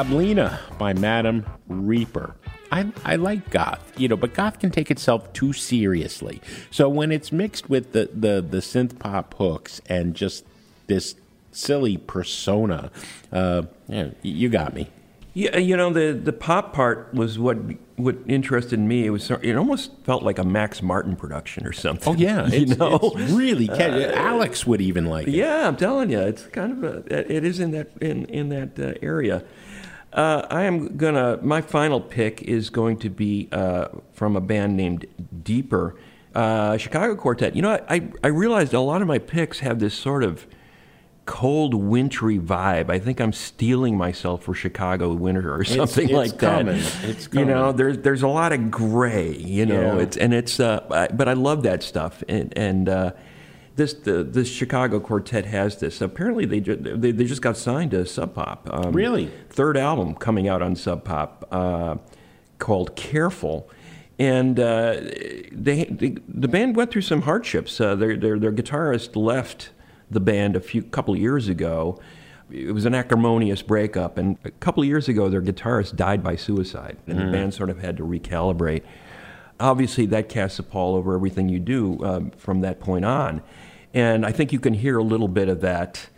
Goblina 0.01 0.61
by 0.79 0.95
Madame 0.95 1.45
Reaper. 1.69 2.35
I, 2.73 2.91
I 3.05 3.17
like 3.17 3.51
goth, 3.51 3.93
you 4.01 4.09
know, 4.09 4.17
but 4.17 4.33
goth 4.33 4.59
can 4.59 4.71
take 4.71 4.91
itself 4.91 5.31
too 5.35 5.53
seriously. 5.53 6.41
So 6.71 6.89
when 6.89 7.13
it's 7.13 7.31
mixed 7.31 7.69
with 7.69 7.93
the, 7.93 8.09
the, 8.11 8.41
the 8.41 8.59
synth 8.59 8.99
pop 8.99 9.35
hooks 9.35 9.83
and 9.91 10.15
just 10.15 10.47
this 10.87 11.17
silly 11.53 11.99
persona, 11.99 12.91
uh, 13.31 13.65
yeah, 13.89 14.13
you 14.23 14.49
got 14.49 14.73
me. 14.73 14.89
Yeah, 15.33 15.59
you 15.59 15.77
know 15.77 15.93
the 15.93 16.13
the 16.13 16.33
pop 16.33 16.73
part 16.73 17.15
was 17.15 17.39
what 17.39 17.57
what 17.95 18.17
interested 18.27 18.81
me. 18.81 19.07
It 19.07 19.11
was 19.11 19.31
it 19.31 19.55
almost 19.55 19.93
felt 20.03 20.25
like 20.25 20.41
a 20.41 20.45
Max 20.45 20.83
Martin 20.83 21.15
production 21.15 21.65
or 21.69 21.73
something. 21.73 22.15
Oh 22.15 22.17
yeah, 22.17 22.47
you 22.49 22.63
it's, 22.63 22.77
know, 22.77 22.99
it's 23.15 23.31
really 23.33 23.69
ca- 23.69 24.13
Alex 24.13 24.67
would 24.67 24.81
even 24.81 25.07
like 25.07 25.29
it. 25.29 25.35
Yeah, 25.35 25.69
I'm 25.69 25.77
telling 25.77 26.11
you, 26.11 26.19
it's 26.19 26.47
kind 26.47 26.73
of 26.73 27.07
a, 27.07 27.33
it 27.33 27.45
is 27.45 27.61
in 27.61 27.71
that 27.71 27.91
in 28.01 28.25
in 28.25 28.49
that 28.49 28.77
uh, 28.77 28.99
area. 29.03 29.45
Uh, 30.13 30.47
I 30.51 30.63
am 30.65 30.97
gonna. 30.97 31.39
My 31.43 31.61
final 31.61 32.01
pick 32.01 32.43
is 32.43 32.69
going 32.71 32.99
to 32.99 33.09
be 33.11 33.49
uh, 33.53 33.89
from 34.13 34.35
a 34.37 34.41
band 34.41 34.77
named 34.77 35.07
Deeper, 35.45 35.95
uh, 36.35 36.77
Chicago 36.79 37.15
Quartet. 37.15 37.55
You 37.55 37.63
know, 37.63 37.79
I 37.89 38.09
I 38.25 38.29
realized 38.29 38.75
a 38.75 38.81
lot 38.81 39.03
of 39.03 39.09
my 39.09 39.19
picks 39.19 39.61
have 39.61 39.79
this 39.79 39.95
sort 39.95 40.25
of 40.25 40.47
cold, 41.27 41.75
wintry 41.75 42.41
vibe. 42.41 42.91
I 42.91 42.99
think 42.99 43.21
I'm 43.21 43.33
steeling 43.33 43.97
myself 43.97 44.43
for 44.43 44.53
Chicago 44.53 45.15
winter 45.15 45.55
or 45.55 45.63
something 45.63 46.07
it's 46.09 46.13
like 46.13 46.39
coming. 46.41 46.79
that. 46.79 47.05
It's 47.05 47.29
You 47.33 47.45
know, 47.45 47.71
there's 47.71 47.99
there's 47.99 48.23
a 48.23 48.29
lot 48.29 48.53
of 48.53 48.69
gray. 48.69 49.37
You 49.37 49.65
know, 49.67 49.97
Yeah. 49.97 50.03
it's 50.03 50.17
and 50.17 50.35
it's. 50.35 50.59
Uh, 50.59 50.85
I, 50.91 51.07
but 51.15 51.29
I 51.29 51.35
love 51.35 51.63
that 51.63 51.83
stuff, 51.85 52.25
and 52.29 52.53
and. 52.59 52.89
This 53.81 53.95
the 53.95 54.23
this 54.25 54.47
Chicago 54.47 55.01
quartet 55.01 55.47
has 55.47 55.79
this. 55.79 56.03
Apparently, 56.03 56.45
they 56.45 56.61
ju- 56.61 56.77
they, 56.77 57.13
they 57.13 57.25
just 57.25 57.41
got 57.41 57.57
signed 57.57 57.93
to 57.93 58.05
Sub 58.05 58.35
Pop. 58.35 58.69
Um, 58.71 58.93
Really? 58.93 59.33
Third 59.49 59.79
album 59.79 60.15
coming 60.17 60.49
out 60.49 60.61
on 60.61 60.77
Sub 60.77 61.03
Pop 61.03 61.49
uh, 61.51 61.97
called 62.59 62.95
Careful, 62.95 63.71
and 64.19 64.61
uh, 64.61 65.01
they, 65.51 65.87
they 65.91 66.17
the 66.29 66.47
band 66.47 66.77
went 66.77 66.91
through 66.91 67.01
some 67.01 67.23
hardships. 67.23 67.81
Uh, 67.81 67.95
their, 67.95 68.19
their 68.19 68.39
their 68.39 68.53
guitarist 68.53 69.17
left 69.17 69.71
the 70.11 70.21
band 70.21 70.57
a 70.57 70.61
few 70.61 70.83
couple 70.83 71.15
of 71.15 71.21
years 71.21 71.49
ago. 71.49 71.99
It 72.51 72.73
was 72.73 72.85
an 72.85 72.95
acrimonious 72.95 73.63
breakup, 73.63 74.19
and 74.19 74.37
a 74.45 74.51
couple 74.51 74.83
of 74.83 74.89
years 74.91 75.09
ago, 75.09 75.31
their 75.31 75.41
guitarist 75.41 75.97
died 75.97 76.23
by 76.23 76.37
suicide, 76.37 76.99
and 77.07 77.19
the 77.19 77.23
Mm. 77.23 77.33
band 77.33 77.55
sort 77.55 77.71
of 77.71 77.79
had 77.79 77.97
to 77.97 78.03
recalibrate 78.03 78.83
obviously 79.59 80.07
that 80.07 80.27
casts 80.31 80.59
a 80.59 80.63
pall 80.63 80.95
over 80.95 81.15
everything 81.15 81.47
you 81.47 81.59
do 81.61 82.03
um, 82.03 82.31
from 82.39 82.63
that 82.63 82.81
point 82.81 83.05
on. 83.05 83.43
And 83.93 84.25
I 84.25 84.33
think 84.33 84.53
you 84.53 84.61
can 84.61 84.75
hear 84.75 84.99
a 84.99 85.03
little 85.03 85.29
bit 85.29 85.49
of 85.49 85.61
that 85.63 86.09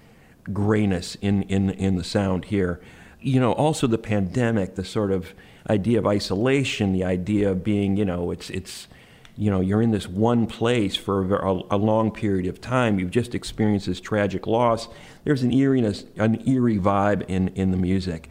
grayness 0.53 1.17
in, 1.17 1.43
in, 1.45 1.71
in 1.71 1.97
the 1.97 2.05
sound 2.05 2.47
here. 2.47 2.81
You 3.21 3.41
know, 3.41 3.53
also 3.53 3.87
the 3.87 3.99
pandemic, 3.99 4.75
the 4.75 4.85
sort 4.85 5.13
of 5.13 5.33
idea 5.71 5.99
of 5.99 6.07
isolation, 6.07 6.93
the 6.93 7.05
idea 7.05 7.51
of 7.51 7.63
being, 7.63 7.97
you 7.97 8.05
know, 8.05 8.31
it's, 8.31 8.51
it's, 8.51 8.89
you 9.37 9.51
know, 9.51 9.61
you're 9.61 9.81
in 9.81 9.93
this 9.93 10.09
one 10.09 10.47
place 10.47 10.97
for 10.97 11.37
a, 11.37 11.53
a, 11.71 11.79
long 11.79 12.11
period 12.11 12.47
of 12.47 12.61
time. 12.61 12.99
You've 12.99 13.13
just 13.13 13.35
experienced 13.35 13.87
this 13.87 14.01
tragic 14.01 14.47
loss. 14.47 14.89
There's 15.25 15.43
an 15.43 15.53
eeriness, 15.53 16.05
an 16.17 16.47
eerie 16.47 16.79
vibe 16.79 17.25
in, 17.29 17.49
in 17.49 17.71
the 17.71 17.77
music 17.77 18.29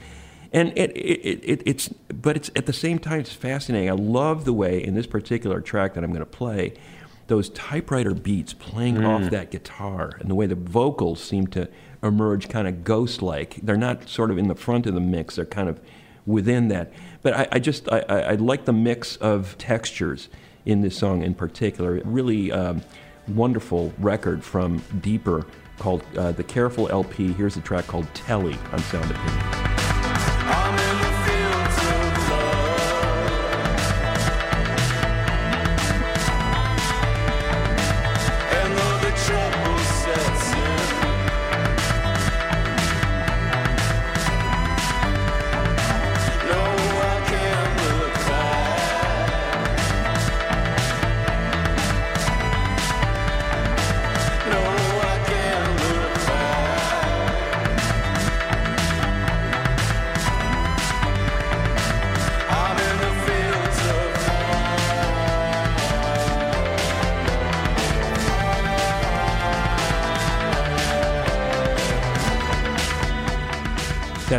and 0.53 0.77
it, 0.77 0.91
it, 0.91 1.39
it, 1.43 1.63
it's 1.65 1.87
but 1.89 2.35
it's 2.35 2.51
at 2.55 2.65
the 2.65 2.73
same 2.73 2.99
time 2.99 3.19
it's 3.19 3.33
fascinating 3.33 3.89
i 3.89 3.93
love 3.93 4.45
the 4.45 4.53
way 4.53 4.83
in 4.83 4.95
this 4.95 5.07
particular 5.07 5.61
track 5.61 5.93
that 5.93 6.03
i'm 6.03 6.11
going 6.11 6.19
to 6.19 6.25
play 6.25 6.73
those 7.27 7.49
typewriter 7.49 8.13
beats 8.13 8.53
playing 8.53 8.95
Mm. 8.97 9.07
off 9.07 9.31
that 9.31 9.51
guitar 9.51 10.11
and 10.19 10.29
the 10.29 10.35
way 10.35 10.45
the 10.47 10.55
vocals 10.55 11.23
seem 11.23 11.47
to 11.47 11.67
emerge 12.03 12.49
kind 12.49 12.67
of 12.67 12.83
ghost 12.83 13.21
like 13.21 13.59
they're 13.63 13.77
not 13.77 14.09
sort 14.09 14.31
of 14.31 14.37
in 14.37 14.47
the 14.47 14.55
front 14.55 14.85
of 14.87 14.93
the 14.93 14.99
mix. 14.99 15.35
They're 15.35 15.45
kind 15.45 15.69
of 15.69 15.79
within 16.25 16.67
that. 16.69 16.91
But 17.21 17.33
i, 17.35 17.47
I 17.53 17.59
just 17.59 17.91
I, 17.91 18.03
I, 18.09 18.19
I 18.21 18.35
like 18.35 18.65
the 18.65 18.73
mix 18.73 19.15
of 19.17 19.57
textures 19.57 20.29
in 20.65 20.81
this 20.81 20.97
song 20.97 21.23
in 21.23 21.33
particular. 21.33 22.01
Really 22.05 22.51
um, 22.51 22.81
wonderful 23.27 23.93
record 23.99 24.43
from 24.43 24.81
deeper 25.01 25.45
called 25.79 26.03
uh, 26.17 26.31
the 26.33 26.43
careful 26.43 26.87
lp 26.89 27.33
here's 27.33 27.57
a 27.57 27.61
track 27.61 27.87
called 27.87 28.05
telly 28.13 28.55
on 28.71 28.79
sound 28.79 29.09
opinion 29.09 29.80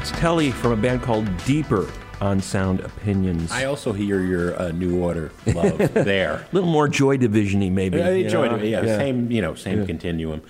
That's 0.03 0.19
Telly 0.19 0.51
from 0.51 0.73
a 0.73 0.77
band 0.77 1.01
called 1.01 1.29
Deeper 1.45 1.89
on 2.21 2.41
Sound 2.41 2.81
Opinions. 2.81 3.53
I 3.53 3.67
also 3.67 3.93
hear 3.93 4.21
your 4.21 4.61
uh, 4.61 4.73
New 4.73 5.01
Order 5.01 5.31
love 5.55 5.79
there. 5.95 6.39
a 6.39 6.47
little 6.51 6.69
more 6.69 6.89
Joy 6.89 7.19
Division-y, 7.19 7.71
maybe. 7.71 8.01
Enjoyed 8.01 8.51
know? 8.51 8.57
it. 8.57 8.65
Yeah, 8.65 8.83
Yeah. 8.83 8.99
same. 8.99 9.31
You 9.31 9.41
know, 9.43 9.55
same 9.55 9.79
Yeah. 9.83 9.87
continuum. 9.87 10.43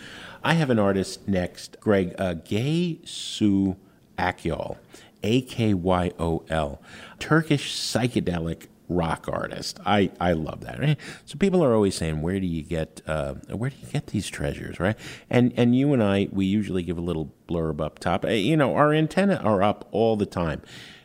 I 0.42 0.55
have 0.55 0.70
an 0.70 0.78
artist 0.78 1.28
next, 1.28 1.76
Greg 1.80 2.14
uh, 2.18 2.32
Gaye 2.32 3.00
Su 3.05 3.76
Akyol, 4.16 4.78
A 5.22 5.42
K 5.42 5.74
Y 5.74 6.12
O 6.18 6.44
L, 6.48 6.80
Turkish 7.18 7.74
psychedelic 7.74 8.68
rock 8.93 9.28
artist. 9.32 9.80
I, 9.86 10.11
I 10.20 10.32
love 10.32 10.61
that. 10.62 10.78
Right? 10.78 10.99
So 11.24 11.38
people 11.38 11.64
are 11.64 11.74
always 11.74 11.95
saying, 11.95 12.20
where 12.22 12.38
do 12.38 12.47
you 12.47 12.62
get 12.62 13.01
uh, 13.07 13.34
where 13.57 13.70
do 13.70 13.76
you 13.80 13.88
get 13.93 14.09
these 14.09 14.28
treasures, 14.28 14.78
right? 14.78 14.97
And 15.30 15.53
and 15.57 15.74
you 15.74 15.93
and 15.93 16.03
I, 16.03 16.28
we 16.30 16.47
usually 16.47 16.82
give 16.82 16.99
a 16.99 17.03
little 17.03 17.32
blurb 17.49 17.80
up 17.80 17.99
top. 17.99 18.24
Uh, 18.24 18.28
You 18.28 18.57
know, 18.57 18.74
our 18.76 18.93
antenna 18.93 19.36
are 19.36 19.62
up 19.62 19.88
all 19.93 20.16
the 20.16 20.26
time. 20.26 20.62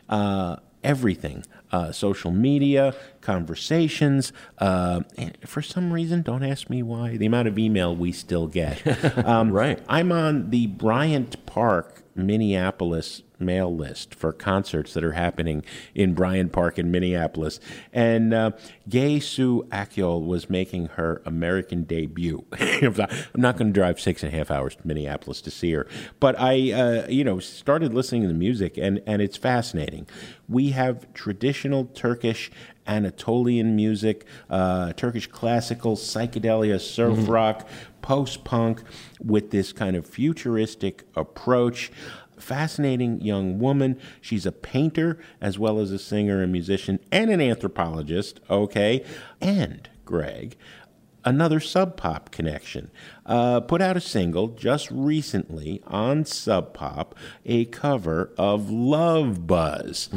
Uh, 0.08 0.56
everything. 0.84 1.44
Uh, 1.70 1.92
social 1.92 2.30
media, 2.30 2.94
conversations. 3.20 4.32
Uh, 4.56 5.02
and 5.18 5.36
for 5.44 5.60
some 5.60 5.92
reason, 5.92 6.22
don't 6.22 6.42
ask 6.42 6.70
me 6.70 6.82
why. 6.82 7.16
The 7.18 7.26
amount 7.26 7.46
of 7.48 7.58
email 7.58 7.94
we 7.94 8.12
still 8.12 8.46
get. 8.46 8.82
Um, 9.28 9.50
right. 9.50 9.78
I'm 9.88 10.10
on 10.12 10.48
the 10.50 10.66
Bryant 10.68 11.44
Park, 11.44 12.02
Minneapolis 12.14 13.22
mail 13.40 13.74
list 13.74 14.14
for 14.14 14.32
concerts 14.32 14.94
that 14.94 15.04
are 15.04 15.12
happening 15.12 15.64
in 15.94 16.14
Bryant 16.14 16.52
Park 16.52 16.78
in 16.78 16.90
Minneapolis. 16.90 17.60
And 17.92 18.34
uh, 18.34 18.50
Gaye 18.88 19.20
Su 19.20 19.66
Akyol 19.70 20.24
was 20.26 20.48
making 20.50 20.86
her 20.96 21.22
American 21.24 21.84
debut. 21.84 22.44
I'm 22.58 22.94
not 23.36 23.56
going 23.56 23.72
to 23.72 23.78
drive 23.78 24.00
six 24.00 24.22
and 24.22 24.32
a 24.32 24.36
half 24.36 24.50
hours 24.50 24.76
to 24.76 24.86
Minneapolis 24.86 25.40
to 25.42 25.50
see 25.50 25.72
her. 25.72 25.86
But 26.20 26.38
I, 26.38 26.72
uh, 26.72 27.06
you 27.08 27.24
know, 27.24 27.38
started 27.40 27.94
listening 27.94 28.22
to 28.22 28.28
the 28.28 28.34
music, 28.34 28.76
and, 28.76 29.02
and 29.06 29.22
it's 29.22 29.36
fascinating. 29.36 30.06
We 30.48 30.70
have 30.70 31.12
traditional 31.14 31.86
Turkish 31.86 32.50
Anatolian 32.86 33.76
music, 33.76 34.24
uh, 34.48 34.94
Turkish 34.94 35.26
classical, 35.26 35.94
psychedelia, 35.94 36.80
surf 36.80 37.18
Mhm. 37.18 37.28
rock, 37.28 37.68
post 38.00 38.44
punk 38.44 38.82
with 39.22 39.50
this 39.50 39.72
kind 39.74 39.94
of 39.94 40.06
futuristic 40.06 41.04
approach. 41.14 41.92
Fascinating 42.38 43.20
young 43.20 43.58
woman. 43.58 43.98
She's 44.20 44.46
a 44.46 44.52
painter 44.52 45.18
as 45.40 45.58
well 45.58 45.78
as 45.78 45.90
a 45.90 45.98
singer 45.98 46.42
and 46.42 46.52
musician 46.52 47.00
and 47.12 47.30
an 47.30 47.40
anthropologist, 47.40 48.40
okay? 48.50 49.04
And, 49.40 49.88
Greg, 50.04 50.56
another 51.24 51.60
Sub 51.60 51.96
Pop 51.96 52.30
connection. 52.30 52.90
Uh, 53.26 53.60
put 53.60 53.82
out 53.82 53.96
a 53.96 54.00
single 54.00 54.48
just 54.48 54.90
recently 54.90 55.82
on 55.86 56.24
Sub 56.24 56.72
Pop, 56.72 57.14
a 57.44 57.66
cover 57.66 58.32
of 58.38 58.70
Love 58.70 59.46
Buzz. 59.46 60.08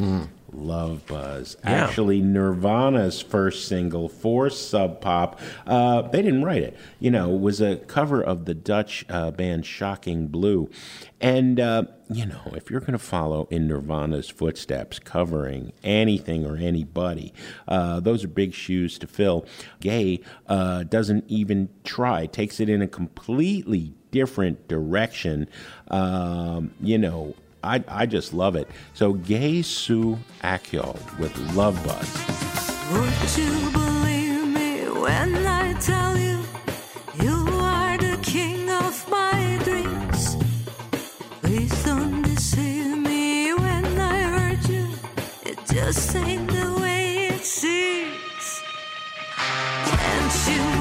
Love 0.54 1.06
Buzz. 1.08 1.56
Yeah. 1.64 1.86
Actually, 1.86 2.22
Nirvana's 2.22 3.22
first 3.22 3.68
single 3.68 4.10
for 4.10 4.50
Sub 4.50 5.00
Pop. 5.00 5.40
Uh, 5.66 6.02
they 6.04 6.22
didn't 6.22 6.44
write 6.44 6.64
it. 6.64 6.78
You 7.00 7.12
know, 7.12 7.30
was 7.30 7.62
a 7.62 7.78
cover 7.78 8.22
of 8.22 8.46
the 8.46 8.54
Dutch 8.54 9.06
uh, 9.10 9.32
band 9.32 9.66
Shocking 9.66 10.28
Blue. 10.28 10.70
And, 11.22 11.60
uh, 11.60 11.84
you 12.10 12.26
know, 12.26 12.42
if 12.54 12.70
you're 12.70 12.80
going 12.82 12.94
to 12.94 12.98
follow 13.00 13.48
in 13.50 13.68
Nirvana's 13.68 14.30
footsteps, 14.30 15.00
covering 15.00 15.72
anything 15.84 16.46
or 16.46 16.58
anybody, 16.58 17.34
uh, 17.68 18.00
those 18.00 18.24
are 18.24 18.28
big 18.28 18.54
shoes 18.54 18.98
to 19.00 19.08
fill. 19.08 19.46
Gaye 19.80 20.20
uh, 20.48 20.84
doesn't 20.84 21.26
even 21.28 21.70
try, 21.84 22.26
takes 22.26 22.60
it 22.60 22.70
in 22.70 22.82
a 22.82 22.88
completely 22.88 23.94
different 24.12 24.68
direction. 24.68 25.48
Um, 25.90 26.72
you 26.82 26.98
know, 26.98 27.36
I, 27.64 27.84
I 27.88 28.06
just 28.06 28.34
love 28.34 28.56
it. 28.56 28.68
So, 28.94 29.14
Gaye 29.14 29.62
Su 29.62 30.18
Akyol 30.44 30.98
with 31.20 31.36
Love 31.56 31.82
Buzz. 31.84 32.10
Would 32.92 33.38
you 33.38 33.72
believe 33.72 34.48
me 34.48 34.84
when 35.00 35.46
I 35.46 35.74
tell 35.80 36.18
you 36.18 36.40
you 37.22 37.48
are 37.60 37.98
the 37.98 38.18
king 38.24 38.70
of 38.70 39.08
my 39.10 39.60
dreams? 39.64 40.36
Please 41.42 41.84
don't 41.86 42.22
deceive 42.24 42.98
me 42.98 43.54
when 43.54 43.86
I 44.00 44.22
hurt 44.24 44.70
you. 44.70 44.88
It 45.46 45.60
just 45.68 46.16
ain't 46.16 46.48
the 46.50 46.80
way 46.82 47.28
it 47.28 47.46
seems. 47.46 48.62
Can't 49.38 50.48
you 50.48 50.81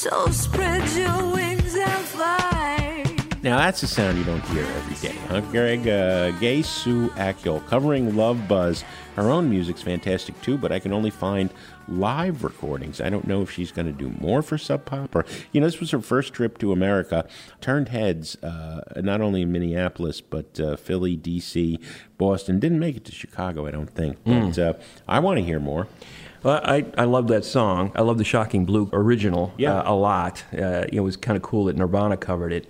So 0.00 0.30
spread 0.30 0.88
your 0.92 1.30
wings 1.30 1.74
and 1.74 2.04
fly. 2.06 3.04
Now, 3.42 3.58
that's 3.58 3.82
a 3.82 3.86
sound 3.86 4.16
you 4.16 4.24
don't 4.24 4.40
hear 4.46 4.64
every 4.64 4.96
day, 4.96 5.14
huh, 5.28 5.42
Greg? 5.50 5.86
Uh, 5.86 6.30
Gaye 6.38 6.62
Su 6.62 7.10
Akyol 7.16 7.66
covering 7.66 8.16
Love 8.16 8.48
Buzz. 8.48 8.82
Her 9.16 9.28
own 9.28 9.50
music's 9.50 9.82
fantastic 9.82 10.40
too, 10.40 10.56
but 10.56 10.72
I 10.72 10.78
can 10.78 10.94
only 10.94 11.10
find 11.10 11.50
live 11.86 12.44
recordings. 12.44 13.02
I 13.02 13.10
don't 13.10 13.26
know 13.26 13.42
if 13.42 13.50
she's 13.50 13.72
going 13.72 13.86
to 13.86 13.92
do 13.92 14.08
more 14.20 14.40
for 14.40 14.56
Sub 14.56 14.86
Pop 14.86 15.14
or, 15.14 15.26
you 15.52 15.60
know, 15.60 15.66
this 15.66 15.80
was 15.80 15.90
her 15.90 16.00
first 16.00 16.32
trip 16.32 16.56
to 16.58 16.72
America. 16.72 17.28
Turned 17.60 17.90
heads 17.90 18.36
uh, 18.42 18.80
not 18.96 19.20
only 19.20 19.42
in 19.42 19.52
Minneapolis, 19.52 20.22
but 20.22 20.58
uh, 20.58 20.76
Philly, 20.76 21.14
D.C., 21.14 21.78
Boston. 22.16 22.58
Didn't 22.58 22.78
make 22.78 22.96
it 22.96 23.04
to 23.04 23.12
Chicago, 23.12 23.66
I 23.66 23.70
don't 23.70 23.90
think. 23.90 24.16
But 24.24 24.58
uh, 24.58 24.72
I 25.06 25.18
want 25.18 25.38
to 25.40 25.44
hear 25.44 25.60
more. 25.60 25.88
Well, 26.42 26.60
I, 26.64 26.86
I 26.96 27.04
love 27.04 27.28
that 27.28 27.44
song. 27.44 27.92
I 27.94 28.02
love 28.02 28.18
the 28.18 28.24
Shocking 28.24 28.64
Blue 28.64 28.88
original 28.92 29.52
Yeah. 29.58 29.74
uh, 29.80 29.92
a 29.92 29.94
lot. 29.94 30.44
Uh, 30.52 30.84
it 30.92 31.00
was 31.00 31.16
kind 31.16 31.36
of 31.36 31.42
cool 31.42 31.66
that 31.66 31.76
Nirvana 31.76 32.16
covered 32.16 32.52
it. 32.52 32.66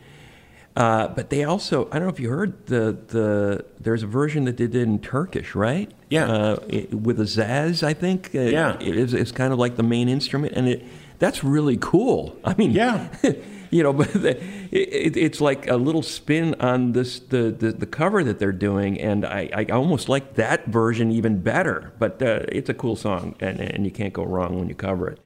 Uh, 0.77 1.09
but 1.09 1.31
they 1.31 1.45
also, 1.45 1.87
I 1.91 1.99
don't 1.99 2.05
know 2.09 2.13
if 2.15 2.21
you 2.21 2.31
heard 2.31 2.67
the 2.67 2.97
the 3.09 3.65
there's 3.81 4.03
a 4.05 4.07
version 4.07 4.45
that 4.45 4.57
they 4.57 4.67
did 4.69 4.77
in 4.89 4.99
Turkish, 5.01 5.55
right? 5.55 5.91
Yeah. 6.09 6.27
uh, 6.31 6.57
it- 6.69 6.95
with 6.95 7.19
a 7.21 7.25
saz, 7.25 7.83
I 7.83 7.93
think. 7.93 8.31
Uh, 8.35 8.41
Yeah. 8.41 8.77
it 8.81 8.97
is, 8.97 9.13
it's 9.13 9.33
kind 9.33 9.53
of 9.53 9.59
like 9.59 9.77
the 9.77 9.83
main 9.83 10.09
instrument, 10.09 10.53
and 10.55 10.69
it 10.69 10.85
that's 11.19 11.43
really 11.45 11.77
cool. 11.77 12.37
I 12.45 12.55
mean, 12.55 12.71
Yeah. 12.71 13.09
you 13.71 13.83
know, 13.83 13.93
but 14.01 14.13
the, 14.13 14.43
it, 14.71 15.17
it's 15.17 15.41
like 15.41 15.69
a 15.69 15.77
little 15.77 16.03
spin 16.03 16.55
on 16.61 16.93
this 16.93 17.21
the, 17.21 17.51
the, 17.51 17.73
the 17.73 17.87
cover 17.87 18.23
that 18.25 18.39
they're 18.39 18.53
doing, 18.53 19.01
and 19.01 19.25
I, 19.25 19.49
I 19.53 19.65
almost 19.67 20.09
like 20.09 20.35
that 20.35 20.67
version 20.67 21.11
even 21.11 21.41
better. 21.41 21.93
But 21.99 22.23
uh, 22.23 22.41
it's 22.49 22.69
a 22.69 22.75
cool 22.75 22.97
song, 22.97 23.35
and, 23.41 23.61
and 23.61 23.85
you 23.85 23.91
can't 23.91 24.13
go 24.13 24.25
wrong 24.25 24.59
when 24.59 24.69
you 24.69 24.75
cover 24.75 25.09
it. 25.09 25.21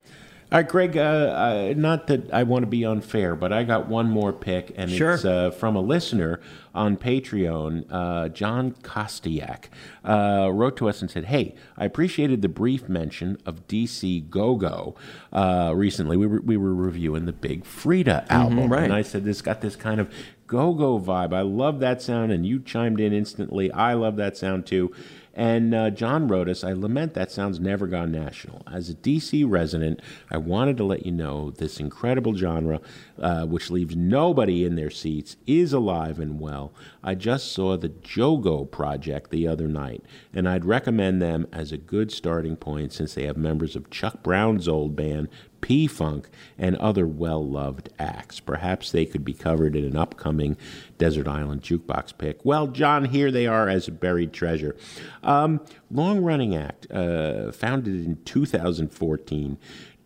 All 0.53 0.59
right, 0.61 0.69
Greg, 0.69 0.97
uh, 0.97 1.01
uh, 1.01 1.75
not 1.77 2.07
that 2.07 2.33
I 2.33 2.45
want 2.45 2.63
to 2.63 2.67
be 2.69 2.85
unfair, 2.85 3.35
but 3.35 3.53
I 3.53 3.65
got 3.65 3.89
one 3.89 4.09
more 4.09 4.33
pick, 4.33 4.73
and 4.77 4.91
Sure. 4.91 5.15
it's 5.15 5.25
uh, 5.25 5.51
from 5.51 5.75
a 5.75 5.81
listener 5.81 6.39
on 6.75 6.97
Patreon, 6.97 7.87
uh, 7.91 8.29
John 8.29 8.73
Kostiak, 8.83 9.65
uh, 10.05 10.51
wrote 10.53 10.77
to 10.77 10.89
us 10.89 11.01
and 11.01 11.11
said, 11.11 11.25
Hey, 11.27 11.55
I 11.77 11.85
appreciated 11.87 12.43
the 12.43 12.49
brief 12.49 12.89
mention 12.89 13.39
of 13.47 13.67
DC 13.67 14.29
Go 14.31 14.55
Go 14.57 14.95
uh, 15.33 15.73
recently. 15.75 16.17
We 16.17 16.27
were, 16.27 16.41
we 16.41 16.57
were 16.57 16.75
reviewing 16.75 17.25
the 17.25 17.33
Big 17.33 17.65
Freedia 17.65 18.25
album, 18.31 18.71
right. 18.71 18.85
and 18.85 18.93
I 18.93 19.03
said, 19.03 19.25
This 19.25 19.43
got 19.43 19.61
this 19.61 19.77
kind 19.77 20.01
of 20.01 20.13
go 20.47 20.75
go 20.75 20.99
vibe. 21.01 21.33
I 21.35 21.41
love 21.41 21.81
that 21.81 22.03
sound, 22.03 22.31
and 22.33 22.47
you 22.47 22.61
chimed 22.61 23.01
in 23.01 23.13
instantly. 23.13 23.73
I 23.73 23.95
love 23.95 24.17
that 24.17 24.37
sound 24.37 24.67
too. 24.67 24.93
And 25.37 25.75
uh, 25.75 25.91
John 25.91 26.29
wrote 26.29 26.49
us, 26.49 26.63
I 26.63 26.73
lament 26.73 27.15
that 27.15 27.33
sound's 27.33 27.59
never 27.59 27.89
gone 27.89 28.13
national. 28.13 28.63
As 28.73 28.89
a 28.89 28.95
DC 28.95 29.45
resident, 29.49 30.01
I 30.31 30.37
wanted 30.37 30.77
to 30.77 30.85
let 30.85 31.05
you 31.05 31.11
know 31.11 31.51
this 31.51 31.81
incredible 31.81 32.37
genre, 32.37 32.81
uh, 33.19 33.47
which 33.47 33.71
leaves 33.71 33.97
nobody 33.97 34.65
in 34.65 34.75
their 34.75 34.91
seats, 34.91 35.37
is 35.47 35.73
alive 35.73 36.19
and 36.19 36.41
well. 36.41 36.73
I 37.03 37.15
just 37.15 37.53
saw 37.53 37.77
the 37.77 37.89
Jogo 37.89 38.71
Project 38.71 39.31
the 39.31 39.47
other 39.47 39.69
night, 39.69 40.03
and 40.33 40.49
I'd 40.49 40.65
recommend 40.65 41.23
them 41.23 41.47
as 41.53 41.73
a 41.73 41.77
good 41.77 42.11
starting 42.11 42.57
point 42.57 42.93
since 42.93 43.15
they 43.15 43.25
have 43.25 43.37
members 43.37 43.77
of 43.77 43.91
Chuck 43.91 44.23
Brown's 44.23 44.69
old 44.69 44.97
band, 44.97 45.29
P 45.61 45.87
Funk, 45.87 46.29
and 46.59 46.77
other 46.77 47.07
well 47.07 47.47
loved 47.47 47.89
acts. 47.99 48.39
Perhaps 48.41 48.91
they 48.91 49.07
could 49.07 49.25
be 49.25 49.33
covered 49.33 49.75
in 49.75 49.85
an 49.85 49.97
upcoming 49.97 50.57
Desert 50.99 51.27
Island 51.27 51.63
Jukebox 51.63 52.19
pick. 52.19 52.45
Well, 52.45 52.67
John, 52.67 53.07
here 53.07 53.31
they 53.31 53.47
are 53.47 53.69
as 53.69 53.89
a 53.89 53.93
buried 53.93 54.33
treasure. 54.33 54.77
Um, 55.23 55.61
Long 55.91 56.23
running 56.23 56.57
act, 56.57 56.91
uh, 56.91 57.53
founded 57.53 58.05
in 58.05 58.19
2014, 58.25 59.57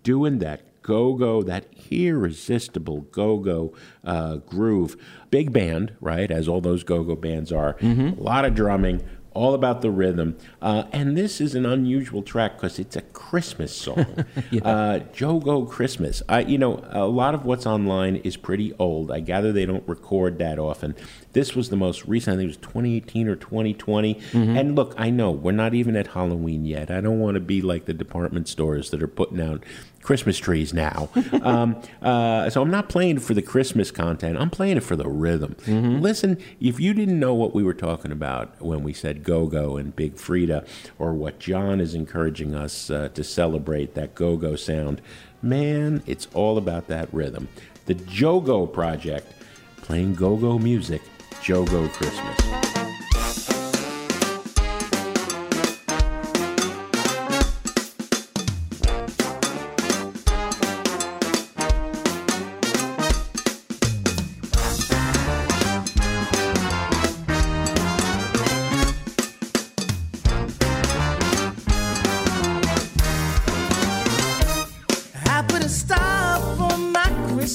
doing 0.02 0.38
that 0.38 0.67
go 0.88 1.12
go, 1.12 1.42
that 1.42 1.66
irresistible 1.90 3.02
go 3.12 3.36
go 3.36 3.74
uh, 4.04 4.36
groove. 4.36 4.96
Big 5.30 5.52
band, 5.52 5.92
right? 6.00 6.30
As 6.30 6.48
all 6.48 6.62
those 6.62 6.82
go 6.82 7.04
go 7.04 7.14
bands 7.14 7.52
are. 7.52 7.76
A 7.82 8.14
lot 8.16 8.46
of 8.46 8.54
drumming. 8.54 9.02
All 9.34 9.54
about 9.54 9.82
the 9.82 9.90
rhythm, 9.90 10.36
uh, 10.60 10.84
and 10.90 11.16
this 11.16 11.40
is 11.40 11.54
an 11.54 11.64
unusual 11.64 12.22
track 12.22 12.56
because 12.56 12.80
it's 12.80 12.96
a 12.96 13.02
Christmas 13.02 13.72
song. 13.72 13.98
uh, 14.64 15.00
Jogo 15.14 15.68
Christmas. 15.68 16.24
I, 16.28 16.40
you 16.40 16.58
know, 16.58 16.82
a 16.90 17.06
lot 17.06 17.34
of 17.34 17.44
what's 17.44 17.64
online 17.64 18.16
is 18.16 18.36
pretty 18.36 18.72
old. 18.80 19.12
I 19.12 19.20
gather 19.20 19.52
they 19.52 19.64
don't 19.64 19.86
record 19.86 20.38
that 20.38 20.58
often. 20.58 20.96
This 21.34 21.54
was 21.54 21.68
the 21.68 21.76
most 21.76 22.04
recent. 22.06 22.34
I 22.34 22.36
think 22.38 22.46
it 22.46 22.58
was 22.62 22.68
2018 22.72 23.28
or 23.28 23.36
2020. 23.36 24.18
And 24.56 24.74
look, 24.74 24.94
I 24.96 25.10
know 25.10 25.30
we're 25.30 25.52
not 25.52 25.72
even 25.72 25.94
at 25.94 26.08
Halloween 26.08 26.64
yet. 26.64 26.90
I 26.90 27.00
don't 27.00 27.20
want 27.20 27.34
to 27.34 27.40
be 27.40 27.62
like 27.62 27.84
the 27.84 27.94
department 27.94 28.48
stores 28.48 28.90
that 28.90 29.00
are 29.02 29.06
putting 29.06 29.40
out 29.40 29.62
Christmas 30.08 30.38
trees 30.38 30.72
now. 30.72 31.10
um, 31.42 31.76
uh, 32.00 32.48
so 32.48 32.62
I'm 32.62 32.70
not 32.70 32.88
playing 32.88 33.18
for 33.18 33.34
the 33.34 33.42
Christmas 33.42 33.90
content. 33.90 34.38
I'm 34.38 34.48
playing 34.48 34.78
it 34.78 34.82
for 34.82 34.96
the 34.96 35.06
rhythm. 35.06 35.54
Listen, 36.00 36.38
if 36.62 36.80
you 36.80 36.94
didn't 36.94 37.20
know 37.20 37.34
what 37.34 37.54
we 37.54 37.62
were 37.62 37.74
talking 37.74 38.10
about 38.10 38.58
when 38.58 38.82
we 38.82 38.94
said 38.94 39.22
Go 39.22 39.46
Go 39.48 39.76
and 39.76 39.94
Big 39.94 40.14
Freedia, 40.14 40.66
or 40.98 41.12
what 41.12 41.38
John 41.38 41.78
is 41.78 41.94
encouraging 41.94 42.54
us 42.54 42.88
uh, 42.88 43.10
to 43.10 43.22
celebrate 43.22 43.92
that 43.96 44.14
Go 44.14 44.38
Go 44.38 44.56
sound, 44.56 45.02
man, 45.42 46.02
it's 46.06 46.26
all 46.32 46.56
about 46.56 46.88
that 46.88 47.12
rhythm. 47.12 47.46
The 47.84 47.94
Jogo 47.94 48.72
Project, 48.72 49.30
playing 49.82 50.14
Go 50.14 50.36
Go 50.36 50.58
music, 50.58 51.02
Jogo 51.42 51.86
Christmas. 51.92 52.77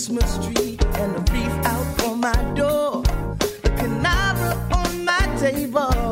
Christmas 0.06 0.36
tree 0.45 0.78
and 0.95 1.16
a 1.16 1.32
wreath 1.32 1.66
out 1.66 2.04
on 2.04 2.20
my 2.20 2.34
door. 2.56 3.04
A 3.04 3.70
canara 3.70 4.54
on 4.76 5.06
my 5.06 5.38
table. 5.39 6.03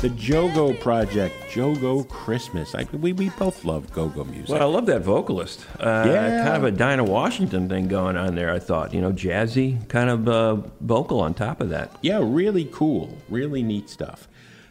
The 0.00 0.08
Jogo 0.08 0.80
Project, 0.80 1.34
Jogo 1.50 2.08
Christmas. 2.08 2.74
I, 2.74 2.84
we, 2.84 3.12
we 3.12 3.28
both 3.30 3.66
love 3.66 3.92
go 3.92 4.08
go 4.08 4.24
music. 4.24 4.48
Well, 4.48 4.62
I 4.62 4.64
love 4.64 4.86
that 4.86 5.02
vocalist. 5.02 5.66
Uh, 5.78 6.04
Yeah. 6.08 6.42
Kind 6.42 6.56
of 6.56 6.64
a 6.64 6.70
Dinah 6.70 7.04
Washington 7.04 7.68
thing 7.68 7.86
going 7.86 8.16
on 8.16 8.34
there, 8.34 8.50
I 8.50 8.60
thought. 8.60 8.94
You 8.94 9.02
know, 9.02 9.12
jazzy 9.12 9.86
kind 9.90 10.08
of 10.08 10.26
uh, 10.26 10.54
vocal 10.80 11.20
on 11.20 11.34
top 11.34 11.60
of 11.60 11.68
that. 11.68 11.94
Yeah, 12.00 12.20
really 12.22 12.64
cool. 12.72 13.18
Really 13.28 13.62
neat 13.62 13.90
stuff. 13.90 14.26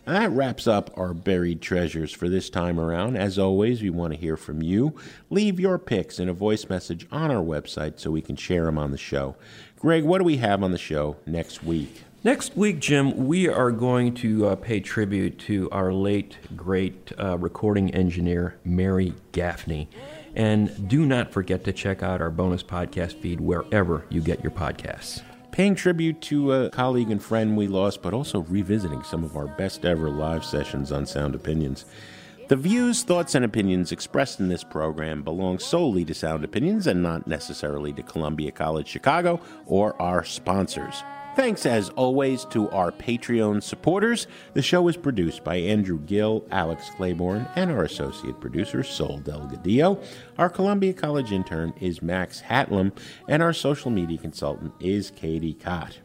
And 0.07 0.15
that 0.15 0.31
wraps 0.31 0.65
up 0.65 0.89
our 0.97 1.13
buried 1.13 1.61
treasures 1.61 2.11
for 2.11 2.27
this 2.27 2.49
time 2.49 2.79
around. 2.79 3.15
As 3.15 3.37
always, 3.37 3.83
we 3.83 3.91
want 3.91 4.13
to 4.13 4.19
hear 4.19 4.35
from 4.35 4.63
you. 4.63 4.95
Leave 5.29 5.59
your 5.59 5.77
picks 5.77 6.17
in 6.17 6.27
a 6.27 6.33
voice 6.33 6.67
message 6.69 7.05
on 7.11 7.29
our 7.29 7.43
website 7.43 7.99
so 7.99 8.09
we 8.09 8.23
can 8.23 8.35
share 8.35 8.65
them 8.65 8.79
on 8.79 8.89
the 8.89 8.97
show. 8.97 9.35
Greg, 9.77 10.03
what 10.03 10.17
do 10.17 10.23
we 10.23 10.37
have 10.37 10.63
on 10.63 10.71
the 10.71 10.79
show 10.79 11.17
next 11.27 11.63
week? 11.63 12.01
Next 12.21 12.57
week, 12.57 12.79
Jim, 12.79 13.27
we 13.27 13.47
are 13.47 13.71
going 13.71 14.13
to 14.15 14.47
uh, 14.47 14.55
pay 14.57 14.81
tribute 14.81 15.39
to 15.39 15.69
our 15.71 15.93
late, 15.93 16.37
great 16.53 17.13
uh, 17.17 17.37
recording 17.37 17.91
engineer, 17.91 18.59
Mary 18.65 19.13
Gaffney. 19.31 19.87
And 20.35 20.89
do 20.89 21.05
not 21.05 21.31
forget 21.31 21.63
to 21.63 21.71
check 21.71 22.03
out 22.03 22.19
our 22.19 22.29
bonus 22.29 22.61
podcast 22.61 23.21
feed 23.21 23.39
wherever 23.39 24.05
you 24.09 24.19
get 24.19 24.43
your 24.43 24.51
podcasts. 24.51 25.21
Paying 25.53 25.75
tribute 25.75 26.19
to 26.23 26.51
a 26.51 26.69
colleague 26.71 27.09
and 27.09 27.23
friend 27.23 27.55
we 27.55 27.67
lost, 27.67 28.01
but 28.01 28.13
also 28.13 28.41
revisiting 28.41 29.03
some 29.03 29.23
of 29.23 29.37
our 29.37 29.47
best 29.47 29.85
ever 29.85 30.09
live 30.09 30.43
sessions 30.43 30.91
on 30.91 31.05
Sound 31.05 31.35
Opinions. 31.35 31.85
The 32.49 32.57
views, 32.57 33.01
thoughts, 33.03 33.33
and 33.33 33.45
opinions 33.45 33.93
expressed 33.93 34.41
in 34.41 34.49
this 34.49 34.65
program 34.65 35.23
belong 35.23 35.57
solely 35.57 36.03
to 36.03 36.13
Sound 36.13 36.43
Opinions 36.43 36.85
and 36.85 37.01
not 37.01 37.27
necessarily 37.27 37.93
to 37.93 38.03
Columbia 38.03 38.51
College 38.51 38.89
Chicago 38.89 39.39
or 39.65 39.99
our 40.01 40.25
sponsors. 40.25 41.01
Thanks, 41.39 41.65
as 41.65 41.87
always, 41.91 42.43
to 42.49 42.69
our 42.71 42.91
Patreon 42.91 43.63
supporters. 43.63 44.27
The 44.55 44.61
show 44.61 44.89
is 44.89 44.97
produced 44.97 45.41
by 45.41 45.55
Andrew 45.55 45.97
Gill, 45.97 46.45
Alex 46.51 46.89
Claiborne, 46.97 47.47
and 47.55 47.71
our 47.71 47.85
associate 47.85 48.41
producer, 48.41 48.83
Sol 48.83 49.21
Delgadillo. 49.21 50.03
Our 50.37 50.49
Columbia 50.49 50.91
College 50.91 51.31
intern 51.31 51.73
is 51.79 52.01
Max 52.01 52.41
Hatlam, 52.41 52.91
and 53.29 53.41
our 53.41 53.53
social 53.53 53.89
media 53.89 54.17
consultant 54.17 54.73
is 54.81 55.11
Katie 55.11 55.53
Cott. 55.53 55.99